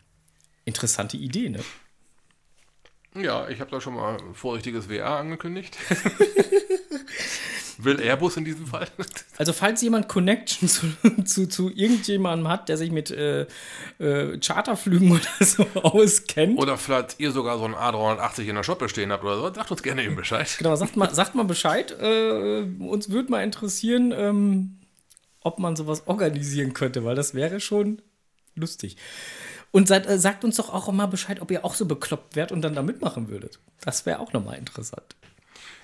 interessante 0.65 1.15
Idee, 1.15 1.49
ne? 1.49 1.59
Ja, 3.15 3.49
ich 3.49 3.59
habe 3.59 3.71
da 3.71 3.81
schon 3.81 3.95
mal 3.95 4.17
vorsichtiges 4.33 4.89
WA 4.89 5.19
angekündigt. 5.19 5.77
Will 7.81 8.01
Airbus 8.01 8.35
in 8.35 8.45
diesem 8.45 8.67
Fall? 8.67 8.87
Also 9.37 9.53
falls 9.53 9.81
jemand 9.81 10.09
Connection 10.09 10.67
zu, 10.67 10.87
zu, 11.23 11.47
zu 11.47 11.69
irgendjemandem 11.69 12.49
hat, 12.49 12.67
der 12.67 12.75
sich 12.75 12.91
mit 12.91 13.09
äh, 13.09 13.47
äh, 13.99 14.37
Charterflügen 14.37 15.13
oder 15.13 15.21
so 15.39 15.65
auskennt, 15.75 16.59
Oder 16.59 16.77
vielleicht 16.77 17.21
ihr 17.21 17.31
sogar 17.31 17.57
so 17.57 17.63
ein 17.63 17.73
A380 17.73 18.41
in 18.41 18.55
der 18.55 18.63
Shoppe 18.63 18.89
stehen 18.89 19.13
habt 19.13 19.23
oder 19.23 19.37
so, 19.37 19.53
sagt 19.53 19.71
uns 19.71 19.81
gerne 19.81 20.03
eben 20.03 20.17
Bescheid. 20.17 20.53
genau, 20.57 20.75
sagt 20.75 20.97
mal, 20.97 21.13
sagt 21.15 21.35
mal 21.35 21.45
Bescheid. 21.45 21.95
Äh, 22.01 22.63
uns 22.79 23.11
würde 23.11 23.31
mal 23.31 23.43
interessieren, 23.43 24.13
ähm, 24.13 24.79
ob 25.41 25.59
man 25.59 25.77
sowas 25.77 26.05
organisieren 26.05 26.73
könnte, 26.73 27.05
weil 27.05 27.15
das 27.15 27.33
wäre 27.33 27.61
schon 27.61 28.01
lustig. 28.55 28.97
Und 29.71 29.87
seid, 29.87 30.07
äh, 30.07 30.17
sagt 30.17 30.43
uns 30.43 30.57
doch 30.57 30.73
auch 30.73 30.91
mal 30.91 31.05
Bescheid, 31.05 31.41
ob 31.41 31.51
ihr 31.51 31.63
auch 31.63 31.75
so 31.75 31.85
bekloppt 31.85 32.35
wärt 32.35 32.51
und 32.51 32.61
dann 32.61 32.73
da 32.73 32.81
mitmachen 32.81 33.29
würdet. 33.29 33.59
Das 33.81 34.05
wäre 34.05 34.19
auch 34.19 34.33
nochmal 34.33 34.57
interessant. 34.57 35.15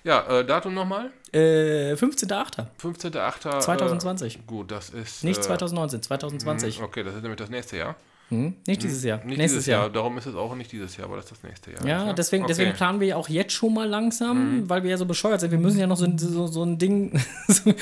Ja, 0.03 0.39
äh, 0.39 0.45
Datum 0.45 0.73
nochmal? 0.73 1.11
Äh, 1.31 1.93
15.8. 1.93 2.65
15.8. 2.79 3.59
2020. 3.59 4.36
Äh, 4.36 4.39
gut, 4.45 4.71
das 4.71 4.91
ist. 4.91 5.23
Nicht 5.23 5.39
äh, 5.39 5.41
2019, 5.41 6.01
2020. 6.03 6.81
Okay, 6.81 7.03
das 7.03 7.15
ist 7.15 7.21
nämlich 7.21 7.39
das 7.39 7.49
nächste 7.49 7.77
Jahr. 7.77 7.95
Nicht 8.30 8.82
dieses 8.82 9.03
Jahr. 9.03 9.17
Nicht 9.19 9.38
Nächstes 9.38 9.51
dieses 9.51 9.65
Jahr. 9.67 9.82
Jahr. 9.84 9.89
Darum 9.91 10.17
ist 10.17 10.26
es 10.26 10.34
auch 10.36 10.55
nicht 10.55 10.71
dieses 10.71 10.97
Jahr, 10.97 11.05
aber 11.07 11.17
das 11.17 11.26
ist 11.26 11.32
das 11.32 11.43
nächste 11.43 11.71
Jahr. 11.71 11.86
Ja, 11.86 12.05
ne? 12.05 12.15
deswegen, 12.15 12.43
Okay. 12.43 12.51
deswegen 12.53 12.73
planen 12.73 12.99
wir 12.99 13.07
ja 13.07 13.15
auch 13.17 13.30
jetzt 13.30 13.53
schon 13.53 13.73
mal 13.73 13.88
langsam, 13.88 14.67
weil 14.67 14.82
wir 14.84 14.89
ja 14.89 14.97
so 14.97 15.05
bescheuert 15.05 15.39
sind. 15.41 15.51
Wir 15.51 15.59
müssen 15.59 15.80
ja 15.80 15.86
noch 15.88 15.95
so, 15.97 16.05
ein- 16.05 16.17
so, 16.17 16.47
so 16.47 16.63
ein 16.63 16.78
Ding. 16.80 17.11
So, 17.47 17.73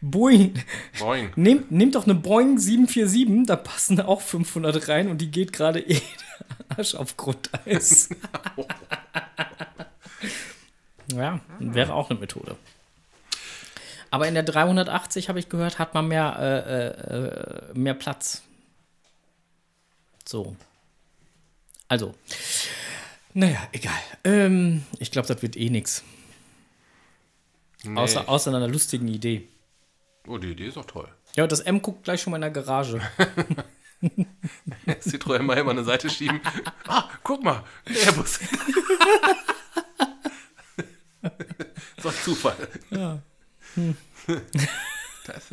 Boeing. 0.00 0.54
Boing. 0.98 1.30
Nehmt, 1.36 1.70
nehmt 1.70 1.94
doch 1.94 2.04
eine 2.04 2.14
Boeing 2.14 2.58
747, 2.58 3.46
da 3.46 3.54
passen 3.56 4.00
auch 4.00 4.20
500 4.20 4.88
rein 4.88 5.08
und 5.08 5.18
die 5.20 5.30
geht 5.30 5.52
gerade 5.52 5.78
eh 5.80 6.00
Arsch 6.76 6.94
auf 6.96 7.16
Grundeis. 7.16 8.08
ja, 11.14 11.40
wäre 11.58 11.94
auch 11.94 12.10
eine 12.10 12.18
Methode. 12.18 12.56
Aber 14.10 14.26
in 14.26 14.34
der 14.34 14.42
380, 14.42 15.28
habe 15.28 15.38
ich 15.38 15.48
gehört, 15.48 15.78
hat 15.78 15.94
man 15.94 16.08
mehr, 16.08 16.36
äh, 16.38 17.14
äh, 17.14 17.70
äh, 17.72 17.78
mehr 17.78 17.94
Platz. 17.94 18.42
So. 20.28 20.54
Also. 21.88 22.14
Naja, 23.32 23.66
egal. 23.72 23.98
Ähm, 24.24 24.84
ich 24.98 25.10
glaube, 25.10 25.26
das 25.26 25.40
wird 25.40 25.56
eh 25.56 25.70
nichts. 25.70 26.04
Nee. 27.82 27.98
Außer, 27.98 28.28
außer 28.28 28.54
einer 28.54 28.68
lustigen 28.68 29.08
Idee. 29.08 29.48
Oh, 30.26 30.36
die 30.36 30.48
Idee 30.48 30.66
ist 30.66 30.76
doch 30.76 30.84
toll. 30.84 31.08
Ja, 31.34 31.46
das 31.46 31.60
M 31.60 31.80
guckt 31.80 32.04
gleich 32.04 32.20
schon 32.20 32.32
mal 32.32 32.36
in 32.36 32.42
der 32.42 32.50
Garage. 32.50 33.00
Citroën 35.00 35.40
mal 35.40 35.56
immer 35.56 35.70
an 35.70 35.78
eine 35.78 35.86
Seite 35.86 36.10
schieben. 36.10 36.42
Ah, 36.86 37.08
guck 37.22 37.42
mal, 37.42 37.64
Airbus. 37.86 38.38
so 42.02 42.08
ein 42.10 42.14
Zufall. 42.22 42.68
Ja. 42.90 43.22
Das, 45.24 45.48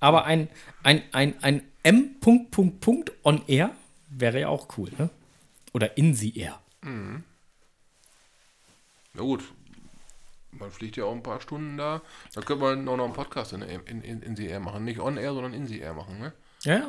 Aber 0.00 0.24
ein, 0.26 0.50
ein, 0.84 1.02
ein, 1.12 1.34
ein 1.42 1.62
M. 1.82 2.16
Punkt, 2.20 2.50
Punkt, 2.50 2.80
Punkt 2.80 3.12
on 3.24 3.42
Air 3.46 3.70
wäre 4.08 4.40
ja 4.40 4.48
auch 4.48 4.68
cool, 4.78 4.90
ne? 4.98 5.10
Oder 5.72 5.96
in 5.98 6.14
the 6.14 6.36
Air. 6.38 6.60
na 6.82 7.22
gut, 9.22 9.42
man 10.52 10.70
fliegt 10.70 10.96
ja 10.96 11.04
auch 11.04 11.12
ein 11.12 11.22
paar 11.22 11.40
Stunden 11.40 11.76
da. 11.76 12.00
Da 12.32 12.40
könnte 12.40 12.62
man 12.62 12.88
auch 12.88 12.96
noch 12.96 13.04
einen 13.04 13.12
Podcast 13.12 13.52
in, 13.52 13.62
in, 13.62 14.00
in, 14.02 14.22
in 14.22 14.36
the 14.36 14.46
Air 14.46 14.60
machen. 14.60 14.84
Nicht 14.84 15.00
on 15.00 15.16
Air, 15.16 15.34
sondern 15.34 15.52
in 15.52 15.66
the 15.66 15.80
Air 15.80 15.94
machen. 15.94 16.18
Ne? 16.18 16.32
Ja, 16.62 16.76
ja. 16.78 16.86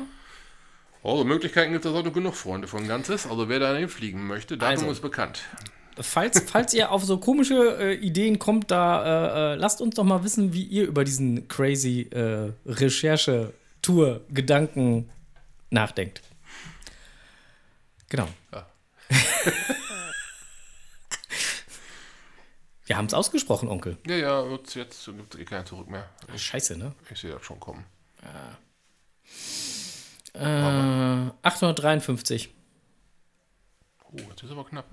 Also 1.02 1.24
Möglichkeiten 1.24 1.72
gibt 1.72 1.84
es 1.84 1.92
da 1.92 1.98
auch 1.98 2.04
noch 2.04 2.12
genug, 2.12 2.34
Freunde 2.34 2.68
von 2.68 2.86
Ganzes. 2.88 3.26
Also 3.26 3.48
wer 3.48 3.58
da 3.58 3.76
hinfliegen 3.76 4.26
möchte, 4.26 4.56
Datum 4.56 4.80
Also. 4.80 4.92
ist 4.92 5.02
bekannt. 5.02 5.42
Falls, 5.98 6.40
falls 6.50 6.74
ihr 6.74 6.90
auf 6.90 7.04
so 7.04 7.18
komische 7.18 7.78
äh, 7.78 7.94
Ideen 7.94 8.38
kommt, 8.38 8.70
da 8.70 9.52
äh, 9.52 9.54
äh, 9.54 9.54
lasst 9.56 9.80
uns 9.80 9.94
doch 9.94 10.04
mal 10.04 10.24
wissen, 10.24 10.52
wie 10.52 10.64
ihr 10.64 10.86
über 10.86 11.04
diesen 11.04 11.48
crazy 11.48 12.08
äh, 13.88 13.92
Recherche-Tour-Gedanken 13.92 15.10
nachdenkt. 15.70 16.22
Genau. 18.08 18.28
Ja. 18.52 18.66
Wir 22.86 22.96
haben 22.96 23.06
es 23.06 23.14
ausgesprochen, 23.14 23.68
Onkel. 23.68 23.98
Ja, 24.06 24.14
ja, 24.16 24.46
jetzt, 24.48 24.74
jetzt 24.74 25.04
gibt 25.06 25.34
es 25.34 25.40
eh 25.40 25.44
kein 25.44 25.66
Zurück 25.66 25.88
mehr. 25.88 26.08
Ich, 26.32 26.42
Scheiße, 26.42 26.76
ne? 26.76 26.94
ich 27.10 27.18
sehe 27.18 27.32
das 27.32 27.42
schon 27.44 27.58
kommen. 27.58 27.84
Äh, 30.34 30.40
853. 31.42 32.54
Oh, 34.04 34.16
jetzt 34.16 34.44
ist 34.44 34.50
aber 34.52 34.64
knapp. 34.64 34.86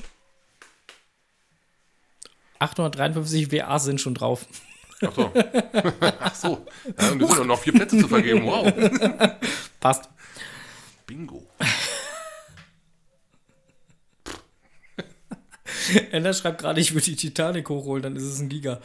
853 2.57 3.51
WA 3.51 3.77
sind 3.77 4.01
schon 4.01 4.15
drauf. 4.15 4.47
Ach 5.05 5.13
so. 5.15 5.31
Ach 6.19 6.35
so. 6.35 6.65
Ja, 6.99 7.09
und 7.11 7.21
es 7.21 7.31
sind 7.31 7.47
noch 7.47 7.59
vier 7.59 7.73
Plätze 7.73 7.97
zu 7.97 8.07
vergeben. 8.07 8.45
Wow. 8.45 8.71
Passt. 9.79 10.09
Bingo. 11.05 11.45
Ender 16.11 16.33
schreibt 16.33 16.61
gerade, 16.61 16.79
ich 16.79 16.93
würde 16.93 17.05
die 17.05 17.15
Titanic 17.15 17.67
hochholen, 17.69 18.03
dann 18.03 18.15
ist 18.15 18.23
es 18.23 18.39
ein 18.39 18.49
Giga. 18.49 18.79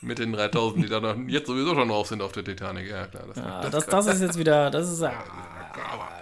Mit 0.00 0.18
den 0.18 0.32
3000, 0.32 0.84
die 0.84 0.88
da 0.88 1.00
noch 1.00 1.16
jetzt 1.28 1.46
sowieso 1.46 1.74
schon 1.74 1.88
drauf 1.88 2.08
sind 2.08 2.22
auf 2.22 2.32
der 2.32 2.44
Titanic. 2.44 2.88
Ja, 2.88 3.06
klar. 3.06 3.24
Das, 3.28 3.38
Ah, 3.38 3.68
das, 3.70 3.86
das 3.86 4.06
ist 4.06 4.22
jetzt 4.22 4.38
wieder, 4.38 4.70
das 4.70 4.90
ist, 4.90 5.02
ah, 5.02 5.12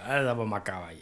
das 0.07 0.21
ist 0.21 0.27
aber 0.27 0.45
makaber 0.45 0.89
hier. 0.89 1.01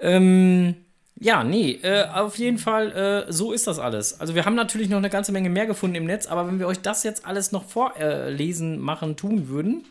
Ähm, 0.00 0.76
ja, 1.18 1.44
nee, 1.44 1.78
äh, 1.82 2.04
auf 2.08 2.36
jeden 2.38 2.58
Fall, 2.58 3.26
äh, 3.28 3.32
so 3.32 3.52
ist 3.52 3.66
das 3.66 3.78
alles. 3.78 4.20
Also 4.20 4.34
wir 4.34 4.44
haben 4.44 4.54
natürlich 4.54 4.88
noch 4.90 4.98
eine 4.98 5.10
ganze 5.10 5.32
Menge 5.32 5.48
mehr 5.48 5.66
gefunden 5.66 5.96
im 5.96 6.04
Netz, 6.04 6.26
aber 6.26 6.46
wenn 6.46 6.58
wir 6.58 6.66
euch 6.66 6.80
das 6.80 7.02
jetzt 7.04 7.24
alles 7.24 7.52
noch 7.52 7.64
vorlesen, 7.64 8.78
machen, 8.78 9.16
tun 9.16 9.48
würden, 9.48 9.84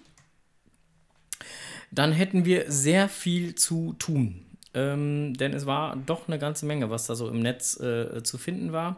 dann 1.92 2.12
hätten 2.12 2.46
wir 2.46 2.72
sehr 2.72 3.10
viel 3.10 3.56
zu 3.56 3.94
tun. 3.98 4.42
ähm, 4.76 5.34
denn 5.36 5.54
es 5.54 5.66
war 5.66 5.96
doch 5.96 6.28
eine 6.28 6.38
ganze 6.38 6.66
Menge, 6.66 6.90
was 6.90 7.08
da 7.08 7.16
so 7.16 7.30
im 7.30 7.40
Netz 7.40 7.80
äh, 7.80 8.22
zu 8.24 8.38
finden 8.38 8.74
war. 8.74 8.98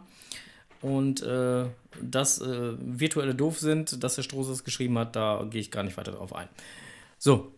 Und 0.81 1.21
äh, 1.21 1.65
dass 2.01 2.41
äh, 2.41 2.73
virtuelle 2.79 3.35
doof 3.35 3.59
sind, 3.59 4.03
dass 4.03 4.15
der 4.15 4.23
Stroh 4.23 4.41
es 4.41 4.63
geschrieben 4.63 4.97
hat, 4.97 5.15
da 5.15 5.45
gehe 5.49 5.61
ich 5.61 5.69
gar 5.71 5.83
nicht 5.83 5.95
weiter 5.97 6.11
drauf 6.11 6.35
ein. 6.35 6.47
So. 7.19 7.51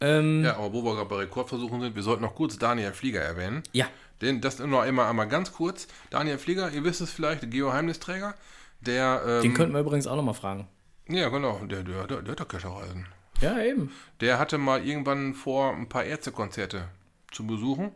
Ähm, 0.00 0.44
Ja, 0.44 0.56
aber 0.56 0.72
wo 0.72 0.82
wir 0.82 0.94
gerade 0.94 1.08
bei 1.08 1.16
Rekordversuchen 1.16 1.80
sind, 1.80 1.96
wir 1.96 2.02
sollten 2.02 2.22
noch 2.22 2.34
kurz 2.34 2.58
Daniel 2.58 2.92
Flieger 2.92 3.20
erwähnen. 3.20 3.62
ja. 3.72 3.86
Den, 4.22 4.40
das 4.40 4.58
noch 4.58 4.80
einmal, 4.80 5.08
einmal 5.08 5.28
ganz 5.28 5.52
kurz. 5.52 5.88
Daniel 6.10 6.38
Flieger, 6.38 6.70
ihr 6.70 6.84
wisst 6.84 7.00
es 7.00 7.10
vielleicht, 7.10 7.50
Geoheimnisträger, 7.50 8.34
der. 8.80 9.22
Ähm, 9.26 9.42
Den 9.42 9.54
könnten 9.54 9.74
wir 9.74 9.80
übrigens 9.80 10.06
auch 10.06 10.16
nochmal 10.16 10.34
fragen. 10.34 10.68
Ja, 11.08 11.28
genau, 11.28 11.60
der, 11.64 11.82
der, 11.82 12.06
der, 12.06 12.22
der 12.22 12.32
hat 12.32 12.40
doch 12.40 12.48
Kescherreisen. 12.48 13.06
Ja, 13.40 13.58
eben. 13.60 13.92
Der 14.20 14.38
hatte 14.38 14.58
mal 14.58 14.84
irgendwann 14.84 15.34
vor, 15.34 15.74
ein 15.74 15.88
paar 15.88 16.04
Ärztekonzerte 16.04 16.88
zu 17.30 17.46
besuchen. 17.46 17.92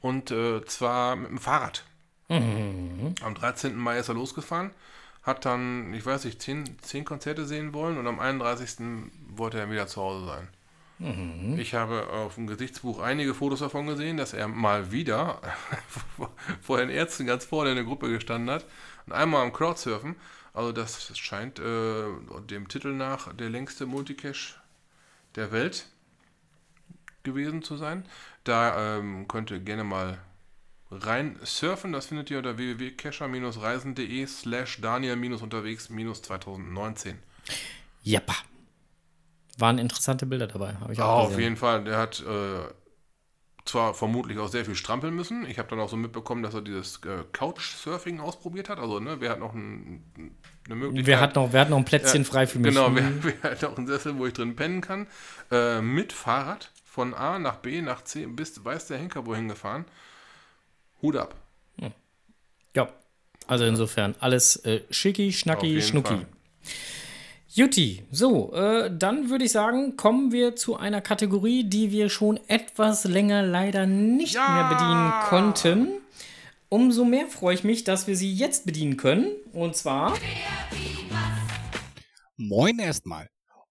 Und 0.00 0.30
äh, 0.30 0.64
zwar 0.66 1.16
mit 1.16 1.30
dem 1.30 1.38
Fahrrad. 1.38 1.84
Am 2.28 3.34
13. 3.34 3.74
Mai 3.74 3.98
ist 3.98 4.08
er 4.08 4.14
losgefahren. 4.14 4.70
Hat 5.22 5.44
dann, 5.44 5.92
ich 5.94 6.04
weiß 6.04 6.24
nicht, 6.24 6.40
10, 6.40 6.78
10 6.82 7.04
Konzerte 7.04 7.46
sehen 7.46 7.72
wollen. 7.72 7.98
Und 7.98 8.06
am 8.06 8.20
31. 8.20 8.76
wollte 9.30 9.58
er 9.58 9.70
wieder 9.70 9.86
zu 9.86 10.02
Hause 10.02 10.26
sein. 10.26 10.48
Ich 11.58 11.74
habe 11.74 12.08
auf 12.08 12.34
dem 12.34 12.48
Gesichtsbuch 12.48 12.98
einige 12.98 13.32
Fotos 13.32 13.60
davon 13.60 13.86
gesehen, 13.86 14.16
dass 14.16 14.32
er 14.32 14.48
mal 14.48 14.90
wieder 14.90 15.40
vor 16.60 16.78
den 16.78 16.90
Ärzten 16.90 17.26
ganz 17.26 17.44
vorne 17.44 17.70
in 17.70 17.76
der 17.76 17.84
Gruppe 17.84 18.10
gestanden 18.10 18.50
hat 18.50 18.66
und 19.06 19.12
einmal 19.12 19.42
am 19.42 19.52
Crowdsurfen. 19.52 20.16
Also 20.52 20.72
das 20.72 21.16
scheint 21.16 21.60
äh, 21.60 22.02
dem 22.50 22.66
Titel 22.66 22.92
nach 22.92 23.32
der 23.32 23.48
längste 23.48 23.86
Multicache 23.86 24.56
der 25.36 25.52
Welt 25.52 25.86
gewesen 27.22 27.62
zu 27.62 27.76
sein. 27.76 28.04
Da 28.42 28.98
ähm, 28.98 29.28
könnt 29.28 29.52
ihr 29.52 29.60
gerne 29.60 29.84
mal 29.84 30.18
rein 30.90 31.38
surfen. 31.44 31.92
Das 31.92 32.06
findet 32.06 32.28
ihr 32.30 32.38
unter 32.38 32.58
www.cacher-reisen.de 32.58 34.26
slash 34.26 34.80
daniel-unterwegs-2019. 34.80 37.14
Jappa. 38.02 38.34
Waren 39.58 39.78
interessante 39.78 40.26
Bilder 40.26 40.46
dabei, 40.46 40.74
habe 40.76 40.92
ich 40.94 41.02
auch 41.02 41.14
auf 41.14 41.28
gesehen. 41.28 41.38
jeden 41.38 41.56
Fall. 41.56 41.84
Der 41.84 41.96
hat 41.98 42.20
äh, 42.20 42.68
zwar 43.64 43.94
vermutlich 43.94 44.38
auch 44.38 44.48
sehr 44.48 44.64
viel 44.64 44.74
strampeln 44.74 45.14
müssen. 45.14 45.46
Ich 45.46 45.58
habe 45.58 45.68
dann 45.68 45.80
auch 45.80 45.88
so 45.90 45.96
mitbekommen, 45.96 46.42
dass 46.42 46.54
er 46.54 46.62
dieses 46.62 46.96
äh, 47.04 47.24
Couchsurfing 47.32 48.20
ausprobiert 48.20 48.68
hat. 48.68 48.78
Also, 48.78 48.98
ne, 49.00 49.16
wer 49.20 49.30
hat 49.30 49.40
noch 49.40 49.54
ein, 49.54 50.02
eine 50.66 50.74
Möglichkeit? 50.74 51.06
Wer 51.06 51.20
hat, 51.20 51.36
noch, 51.36 51.52
wer 51.52 51.60
hat 51.62 51.70
noch 51.70 51.76
ein 51.78 51.84
Plätzchen 51.84 52.24
Ja, 52.24 52.28
frei 52.30 52.46
für 52.46 52.58
mich? 52.58 52.74
Genau, 52.74 52.86
Hm. 52.86 52.96
wer, 52.96 53.42
wer 53.42 53.50
hat 53.52 53.62
noch 53.62 53.76
einen 53.78 53.86
Sessel, 53.86 54.16
wo 54.18 54.26
ich 54.26 54.32
drin 54.32 54.56
pennen 54.56 54.80
kann? 54.80 55.06
Äh, 55.50 55.80
mit 55.82 56.12
Fahrrad 56.12 56.70
von 56.84 57.14
A 57.14 57.38
nach 57.38 57.56
B 57.56 57.82
nach 57.82 58.02
C 58.04 58.26
bis 58.26 58.64
weiß 58.64 58.86
der 58.88 58.98
Henker 58.98 59.26
wohin 59.26 59.48
gefahren. 59.48 59.84
Hut 61.02 61.16
ab. 61.16 61.34
Ja, 62.74 62.88
also 63.46 63.64
insofern 63.64 64.14
alles 64.20 64.56
äh, 64.64 64.82
schicki, 64.90 65.32
Auf 65.50 65.68
schnacki, 65.68 65.82
schnucki. 65.82 66.14
Fall. 66.14 66.28
Jutti, 67.58 68.04
so, 68.12 68.52
äh, 68.54 68.88
dann 68.96 69.30
würde 69.30 69.44
ich 69.46 69.50
sagen, 69.50 69.96
kommen 69.96 70.30
wir 70.30 70.54
zu 70.54 70.76
einer 70.76 71.00
Kategorie, 71.00 71.64
die 71.64 71.90
wir 71.90 72.08
schon 72.08 72.38
etwas 72.46 73.02
länger 73.02 73.42
leider 73.42 73.84
nicht 73.84 74.34
Ja! 74.34 74.48
mehr 74.48 74.68
bedienen 74.68 75.12
konnten. 75.28 75.88
Umso 76.68 77.04
mehr 77.04 77.26
freue 77.26 77.56
ich 77.56 77.64
mich, 77.64 77.82
dass 77.82 78.06
wir 78.06 78.16
sie 78.16 78.32
jetzt 78.32 78.64
bedienen 78.64 78.96
können. 78.96 79.32
Und 79.52 79.74
zwar. 79.74 80.16
Moin 82.36 82.78
erstmal. 82.78 83.26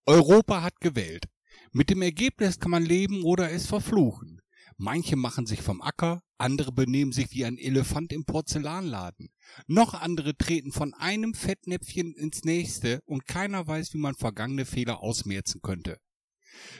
Europa 0.05 0.63
hat 0.63 0.81
gewählt. 0.81 1.23
Mit 1.71 1.89
dem 1.89 2.01
Ergebnis 2.01 2.59
kann 2.59 2.71
man 2.71 2.83
leben 2.83 3.23
oder 3.23 3.53
es 3.53 3.67
verfluchen. 3.67 4.36
Manche 4.79 5.15
machen 5.15 5.47
sich 5.47 5.63
vom 5.63 5.81
Acker, 5.81 6.21
andere 6.37 6.71
benehmen 6.71 7.11
sich 7.11 7.31
wie 7.31 7.45
ein 7.45 7.57
Elefant 7.57 8.13
im 8.13 8.25
Porzellanladen. 8.25 9.29
Noch 9.65 9.95
andere 9.95 10.37
treten 10.37 10.71
von 10.71 10.93
einem 10.93 11.33
Fettnäpfchen 11.33 12.13
ins 12.13 12.43
nächste 12.43 13.01
und 13.05 13.25
keiner 13.25 13.65
weiß, 13.65 13.95
wie 13.95 13.97
man 13.97 14.13
vergangene 14.13 14.65
Fehler 14.65 15.01
ausmerzen 15.01 15.61
könnte. 15.63 15.97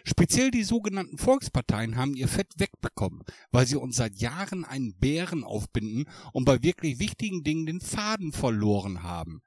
Speziell 0.04 0.52
die 0.52 0.64
sogenannten 0.64 1.18
Volksparteien 1.18 1.96
haben 1.96 2.16
ihr 2.16 2.28
Fett 2.28 2.54
wegbekommen, 2.58 3.24
weil 3.52 3.66
sie 3.66 3.78
uns 3.78 3.98
seit 3.98 4.16
Jahren 4.16 4.64
einen 4.64 4.96
Bären 4.98 5.44
aufbinden 5.44 6.06
und 6.34 6.46
bei 6.46 6.62
wirklich 6.62 7.00
wichtigen 7.00 7.44
Dingen 7.44 7.66
den 7.66 7.82
Faden 7.82 8.32
verloren 8.32 9.02
haben. 9.02 9.42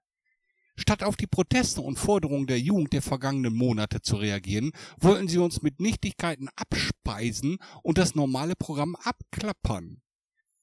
Statt 0.81 1.03
auf 1.03 1.16
die 1.16 1.26
Proteste 1.26 1.83
und 1.83 1.99
Forderungen 1.99 2.47
der 2.47 2.59
Jugend 2.59 2.95
der 2.95 3.03
vergangenen 3.03 3.55
Monate 3.55 4.01
zu 4.01 4.16
reagieren, 4.16 4.72
wollten 4.99 5.28
sie 5.28 5.37
uns 5.37 5.61
mit 5.61 5.78
Nichtigkeiten 5.78 6.49
abspeisen 6.57 7.59
und 7.83 7.99
das 7.99 8.14
normale 8.14 8.57
Programm 8.57 8.97
abklappern. 8.97 10.01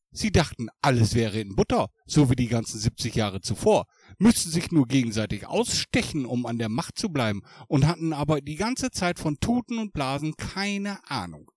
Sie 0.10 0.32
dachten, 0.32 0.70
alles 0.82 1.14
wäre 1.14 1.40
in 1.40 1.56
Butter, 1.56 1.92
so 2.08 2.32
wie 2.32 2.36
die 2.36 2.48
ganzen 2.48 2.80
70 2.80 3.14
Jahre 3.14 3.42
zuvor, 3.42 3.86
müssten 4.18 4.50
sich 4.50 4.72
nur 4.72 4.88
gegenseitig 4.88 5.46
ausstechen, 5.46 6.26
um 6.26 6.48
an 6.48 6.58
der 6.58 6.70
Macht 6.70 6.98
zu 6.98 7.10
bleiben, 7.10 7.44
und 7.68 7.86
hatten 7.86 8.12
aber 8.12 8.42
die 8.42 8.56
ganze 8.56 8.90
Zeit 8.90 9.20
von 9.20 9.40
Tuten 9.40 9.78
und 9.78 9.94
Blasen 9.94 10.34
keine 10.36 10.98
Ahnung. 11.08 11.52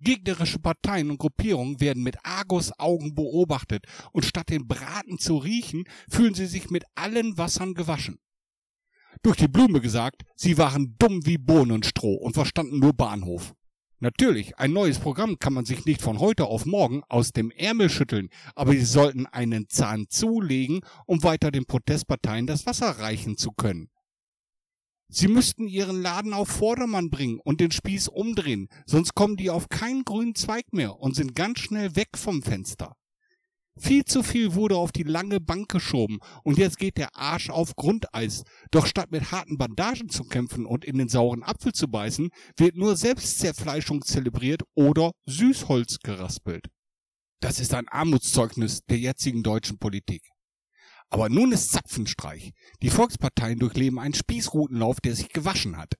Gegnerische 0.00 0.58
Parteien 0.58 1.10
und 1.10 1.18
Gruppierungen 1.18 1.80
werden 1.80 2.02
mit 2.02 2.16
Argus-Augen 2.22 3.14
beobachtet 3.14 3.86
und 4.12 4.24
statt 4.24 4.50
den 4.50 4.66
Braten 4.66 5.18
zu 5.18 5.36
riechen, 5.36 5.84
fühlen 6.08 6.34
sie 6.34 6.46
sich 6.46 6.70
mit 6.70 6.84
allen 6.94 7.38
Wassern 7.38 7.74
gewaschen. 7.74 8.18
Durch 9.22 9.36
die 9.36 9.48
Blume 9.48 9.80
gesagt, 9.80 10.22
sie 10.36 10.58
waren 10.58 10.96
dumm 10.98 11.24
wie 11.24 11.38
Bohnenstroh 11.38 12.14
und 12.14 12.34
verstanden 12.34 12.78
nur 12.78 12.92
Bahnhof. 12.92 13.54
Natürlich, 14.00 14.58
ein 14.58 14.72
neues 14.72 14.98
Programm 14.98 15.38
kann 15.38 15.54
man 15.54 15.64
sich 15.64 15.86
nicht 15.86 16.02
von 16.02 16.18
heute 16.18 16.44
auf 16.44 16.66
morgen 16.66 17.02
aus 17.08 17.32
dem 17.32 17.50
Ärmel 17.50 17.88
schütteln, 17.88 18.28
aber 18.54 18.72
sie 18.72 18.84
sollten 18.84 19.24
einen 19.24 19.68
Zahn 19.70 20.06
zulegen, 20.10 20.80
um 21.06 21.22
weiter 21.22 21.50
den 21.50 21.64
Protestparteien 21.64 22.46
das 22.46 22.66
Wasser 22.66 22.98
reichen 22.98 23.38
zu 23.38 23.52
können. 23.52 23.88
Sie 25.08 25.28
müssten 25.28 25.68
ihren 25.68 26.02
Laden 26.02 26.32
auf 26.32 26.48
Vordermann 26.48 27.10
bringen 27.10 27.40
und 27.44 27.60
den 27.60 27.70
Spieß 27.70 28.08
umdrehen, 28.08 28.68
sonst 28.86 29.14
kommen 29.14 29.36
die 29.36 29.50
auf 29.50 29.68
keinen 29.68 30.04
grünen 30.04 30.34
Zweig 30.34 30.72
mehr 30.72 30.98
und 30.98 31.14
sind 31.14 31.34
ganz 31.34 31.60
schnell 31.60 31.94
weg 31.96 32.16
vom 32.16 32.42
Fenster. 32.42 32.96
Viel 33.76 34.04
zu 34.04 34.22
viel 34.22 34.54
wurde 34.54 34.76
auf 34.76 34.92
die 34.92 35.02
lange 35.02 35.40
Bank 35.40 35.68
geschoben 35.68 36.20
und 36.44 36.58
jetzt 36.58 36.78
geht 36.78 36.96
der 36.96 37.16
Arsch 37.16 37.50
auf 37.50 37.74
Grundeis. 37.74 38.44
Doch 38.70 38.86
statt 38.86 39.10
mit 39.10 39.32
harten 39.32 39.58
Bandagen 39.58 40.08
zu 40.08 40.24
kämpfen 40.24 40.64
und 40.64 40.84
in 40.84 40.96
den 40.96 41.08
sauren 41.08 41.42
Apfel 41.42 41.72
zu 41.72 41.88
beißen, 41.88 42.30
wird 42.56 42.76
nur 42.76 42.96
Selbstzerfleischung 42.96 44.02
zelebriert 44.02 44.62
oder 44.74 45.10
Süßholz 45.26 45.98
geraspelt. 46.04 46.68
Das 47.40 47.58
ist 47.58 47.74
ein 47.74 47.88
Armutszeugnis 47.88 48.82
der 48.88 48.98
jetzigen 48.98 49.42
deutschen 49.42 49.78
Politik. 49.78 50.22
Aber 51.14 51.28
nun 51.28 51.52
ist 51.52 51.70
Zapfenstreich. 51.70 52.50
Die 52.82 52.90
Volksparteien 52.90 53.60
durchleben 53.60 54.00
einen 54.00 54.14
Spießrutenlauf, 54.14 55.00
der 55.00 55.14
sich 55.14 55.28
gewaschen 55.28 55.76
hat. 55.76 55.94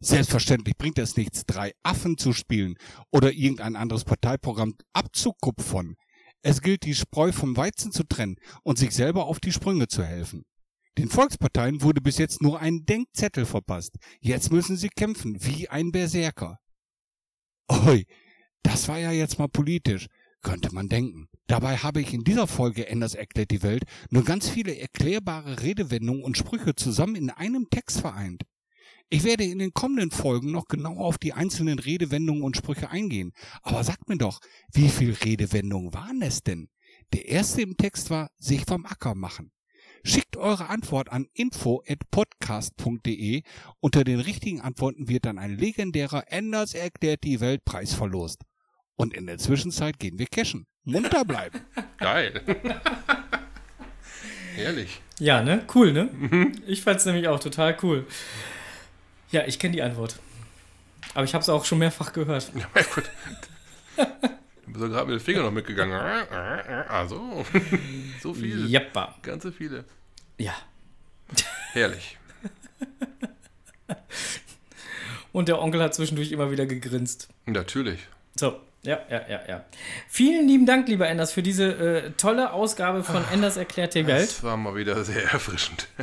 Selbstverständlich 0.00 0.76
bringt 0.76 0.98
es 0.98 1.16
nichts, 1.16 1.46
drei 1.46 1.70
Affen 1.84 2.18
zu 2.18 2.32
spielen 2.32 2.74
oder 3.12 3.32
irgendein 3.32 3.76
anderes 3.76 4.02
Parteiprogramm 4.02 4.74
abzukupfern. 4.94 5.94
Es 6.40 6.60
gilt, 6.60 6.82
die 6.82 6.96
Spreu 6.96 7.30
vom 7.30 7.56
Weizen 7.56 7.92
zu 7.92 8.02
trennen 8.02 8.34
und 8.64 8.78
sich 8.78 8.90
selber 8.90 9.26
auf 9.26 9.38
die 9.38 9.52
Sprünge 9.52 9.86
zu 9.86 10.02
helfen. 10.02 10.42
Den 10.98 11.08
Volksparteien 11.08 11.80
wurde 11.80 12.00
bis 12.00 12.18
jetzt 12.18 12.42
nur 12.42 12.58
ein 12.58 12.84
Denkzettel 12.84 13.46
verpasst. 13.46 13.94
Jetzt 14.18 14.50
müssen 14.50 14.76
sie 14.76 14.88
kämpfen, 14.88 15.36
wie 15.44 15.68
ein 15.68 15.92
Berserker. 15.92 16.58
Oi, 17.68 18.06
das 18.64 18.88
war 18.88 18.98
ja 18.98 19.12
jetzt 19.12 19.38
mal 19.38 19.46
politisch, 19.46 20.08
könnte 20.42 20.74
man 20.74 20.88
denken. 20.88 21.28
Dabei 21.52 21.76
habe 21.76 22.00
ich 22.00 22.14
in 22.14 22.24
dieser 22.24 22.46
Folge 22.46 22.88
Enders 22.88 23.14
erklärt 23.14 23.50
die 23.50 23.62
Welt 23.62 23.84
nur 24.08 24.24
ganz 24.24 24.48
viele 24.48 24.74
erklärbare 24.74 25.60
Redewendungen 25.60 26.22
und 26.22 26.38
Sprüche 26.38 26.74
zusammen 26.74 27.14
in 27.14 27.28
einem 27.28 27.68
Text 27.68 28.00
vereint. 28.00 28.44
Ich 29.10 29.24
werde 29.24 29.44
in 29.44 29.58
den 29.58 29.74
kommenden 29.74 30.10
Folgen 30.10 30.50
noch 30.50 30.64
genau 30.64 30.96
auf 30.96 31.18
die 31.18 31.34
einzelnen 31.34 31.78
Redewendungen 31.78 32.42
und 32.42 32.56
Sprüche 32.56 32.88
eingehen. 32.88 33.32
Aber 33.60 33.84
sagt 33.84 34.08
mir 34.08 34.16
doch, 34.16 34.40
wie 34.72 34.88
viel 34.88 35.12
Redewendungen 35.12 35.92
waren 35.92 36.22
es 36.22 36.42
denn? 36.42 36.70
Der 37.12 37.28
erste 37.28 37.60
im 37.60 37.76
Text 37.76 38.08
war 38.08 38.30
sich 38.38 38.64
vom 38.64 38.86
Acker 38.86 39.14
machen. 39.14 39.52
Schickt 40.04 40.38
eure 40.38 40.70
Antwort 40.70 41.12
an 41.12 41.26
info@podcast.de. 41.34 43.42
Unter 43.78 44.04
den 44.04 44.20
richtigen 44.20 44.62
Antworten 44.62 45.06
wird 45.06 45.26
dann 45.26 45.38
ein 45.38 45.58
legendärer 45.58 46.32
Enders 46.32 46.72
erklärt 46.72 47.24
die 47.24 47.40
Welt 47.40 47.66
Preis 47.66 47.92
verlost. 47.92 48.40
Und 48.96 49.14
in 49.14 49.26
der 49.26 49.38
Zwischenzeit 49.38 49.98
gehen 49.98 50.18
wir 50.18 50.26
cashen. 50.26 50.64
Munter 50.84 51.24
bleiben. 51.24 51.60
Geil. 51.98 52.40
Herrlich. 54.54 55.00
Ja, 55.18 55.42
ne? 55.42 55.64
Cool, 55.74 55.92
ne? 55.92 56.52
Ich 56.66 56.82
fand's 56.82 57.04
nämlich 57.06 57.28
auch 57.28 57.40
total 57.40 57.76
cool. 57.82 58.06
Ja, 59.30 59.44
ich 59.46 59.58
kenne 59.58 59.72
die 59.74 59.82
Antwort. 59.82 60.18
Aber 61.14 61.24
ich 61.24 61.34
habe 61.34 61.42
es 61.42 61.48
auch 61.48 61.64
schon 61.64 61.78
mehrfach 61.78 62.12
gehört. 62.12 62.52
Ja, 62.54 62.82
Gott. 62.94 63.10
Du 64.66 64.72
bist 64.72 64.82
ja 64.82 64.88
gerade 64.88 65.10
mit 65.10 65.20
dem 65.20 65.24
Finger 65.24 65.42
noch 65.42 65.50
mitgegangen. 65.50 65.94
Also, 66.88 67.44
so 68.22 68.34
viele. 68.34 68.66
Jappa. 68.66 69.14
Ganze 69.22 69.52
viele. 69.52 69.84
Ja. 70.38 70.54
Herrlich. 71.72 72.18
Und 75.32 75.48
der 75.48 75.60
Onkel 75.60 75.82
hat 75.82 75.94
zwischendurch 75.94 76.32
immer 76.32 76.50
wieder 76.50 76.66
gegrinst. 76.66 77.28
Natürlich. 77.46 78.06
So, 78.34 78.60
Ja, 78.84 79.00
ja, 79.08 79.28
ja, 79.28 79.40
ja. 79.48 79.64
Vielen 80.08 80.48
lieben 80.48 80.66
Dank, 80.66 80.88
lieber 80.88 81.06
Enders, 81.08 81.32
für 81.32 81.42
diese 81.42 81.72
äh, 81.72 82.10
tolle 82.12 82.52
Ausgabe 82.52 83.04
von 83.04 83.24
Enders 83.32 83.56
erklärt 83.56 83.94
die 83.94 84.06
Welt. 84.08 84.28
Das 84.28 84.42
war 84.42 84.56
mal 84.56 84.74
wieder 84.74 85.04
sehr 85.04 85.24
erfrischend. 85.32 85.88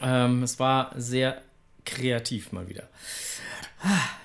Ähm, 0.00 0.42
es 0.44 0.60
war 0.60 0.92
sehr 0.96 1.40
kreativ 1.84 2.52
mal 2.52 2.68
wieder. 2.68 2.88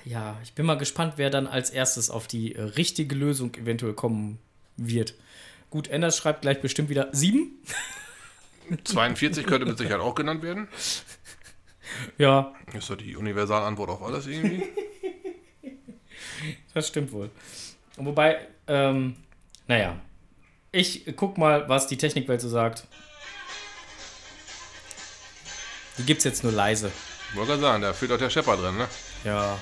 Ja, 0.06 0.38
ich 0.44 0.54
bin 0.54 0.66
mal 0.66 0.78
gespannt, 0.78 1.14
wer 1.18 1.30
dann 1.30 1.48
als 1.48 1.70
erstes 1.70 2.10
auf 2.10 2.28
die 2.28 2.54
äh, 2.54 2.62
richtige 2.62 3.16
Lösung 3.16 3.54
eventuell 3.56 3.94
kommen 3.94 4.40
wird. 4.78 5.16
Gut, 5.70 5.88
Enders 5.88 6.18
schreibt 6.18 6.42
gleich 6.42 6.62
bestimmt 6.62 6.90
wieder 6.90 7.10
sieben. 7.14 7.64
42 8.84 9.46
könnte 9.46 9.66
mit 9.66 9.78
Sicherheit 9.78 10.02
auch 10.02 10.16
genannt 10.16 10.44
werden. 10.44 10.68
Ja, 12.18 12.54
Ist 12.74 12.90
doch 12.90 12.96
die 12.98 13.16
Universalantwort 13.16 13.90
auf 13.90 14.04
alles 14.04 14.28
irgendwie. 14.28 14.64
das 16.74 16.88
stimmt 16.88 17.12
wohl. 17.12 17.32
Wobei, 18.00 18.48
ähm, 18.68 19.16
naja, 19.68 19.98
ich 20.72 21.14
guck 21.16 21.38
mal, 21.38 21.68
was 21.68 21.88
die 21.88 21.98
Technikwelt 21.98 22.40
so 22.42 22.48
sagt. 22.50 22.88
Die 25.98 26.04
gibt's 26.04 26.24
jetzt 26.24 26.44
nur 26.44 26.54
leise. 26.54 26.92
Wollte 27.34 27.50
gerade 27.52 27.62
sagen, 27.62 27.82
da 27.84 27.94
fehlt 27.94 28.12
doch 28.12 28.18
der 28.18 28.30
Schepper 28.30 28.56
drin, 28.56 28.78
ne? 28.78 28.88
Ja. 29.24 29.60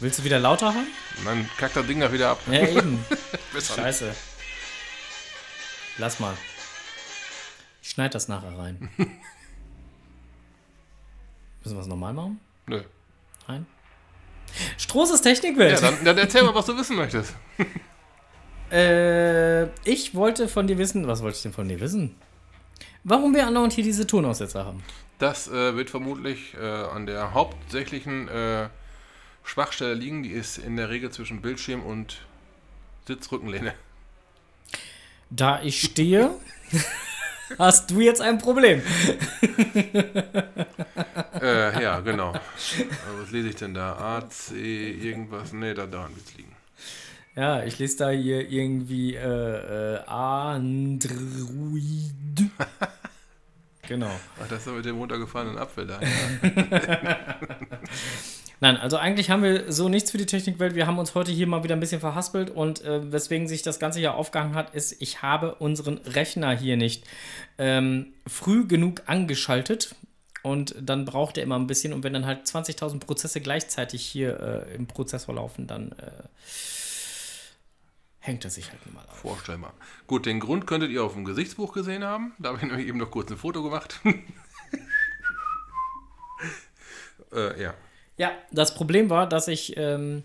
Willst 0.00 0.18
du 0.18 0.24
wieder 0.24 0.38
lauter 0.38 0.74
haben? 0.74 0.88
Dann 1.24 1.48
kackt 1.56 1.76
das 1.76 1.86
Ding 1.86 2.00
da 2.00 2.12
wieder 2.12 2.30
ab. 2.30 2.40
Ja, 2.48 2.66
eben. 2.66 3.04
Nicht. 3.54 3.74
Scheiße. 3.74 4.14
Lass 5.98 6.20
mal. 6.20 6.36
Ich 7.82 7.90
schneide 7.90 8.12
das 8.12 8.28
nachher 8.28 8.58
rein. 8.58 8.90
Müssen 11.62 11.76
wir 11.76 11.80
es 11.80 11.86
normal 11.86 12.12
machen? 12.12 12.40
Nö. 12.66 12.82
Rein? 14.54 14.78
Strohses 14.78 15.22
Technikwelt. 15.22 15.80
Ja, 15.80 15.90
dann, 15.90 16.04
dann 16.04 16.18
erzähl 16.18 16.42
mal, 16.42 16.54
was 16.54 16.66
du 16.66 16.76
wissen 16.76 16.96
möchtest. 16.96 17.34
Äh, 18.72 19.64
ich 19.84 20.14
wollte 20.14 20.48
von 20.48 20.66
dir 20.66 20.78
wissen, 20.78 21.06
was 21.06 21.22
wollte 21.22 21.36
ich 21.36 21.42
denn 21.42 21.52
von 21.52 21.68
dir 21.68 21.78
wissen? 21.78 22.16
Warum 23.04 23.34
wir 23.34 23.46
andauernd 23.46 23.74
hier 23.74 23.84
diese 23.84 24.06
Tonaussetzer 24.06 24.64
haben. 24.64 24.82
Das 25.18 25.46
äh, 25.46 25.76
wird 25.76 25.90
vermutlich 25.90 26.54
äh, 26.54 26.64
an 26.64 27.04
der 27.04 27.34
hauptsächlichen 27.34 28.28
äh, 28.28 28.70
Schwachstelle 29.44 29.92
liegen. 29.92 30.22
Die 30.22 30.30
ist 30.30 30.56
in 30.56 30.76
der 30.76 30.88
Regel 30.88 31.10
zwischen 31.10 31.42
Bildschirm 31.42 31.82
und 31.82 32.22
Sitzrückenlehne. 33.06 33.74
Da 35.28 35.60
ich 35.62 35.82
stehe, 35.82 36.30
hast 37.58 37.90
du 37.90 38.00
jetzt 38.00 38.22
ein 38.22 38.38
Problem. 38.38 38.80
Äh, 41.62 41.82
ja, 41.82 42.00
genau. 42.00 42.30
Aber 42.30 43.22
was 43.22 43.30
lese 43.30 43.48
ich 43.50 43.56
denn 43.56 43.74
da? 43.74 43.92
A, 43.94 44.28
C, 44.28 44.90
irgendwas? 44.90 45.52
Nee, 45.52 45.74
da 45.74 45.86
daran 45.86 46.14
wird 46.14 46.26
es 46.26 46.36
liegen. 46.36 46.52
Ja, 47.36 47.62
ich 47.62 47.78
lese 47.78 47.98
da 47.98 48.10
hier 48.10 48.50
irgendwie 48.50 49.14
äh, 49.14 49.94
äh, 49.96 50.04
Android. 50.06 51.10
genau. 53.88 54.10
Ach, 54.42 54.48
das 54.48 54.58
ist 54.58 54.66
doch 54.66 54.74
mit 54.74 54.84
dem 54.84 54.98
runtergefallenen 54.98 55.56
Apfel 55.56 55.86
da. 55.86 56.00
Ja. 56.00 56.08
Nein, 58.60 58.76
also 58.76 58.96
eigentlich 58.96 59.30
haben 59.30 59.42
wir 59.42 59.72
so 59.72 59.88
nichts 59.88 60.10
für 60.10 60.18
die 60.18 60.26
Technikwelt. 60.26 60.74
Wir 60.74 60.86
haben 60.86 60.98
uns 60.98 61.14
heute 61.14 61.32
hier 61.32 61.46
mal 61.46 61.64
wieder 61.64 61.74
ein 61.74 61.80
bisschen 61.80 62.00
verhaspelt 62.00 62.50
und 62.50 62.84
äh, 62.84 63.10
weswegen 63.10 63.48
sich 63.48 63.62
das 63.62 63.80
Ganze 63.80 64.00
ja 64.00 64.14
aufgehangen 64.14 64.54
hat, 64.54 64.74
ist, 64.74 65.00
ich 65.00 65.22
habe 65.22 65.56
unseren 65.56 65.98
Rechner 65.98 66.56
hier 66.56 66.76
nicht 66.76 67.04
ähm, 67.58 68.12
früh 68.26 68.66
genug 68.66 69.02
angeschaltet 69.06 69.96
und 70.42 70.74
dann 70.80 71.04
braucht 71.04 71.36
er 71.36 71.44
immer 71.44 71.58
ein 71.58 71.66
bisschen 71.66 71.92
und 71.92 72.02
wenn 72.02 72.12
dann 72.12 72.26
halt 72.26 72.46
20.000 72.46 72.98
Prozesse 73.00 73.40
gleichzeitig 73.40 74.04
hier 74.04 74.40
äh, 74.68 74.74
im 74.74 74.86
Prozessor 74.86 75.34
laufen, 75.34 75.66
dann 75.66 75.92
äh, 75.92 76.10
hängt 78.18 78.44
er 78.44 78.50
sich 78.50 78.70
halt 78.70 78.84
nur 78.86 78.94
mal 78.96 79.04
auf. 79.08 79.18
Vorstellbar. 79.18 79.74
Gut, 80.06 80.26
den 80.26 80.40
Grund 80.40 80.66
könntet 80.66 80.90
ihr 80.90 81.04
auf 81.04 81.14
dem 81.14 81.24
Gesichtsbuch 81.24 81.72
gesehen 81.72 82.04
haben. 82.04 82.34
Da 82.38 82.50
habe 82.50 82.58
ich 82.58 82.64
nämlich 82.64 82.86
eben 82.86 82.98
noch 82.98 83.10
kurz 83.10 83.30
ein 83.30 83.36
Foto 83.36 83.62
gemacht. 83.62 84.00
äh, 87.32 87.62
ja. 87.62 87.74
Ja, 88.18 88.32
das 88.50 88.74
Problem 88.74 89.10
war, 89.10 89.28
dass 89.28 89.48
ich 89.48 89.76
ähm, 89.76 90.22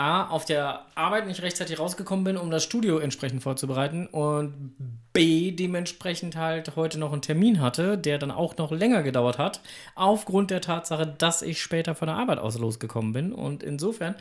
A, 0.00 0.28
auf 0.28 0.46
der 0.46 0.86
Arbeit 0.94 1.26
nicht 1.26 1.42
rechtzeitig 1.42 1.78
rausgekommen 1.78 2.24
bin, 2.24 2.36
um 2.38 2.50
das 2.50 2.64
Studio 2.64 2.98
entsprechend 2.98 3.42
vorzubereiten 3.42 4.06
und 4.06 4.74
B, 5.12 5.52
dementsprechend 5.52 6.36
halt 6.36 6.74
heute 6.74 6.98
noch 6.98 7.12
einen 7.12 7.20
Termin 7.20 7.60
hatte, 7.60 7.98
der 7.98 8.16
dann 8.16 8.30
auch 8.30 8.56
noch 8.56 8.72
länger 8.72 9.02
gedauert 9.02 9.36
hat, 9.36 9.60
aufgrund 9.94 10.50
der 10.50 10.62
Tatsache, 10.62 11.06
dass 11.06 11.42
ich 11.42 11.60
später 11.60 11.94
von 11.94 12.06
der 12.06 12.16
Arbeit 12.16 12.38
aus 12.38 12.58
losgekommen 12.58 13.12
bin. 13.12 13.32
Und 13.32 13.62
insofern 13.62 14.14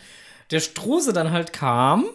der 0.51 0.59
Strose 0.59 1.13
dann 1.13 1.31
halt 1.31 1.53
kam, 1.53 2.05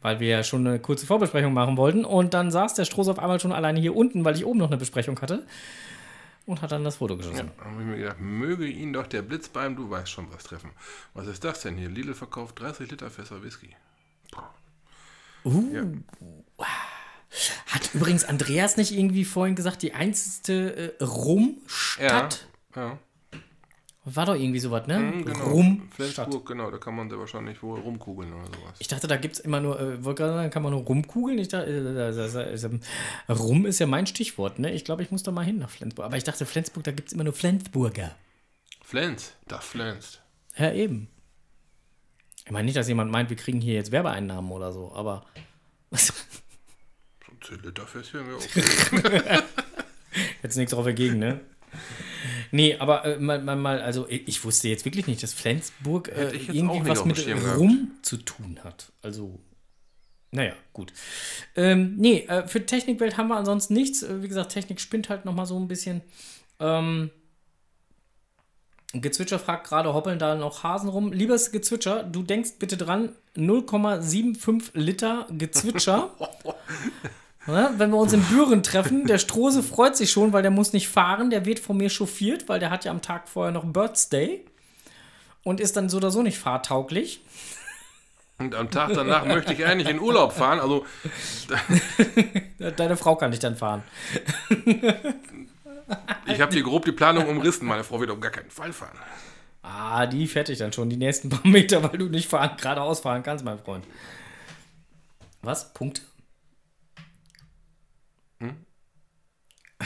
weil 0.00 0.18
wir 0.18 0.28
ja 0.28 0.42
schon 0.42 0.66
eine 0.66 0.80
kurze 0.80 1.06
Vorbesprechung 1.06 1.52
machen 1.52 1.76
wollten. 1.76 2.04
Und 2.04 2.34
dann 2.34 2.50
saß 2.50 2.74
der 2.74 2.84
Strose 2.84 3.12
auf 3.12 3.20
einmal 3.20 3.38
schon 3.38 3.52
alleine 3.52 3.78
hier 3.78 3.94
unten, 3.94 4.24
weil 4.24 4.34
ich 4.34 4.44
oben 4.44 4.58
noch 4.58 4.70
eine 4.70 4.78
Besprechung 4.78 5.20
hatte 5.20 5.44
und 6.46 6.60
hat 6.62 6.72
dann 6.72 6.84
das 6.84 6.96
Foto 6.96 7.16
geschossen. 7.16 7.50
Da 7.58 7.64
habe 7.64 7.80
ich 7.82 7.86
mir 7.86 7.96
gedacht, 7.98 8.20
möge 8.20 8.66
ihn 8.66 8.92
doch 8.92 9.06
der 9.06 9.22
Blitz 9.22 9.48
beim, 9.48 9.76
du 9.76 9.88
weißt 9.90 10.10
schon 10.10 10.32
was 10.32 10.44
treffen. 10.44 10.70
Was 11.14 11.26
ist 11.26 11.44
das 11.44 11.60
denn 11.62 11.76
hier? 11.76 11.88
Lidl 11.88 12.14
verkauft 12.14 12.58
30 12.60 12.90
Liter 12.90 13.10
Fässer 13.10 13.42
Whisky. 13.42 13.74
Uh. 15.44 15.74
Ja. 15.74 15.84
Hat 17.68 17.94
übrigens 17.94 18.24
Andreas 18.24 18.76
nicht 18.76 18.92
irgendwie 18.92 19.24
vorhin 19.24 19.54
gesagt, 19.56 19.82
die 19.82 19.94
einzige 19.94 20.70
äh, 20.76 20.92
Ja, 21.00 21.06
Rumstadt? 21.06 22.46
ja. 22.76 22.98
War 24.04 24.26
doch 24.26 24.34
irgendwie 24.34 24.58
sowas, 24.58 24.88
ne? 24.88 24.98
Mhm, 24.98 25.24
genau. 25.24 25.44
Rumstadt. 25.44 25.94
Flensburg, 25.94 26.46
genau, 26.46 26.70
da 26.72 26.78
kann 26.78 26.96
man 26.96 27.08
sehr 27.08 27.20
wahrscheinlich 27.20 27.62
wohl 27.62 27.78
rumkugeln 27.78 28.32
oder 28.32 28.46
sowas. 28.46 28.74
Ich 28.80 28.88
dachte, 28.88 29.06
da 29.06 29.16
gibt 29.16 29.34
es 29.36 29.40
immer 29.40 29.60
nur, 29.60 29.78
äh, 29.78 30.04
wollte 30.04 30.22
gerade 30.22 30.34
sagen, 30.34 30.50
kann 30.50 30.64
man 30.64 30.72
nur 30.72 30.82
rumkugeln. 30.82 31.38
Ich 31.38 31.48
dachte, 31.48 31.70
äh, 31.70 32.66
ähm, 32.66 32.80
rum 33.28 33.64
ist 33.64 33.78
ja 33.78 33.86
mein 33.86 34.08
Stichwort, 34.08 34.58
ne? 34.58 34.72
Ich 34.72 34.84
glaube, 34.84 35.04
ich 35.04 35.12
muss 35.12 35.22
da 35.22 35.30
mal 35.30 35.44
hin 35.44 35.58
nach 35.58 35.70
Flensburg. 35.70 36.04
Aber 36.04 36.16
ich 36.16 36.24
dachte, 36.24 36.46
Flensburg, 36.46 36.82
da 36.82 36.90
gibt 36.90 37.08
es 37.08 37.12
immer 37.14 37.22
nur 37.22 37.32
Flensburger. 37.32 38.16
Flens, 38.82 39.34
da 39.46 39.60
flänzt. 39.60 40.20
Ja, 40.56 40.72
eben. 40.72 41.08
Ich 42.44 42.50
meine 42.50 42.64
nicht, 42.64 42.76
dass 42.76 42.88
jemand 42.88 43.12
meint, 43.12 43.30
wir 43.30 43.36
kriegen 43.36 43.60
hier 43.60 43.74
jetzt 43.74 43.92
Werbeeinnahmen 43.92 44.50
oder 44.50 44.72
so, 44.72 44.92
aber. 44.94 45.24
So 45.92 46.12
ein 47.30 47.40
10 47.40 47.62
Liter 47.62 47.86
Fässchen 47.86 48.26
wäre 48.26 48.36
auch. 48.36 49.42
Jetzt 50.42 50.56
nichts 50.56 50.72
drauf 50.72 50.84
dagegen, 50.84 51.18
ne? 51.18 51.40
Nee, 52.54 52.76
aber 52.76 53.04
äh, 53.06 53.18
mal, 53.18 53.40
mal, 53.40 53.56
mal, 53.56 53.80
also 53.80 54.06
ich 54.08 54.44
wusste 54.44 54.68
jetzt 54.68 54.84
wirklich 54.84 55.06
nicht, 55.06 55.22
dass 55.22 55.32
Flensburg 55.32 56.08
äh, 56.08 56.36
irgendwie 56.36 56.86
was 56.86 57.04
mit. 57.06 57.26
Rum 57.56 57.92
zu 58.02 58.18
tun 58.18 58.60
hat. 58.62 58.92
Also, 59.00 59.40
naja, 60.30 60.52
gut. 60.74 60.92
Ähm, 61.56 61.96
nee, 61.96 62.26
äh, 62.28 62.46
für 62.46 62.64
Technikwelt 62.64 63.16
haben 63.16 63.28
wir 63.28 63.36
ansonsten 63.36 63.72
nichts. 63.72 64.02
Äh, 64.02 64.22
wie 64.22 64.28
gesagt, 64.28 64.52
Technik 64.52 64.80
spinnt 64.80 65.08
halt 65.08 65.24
nochmal 65.24 65.46
so 65.46 65.58
ein 65.58 65.66
bisschen. 65.66 66.02
Ähm, 66.60 67.10
Gezwitscher 68.92 69.38
fragt 69.38 69.68
gerade, 69.68 69.94
hoppeln 69.94 70.18
da 70.18 70.34
noch 70.34 70.62
Hasen 70.62 70.90
rum. 70.90 71.10
Liebes 71.10 71.52
Gezwitscher, 71.52 72.02
du 72.02 72.22
denkst 72.22 72.58
bitte 72.58 72.76
dran, 72.76 73.16
0,75 73.34 74.72
Liter 74.74 75.26
Gezwitscher. 75.30 76.10
Ja, 77.46 77.72
wenn 77.76 77.90
wir 77.90 77.96
uns 77.96 78.12
in 78.12 78.22
Büren 78.22 78.62
treffen, 78.62 79.06
der 79.06 79.18
Strose 79.18 79.62
freut 79.62 79.96
sich 79.96 80.10
schon, 80.10 80.32
weil 80.32 80.42
der 80.42 80.52
muss 80.52 80.72
nicht 80.72 80.88
fahren, 80.88 81.30
der 81.30 81.44
wird 81.44 81.58
von 81.58 81.76
mir 81.76 81.90
chauffiert, 81.90 82.48
weil 82.48 82.60
der 82.60 82.70
hat 82.70 82.84
ja 82.84 82.92
am 82.92 83.02
Tag 83.02 83.28
vorher 83.28 83.52
noch 83.52 83.64
Birthday 83.64 84.44
und 85.42 85.58
ist 85.60 85.76
dann 85.76 85.88
so 85.88 85.96
oder 85.96 86.10
so 86.10 86.22
nicht 86.22 86.38
fahrtauglich. 86.38 87.20
Und 88.38 88.54
am 88.54 88.70
Tag 88.70 88.92
danach 88.94 89.24
möchte 89.24 89.52
ich 89.52 89.64
eigentlich 89.64 89.88
in 89.88 90.00
Urlaub 90.00 90.32
fahren. 90.32 90.60
Also, 90.60 90.86
Deine 92.76 92.96
Frau 92.96 93.16
kann 93.16 93.30
dich 93.30 93.40
dann 93.40 93.56
fahren. 93.56 93.82
ich 96.26 96.40
habe 96.40 96.52
hier 96.52 96.62
grob 96.62 96.84
die 96.84 96.92
Planung 96.92 97.28
umrissen. 97.28 97.66
Meine 97.66 97.84
Frau 97.84 98.00
wird 98.00 98.10
auf 98.10 98.20
gar 98.20 98.30
keinen 98.30 98.50
Fall 98.50 98.72
fahren. 98.72 98.98
Ah, 99.62 100.06
die 100.06 100.26
fährt 100.26 100.48
dich 100.48 100.58
dann 100.58 100.72
schon 100.72 100.90
die 100.90 100.96
nächsten 100.96 101.28
paar 101.28 101.46
Meter, 101.46 101.82
weil 101.84 101.98
du 101.98 102.06
nicht 102.06 102.28
fahren, 102.28 102.56
geradeaus 102.56 103.00
fahren 103.00 103.22
kannst, 103.22 103.44
mein 103.44 103.58
Freund. 103.58 103.84
Was? 105.42 105.72
Punkte? 105.72 106.02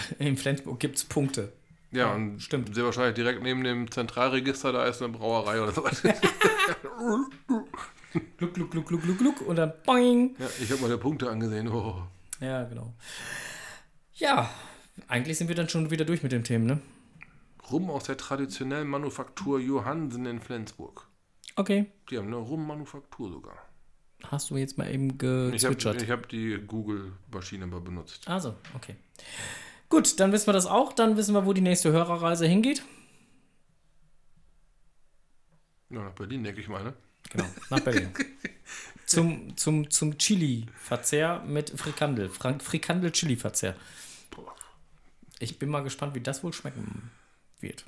In 0.18 0.36
Flensburg 0.36 0.80
gibt 0.80 0.97
es 0.97 1.05
Punkte. 1.05 1.53
Ja, 1.92 2.12
und 2.14 2.40
stimmt. 2.40 2.74
sehr 2.74 2.84
wahrscheinlich 2.84 3.14
direkt 3.14 3.42
neben 3.42 3.62
dem 3.64 3.90
Zentralregister, 3.90 4.72
da 4.72 4.84
ist 4.86 5.01
eine 5.03 5.12
Brauerei 5.12 5.61
oder 5.62 5.72
sowas. 5.72 6.03
ja, 6.03 6.12
Gluck, 8.38 8.55
gluck, 8.55 8.70
gluck, 8.70 8.86
gluck, 8.86 9.03
gluck, 9.03 9.18
gluck 9.18 9.40
und 9.42 9.57
dann 9.57 9.72
boing. 9.84 10.34
ich 10.61 10.70
habe 10.70 10.80
meine 10.82 10.97
Punkte 10.99 11.30
angesehen. 11.30 11.68
Oh. 11.68 12.03
Ja, 12.40 12.64
genau. 12.64 12.94
Ja, 14.14 14.51
eigentlich 15.09 15.36
sind 15.38 15.49
wir 15.49 15.55
dann 15.55 15.68
schon 15.68 15.90
wieder 15.90 16.05
durch 16.07 16.22
mit 16.22 16.32
dem 16.32 16.42
Themen, 16.42 16.66
ne? 16.66 16.80
Rum 17.70 17.90
aus 17.90 18.05
der 18.05 18.16
traditionellen 18.16 18.88
Manufaktur 18.88 19.61
Johansen 19.61 20.24
in 20.26 20.40
Flensburg. 20.40 21.07
Okay. 21.57 21.86
Die 22.11 22.16
haben 22.18 22.26
eine 22.28 22.36
Rummanufaktur 22.36 23.30
sogar. 23.30 23.59
Hast 24.28 24.51
du 24.51 24.57
jetzt 24.57 24.78
mal 24.78 24.90
eben 24.90 25.09
Ich 25.11 25.14
habe 25.22 25.51
gezwitschert? 25.53 26.03
ich 26.03 26.11
hab 26.11 26.28
die 26.28 26.59
Google-Maschine 26.66 27.66
mal 27.66 27.80
benutzt. 27.80 28.26
Also, 28.28 28.55
okay. 28.74 28.97
Gut, 29.89 30.18
dann 30.20 30.32
wissen 30.32 30.47
wir 30.49 30.53
das 30.53 30.66
auch. 30.66 30.93
Dann 30.93 31.16
wissen 31.16 31.34
wir, 31.34 31.47
wo 31.47 31.53
die 31.53 31.61
nächste 31.61 31.93
Hörerreise 31.93 32.47
hingeht. 32.47 32.82
Ja, 35.91 36.03
nach 36.03 36.12
Berlin, 36.12 36.43
denke 36.43 36.61
ich 36.61 36.68
mal, 36.68 36.82
ne? 36.82 36.95
Genau, 37.30 37.47
nach 37.70 37.80
Berlin. 37.80 38.12
zum, 39.07 39.57
zum, 39.57 39.91
zum 39.91 40.18
Chili-Verzehr 40.18 41.41
mit 41.47 41.70
Frikandel. 41.70 42.28
Frank 42.28 42.62
Frikandel-Chili-Verzehr. 42.62 43.76
Ich 45.39 45.59
bin 45.59 45.68
mal 45.68 45.82
gespannt, 45.82 46.14
wie 46.14 46.20
das 46.20 46.43
wohl 46.43 46.53
schmecken 46.53 47.11
wird. 47.61 47.84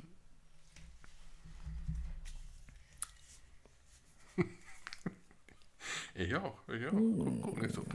Ich 6.15 6.35
auch. 6.35 6.57
Ich 6.67 6.85
auch. 6.85 6.91
Guck, 6.91 7.41
guck 7.41 7.61
nicht 7.61 7.73
so. 7.73 7.85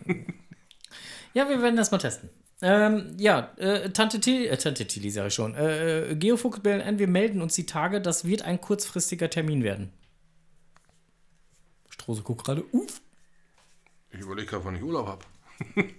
Ja, 1.35 1.47
wir 1.47 1.61
werden 1.61 1.77
das 1.77 1.91
mal 1.91 1.99
testen. 1.99 2.31
Ähm, 2.63 3.17
ja, 3.19 3.53
äh, 3.57 3.91
Tante 3.91 4.21
Tilly, 4.21 4.47
äh, 4.47 4.57
Tante 4.57 4.87
Tilly 4.87 5.11
sage 5.11 5.29
ich 5.29 5.35
schon. 5.35 5.55
Äh, 5.55 6.11
äh, 6.11 6.15
Geofuchs 6.15 6.61
BLN, 6.61 6.99
wir 6.99 7.09
melden 7.09 7.43
uns 7.43 7.55
die 7.55 7.67
Tage, 7.67 8.01
das 8.01 8.25
wird 8.25 8.43
ein 8.43 8.61
kurzfristiger 8.61 9.29
Termin 9.29 9.63
werden. 9.63 9.93
Strose 11.91 12.23
guckt 12.23 12.45
gerade, 12.45 12.65
uff. 12.73 13.01
Ich 14.11 14.21
überlege 14.21 14.47
gerade, 14.49 14.65
wann 14.65 14.77
ich 14.77 14.83
Urlaub 14.83 15.07
habe. 15.07 15.25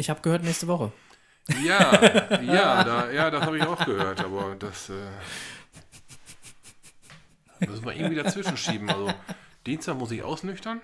Ich 0.00 0.08
habe 0.08 0.20
gehört, 0.20 0.44
nächste 0.44 0.68
Woche. 0.68 0.92
Ja, 1.64 2.40
ja, 2.40 2.84
da, 2.84 3.10
ja, 3.10 3.30
das 3.32 3.42
habe 3.42 3.56
ich 3.58 3.64
auch 3.64 3.84
gehört, 3.84 4.20
aber 4.20 4.54
das 4.56 4.90
äh, 4.90 5.10
müssen 7.66 7.84
wir 7.84 7.96
irgendwie 7.96 8.14
dazwischen 8.14 8.56
schieben. 8.56 8.88
Also 8.88 9.12
Dienstag 9.66 9.96
muss 9.96 10.12
ich 10.12 10.22
ausnüchtern. 10.22 10.80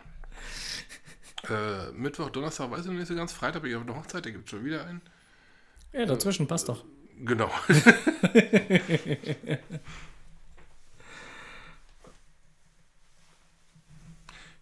Äh, 1.49 1.93
Mittwoch, 1.93 2.31
Donnerstag 2.31 2.73
weiß 2.73 2.81
ich 2.81 2.87
noch 2.87 2.95
nicht 2.95 3.07
so 3.07 3.15
ganz. 3.15 3.33
Freitag 3.33 3.63
bin 3.63 3.71
ich 3.71 3.77
auf 3.77 3.83
eine 3.83 3.95
Hochzeit, 3.95 4.27
da 4.27 4.31
gibt 4.31 4.47
es 4.47 4.51
schon 4.51 4.65
wieder 4.65 4.85
einen. 4.85 5.01
Ja, 5.95 6.05
dazwischen 6.07 6.47
passt 6.49 6.69
doch. 6.69 6.85
Genau. 7.21 7.49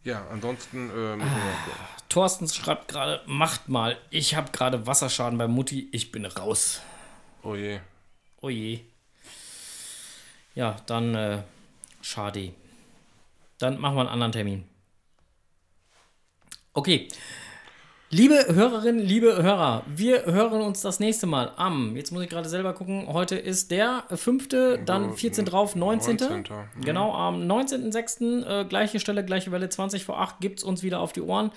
ja, 0.05 0.27
ansonsten 0.31 0.91
äh, 0.91 1.17
noch 1.17 1.25
gucken. 1.25 1.41
Thorsten 2.11 2.47
schreibt 2.49 2.89
gerade, 2.89 3.23
macht 3.27 3.71
mal. 3.71 3.97
Ich 4.11 4.35
habe 4.35 4.53
gerade 4.53 4.87
Wasserschaden 4.87 5.39
bei 5.39 5.49
Mutti, 5.49 5.89
ich 5.93 6.13
bin 6.13 6.27
raus. 6.27 6.83
Oh 7.43 7.55
je. 7.55 7.81
Oh 8.43 8.51
je. 8.51 8.81
Ja, 10.55 10.77
dann 10.85 11.15
äh, 11.15 11.43
schade. 12.03 12.53
Dann 13.57 13.81
machen 13.81 13.95
wir 13.97 14.01
einen 14.03 14.11
anderen 14.11 14.33
Termin. 14.33 14.69
Okay. 16.75 17.09
Liebe 18.15 18.45
Hörerinnen, 18.47 19.01
liebe 19.03 19.43
Hörer, 19.43 19.85
wir 19.87 20.27
hören 20.27 20.61
uns 20.61 20.83
das 20.83 21.01
nächste 21.01 21.27
Mal 21.27 21.51
am, 21.57 21.97
jetzt 21.97 22.13
muss 22.13 22.23
ich 22.23 22.29
gerade 22.29 22.47
selber 22.47 22.75
gucken, 22.75 23.07
heute 23.11 23.37
ist 23.37 23.71
der 23.71 24.05
5., 24.15 24.49
dann 24.85 25.17
14 25.17 25.47
drauf, 25.47 25.75
19. 25.75 26.17
19.. 26.17 26.55
Genau, 26.85 27.15
am 27.15 27.37
19.06., 27.51 28.45
äh, 28.45 28.67
gleiche 28.67 29.01
Stelle, 29.01 29.25
gleiche 29.25 29.51
Welle, 29.51 29.71
20 29.71 30.05
vor 30.05 30.21
8, 30.21 30.41
gibt 30.41 30.59
es 30.59 30.65
uns 30.65 30.83
wieder 30.83 31.01
auf 31.01 31.15
die 31.15 31.23
Ohren. 31.23 31.53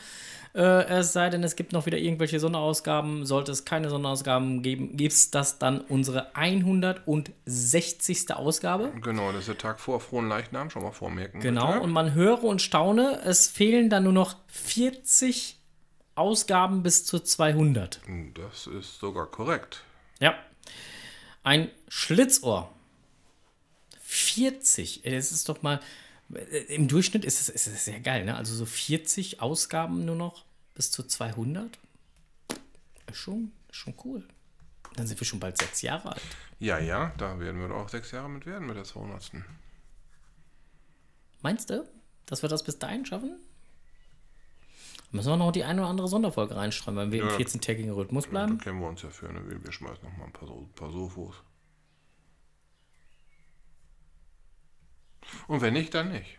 Äh, 0.53 0.85
es 0.85 1.11
sei 1.11 1.29
denn, 1.29 1.43
es 1.43 1.57
gibt 1.57 1.73
noch 1.73 1.87
wieder 1.87 1.97
irgendwelche 1.97 2.39
Sonderausgaben. 2.39 3.25
Sollte 3.25 3.51
es 3.51 3.65
keine 3.65 3.89
Sonderausgaben 3.89 4.61
geben, 4.61 4.95
gibt 4.95 5.11
es 5.11 5.31
das 5.31 5.59
dann 5.59 5.81
unsere 5.81 6.33
160. 6.37 8.33
Ausgabe. 8.33 8.93
Genau, 9.01 9.33
das 9.33 9.41
ist 9.41 9.49
der 9.49 9.57
Tag 9.57 9.81
vor 9.81 9.99
Frohen 9.99 10.29
Leichnam, 10.29 10.69
schon 10.69 10.83
mal 10.83 10.91
vormerken. 10.91 11.41
Genau, 11.41 11.73
bitte. 11.73 11.81
und 11.81 11.91
man 11.91 12.13
höre 12.13 12.45
und 12.45 12.61
staune, 12.61 13.19
es 13.25 13.49
fehlen 13.49 13.89
dann 13.89 14.05
nur 14.05 14.13
noch 14.13 14.37
40 14.47 15.59
Ausgaben 16.15 16.81
bis 16.83 17.05
zu 17.05 17.19
200. 17.19 18.01
Das 18.33 18.67
ist 18.67 18.99
sogar 18.99 19.27
korrekt. 19.27 19.83
Ja. 20.19 20.33
Ein 21.43 21.69
Schlitzohr. 21.89 22.71
40. 24.01 25.05
Ey, 25.05 25.15
Das 25.15 25.31
ist 25.31 25.49
doch 25.49 25.61
mal. 25.61 25.79
äh, 26.33 26.73
Im 26.75 26.87
Durchschnitt 26.87 27.25
ist 27.25 27.41
es, 27.41 27.49
ist 27.49 27.67
es 27.67 27.85
sehr 27.85 27.99
geil, 27.99 28.25
ne? 28.25 28.35
Also 28.35 28.55
so 28.55 28.65
40 28.65 29.41
Ausgaben 29.41 30.05
nur 30.05 30.15
noch 30.15 30.45
bis 30.73 30.91
zu 30.91 31.03
200. 31.03 31.77
Ist 33.07 33.17
schon, 33.17 33.51
ist 33.69 33.75
schon 33.77 33.93
cool. 34.03 34.23
Dann 34.95 35.07
sind 35.07 35.19
wir 35.19 35.27
schon 35.27 35.39
bald 35.39 35.57
sechs 35.57 35.81
Jahre 35.81 36.13
alt. 36.13 36.21
Ja, 36.59 36.79
ja, 36.79 37.13
da 37.17 37.37
werden 37.39 37.59
wir 37.59 37.67
doch 37.67 37.75
auch 37.75 37.89
sechs 37.89 38.11
Jahre 38.11 38.29
mit 38.29 38.45
werden 38.45 38.65
mit 38.67 38.77
der 38.77 38.85
200. 38.85 39.31
Meinst 41.41 41.69
du, 41.69 41.87
dass 42.25 42.41
wir 42.41 42.49
das 42.49 42.63
bis 42.63 42.79
dahin 42.79 43.05
schaffen? 43.05 43.35
Müssen 45.15 45.29
wir 45.29 45.37
noch 45.37 45.51
die 45.53 45.63
eine 45.63 45.79
oder 45.81 45.89
andere 45.89 46.07
Sonderfolge 46.09 46.55
reinschreiben, 46.57 46.97
weil 46.97 47.11
wir 47.11 47.19
Ja. 47.23 47.29
im 47.29 47.37
14-tägigen 47.37 47.91
Rhythmus 47.93 48.25
Da 48.25 48.29
bleiben? 48.31 48.57
kennen 48.57 48.81
wir 48.81 48.87
uns 48.89 49.01
ja 49.01 49.09
für, 49.09 49.31
ne? 49.31 49.41
Wir, 49.63 49.71
schmeißen 49.71 50.03
noch 50.03 50.17
mal 50.17 50.25
ein 50.25 50.33
paar, 50.33 50.49
paar 50.75 50.91
Sofos. 50.91 51.35
Und 55.47 55.61
wenn 55.61 55.73
nicht, 55.73 55.93
dann 55.93 56.11
nicht. 56.11 56.37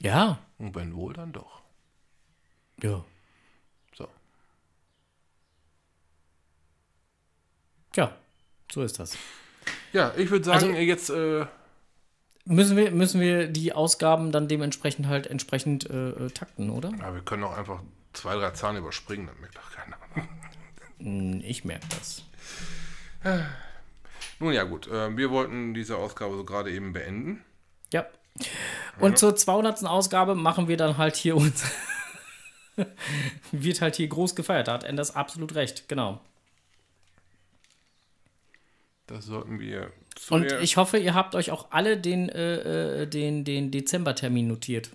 Ja. 0.00 0.38
Und 0.58 0.74
wenn 0.74 0.94
wohl, 0.96 1.12
dann 1.14 1.32
doch. 1.32 1.62
Ja. 2.82 3.04
So. 3.94 4.08
Ja, 7.94 8.16
so 8.72 8.82
ist 8.82 8.98
das. 8.98 9.16
Ja, 9.92 10.12
ich 10.16 10.28
würde 10.30 10.44
sagen, 10.44 10.64
Also- 10.70 10.78
jetzt, 10.80 11.08
äh, 11.10 11.46
Müssen 12.46 12.76
wir, 12.76 12.90
müssen 12.90 13.20
wir 13.20 13.48
die 13.48 13.72
Ausgaben 13.72 14.30
dann 14.30 14.48
dementsprechend 14.48 15.06
halt 15.06 15.26
entsprechend 15.26 15.88
äh, 15.88 16.10
äh, 16.10 16.30
takten, 16.30 16.68
oder? 16.70 16.90
ja, 16.98 17.14
wir 17.14 17.22
können 17.22 17.42
auch 17.44 17.56
einfach 17.56 17.80
zwei, 18.12 18.34
drei 18.36 18.50
Zahlen 18.50 18.76
überspringen, 18.76 19.26
dann 19.26 19.40
merkt 19.40 19.56
doch 19.56 19.70
keiner. 19.72 19.96
Hm, 20.98 21.42
Ich 21.44 21.64
merke 21.64 21.86
das. 21.88 22.22
Nun 24.40 24.52
ja, 24.52 24.64
gut. 24.64 24.88
Äh, 24.88 25.16
wir 25.16 25.30
wollten 25.30 25.72
diese 25.72 25.96
Ausgabe 25.96 26.36
so 26.36 26.44
gerade 26.44 26.70
eben 26.70 26.92
beenden. 26.92 27.42
Ja. 27.92 28.04
Und 28.98 29.18
zur 29.18 29.36
200. 29.36 29.84
Ausgabe 29.84 30.34
machen 30.34 30.68
wir 30.68 30.76
dann 30.76 30.98
halt 30.98 31.16
hier 31.16 31.36
uns. 31.36 31.64
wird 33.52 33.80
halt 33.80 33.94
hier 33.96 34.08
groß 34.08 34.34
gefeiert. 34.34 34.68
Da 34.68 34.74
hat 34.74 34.84
Enders 34.84 35.14
absolut 35.14 35.54
recht, 35.54 35.88
genau. 35.88 36.20
Das 39.06 39.26
sollten 39.26 39.60
wir 39.60 39.92
zu 40.14 40.34
Und 40.34 40.52
ich 40.62 40.76
hoffe, 40.76 40.98
ihr 40.98 41.14
habt 41.14 41.34
euch 41.34 41.50
auch 41.50 41.70
alle 41.70 41.96
den, 41.96 42.28
äh, 42.28 43.02
äh, 43.02 43.06
den, 43.06 43.44
den 43.44 43.70
Dezembertermin 43.70 44.48
notiert. 44.48 44.90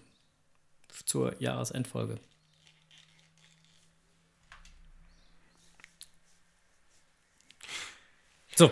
Zur 1.05 1.39
Jahresendfolge. 1.41 2.17
So, 8.55 8.69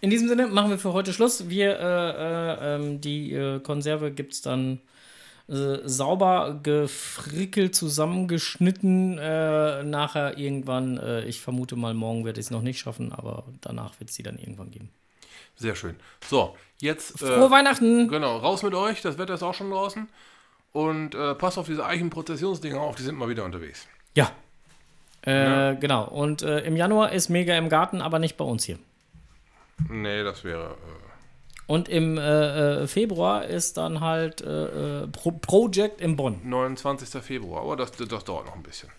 in 0.00 0.10
diesem 0.10 0.28
Sinne 0.28 0.46
machen 0.46 0.70
wir 0.70 0.78
für 0.78 0.94
heute 0.94 1.12
Schluss. 1.12 1.48
Wir, 1.50 1.78
äh, 1.78 1.82
äh, 1.82 2.74
ähm, 2.74 3.00
die 3.00 3.32
äh, 3.32 3.60
Konserve 3.60 4.10
gibt 4.10 4.32
es 4.32 4.40
dann 4.40 4.80
äh, 5.48 5.78
sauber 5.84 6.58
gefrickelt, 6.62 7.74
zusammengeschnitten. 7.74 9.18
Äh, 9.18 9.84
nachher 9.84 10.38
irgendwann, 10.38 10.96
äh, 10.98 11.24
ich 11.24 11.40
vermute 11.40 11.76
mal, 11.76 11.94
morgen 11.94 12.24
werde 12.24 12.40
ich 12.40 12.46
es 12.46 12.50
noch 12.50 12.62
nicht 12.62 12.78
schaffen, 12.78 13.12
aber 13.12 13.44
danach 13.60 14.00
wird 14.00 14.10
es 14.10 14.16
die 14.16 14.22
dann 14.22 14.38
irgendwann 14.38 14.70
geben. 14.70 14.90
Sehr 15.56 15.74
schön. 15.74 15.96
So, 16.28 16.56
jetzt. 16.80 17.18
Frohe 17.18 17.46
Äh, 17.46 17.50
Weihnachten! 17.50 18.08
genau, 18.08 18.36
raus 18.38 18.62
mit 18.62 18.74
euch. 18.74 19.02
Das 19.02 19.18
Wetter 19.18 19.34
ist 19.34 19.42
auch 19.42 19.54
schon 19.54 19.70
draußen. 19.70 20.08
Und 20.72 21.14
äh, 21.14 21.34
passt 21.34 21.56
auf 21.58 21.66
diese 21.66 21.84
Eichenprozessionsdinger 21.86 22.78
auf, 22.80 22.96
die 22.96 23.02
sind 23.02 23.16
mal 23.16 23.28
wieder 23.28 23.44
unterwegs. 23.44 23.86
Ja. 24.14 24.30
Äh, 25.22 25.76
Genau. 25.76 26.04
Und 26.08 26.42
äh, 26.42 26.60
im 26.60 26.76
Januar 26.76 27.12
ist 27.12 27.28
Mega 27.30 27.56
im 27.56 27.68
Garten, 27.68 28.00
aber 28.02 28.18
nicht 28.18 28.36
bei 28.36 28.44
uns 28.44 28.64
hier. 28.64 28.78
Nee, 29.88 30.22
das 30.22 30.44
wäre. 30.44 30.70
Äh, 30.72 31.66
Und 31.66 31.88
im 31.88 32.16
äh, 32.18 32.82
äh, 32.82 32.86
Februar 32.86 33.44
ist 33.46 33.76
dann 33.78 34.00
halt 34.00 34.42
äh, 34.42 35.02
äh, 35.02 35.06
Pro 35.08 35.32
Project 35.32 36.00
in 36.02 36.16
Bonn. 36.16 36.38
29. 36.44 37.22
Februar, 37.22 37.62
aber 37.62 37.76
das, 37.76 37.92
das 37.92 38.24
dauert 38.24 38.46
noch 38.46 38.54
ein 38.54 38.62
bisschen. 38.62 38.90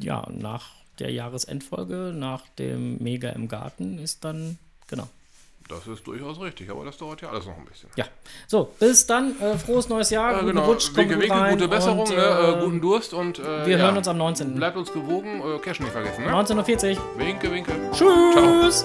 Ja, 0.00 0.26
nach 0.30 0.70
der 0.98 1.10
Jahresendfolge, 1.12 2.12
nach 2.14 2.48
dem 2.58 2.98
Mega 2.98 3.30
im 3.30 3.48
Garten 3.48 3.98
ist 3.98 4.24
dann, 4.24 4.58
genau. 4.86 5.08
Das 5.68 5.84
ist 5.88 6.06
durchaus 6.06 6.40
richtig, 6.40 6.70
aber 6.70 6.84
das 6.84 6.96
dauert 6.96 7.20
ja 7.22 7.30
alles 7.30 7.44
noch 7.46 7.56
ein 7.56 7.64
bisschen. 7.64 7.88
Ja. 7.96 8.04
So, 8.46 8.72
bis 8.78 9.04
dann. 9.06 9.34
Äh, 9.40 9.58
frohes 9.58 9.88
neues 9.88 10.10
Jahr. 10.10 10.30
Ja, 10.30 10.38
guten 10.38 10.48
genau. 10.48 10.66
Rutsch, 10.66 10.86
kommt 10.86 10.98
Winke, 10.98 11.18
winke, 11.20 11.50
gute 11.50 11.68
Besserung, 11.68 12.00
und, 12.00 12.10
ne? 12.10 12.16
äh, 12.16 12.50
äh, 12.52 12.64
guten 12.64 12.80
Durst 12.80 13.12
und. 13.12 13.40
Äh, 13.40 13.66
Wir 13.66 13.76
ja. 13.76 13.84
hören 13.84 13.96
uns 13.96 14.06
am 14.06 14.16
19. 14.16 14.54
Bleibt 14.54 14.76
uns 14.76 14.92
gewogen, 14.92 15.42
äh, 15.42 15.58
Cash 15.58 15.80
nicht 15.80 15.90
vergessen, 15.90 16.24
ne? 16.24 16.30
19.40 16.30 16.96
Uhr. 16.96 17.18
Winke, 17.18 17.50
winke. 17.50 17.72
Tschüss. 17.92 18.84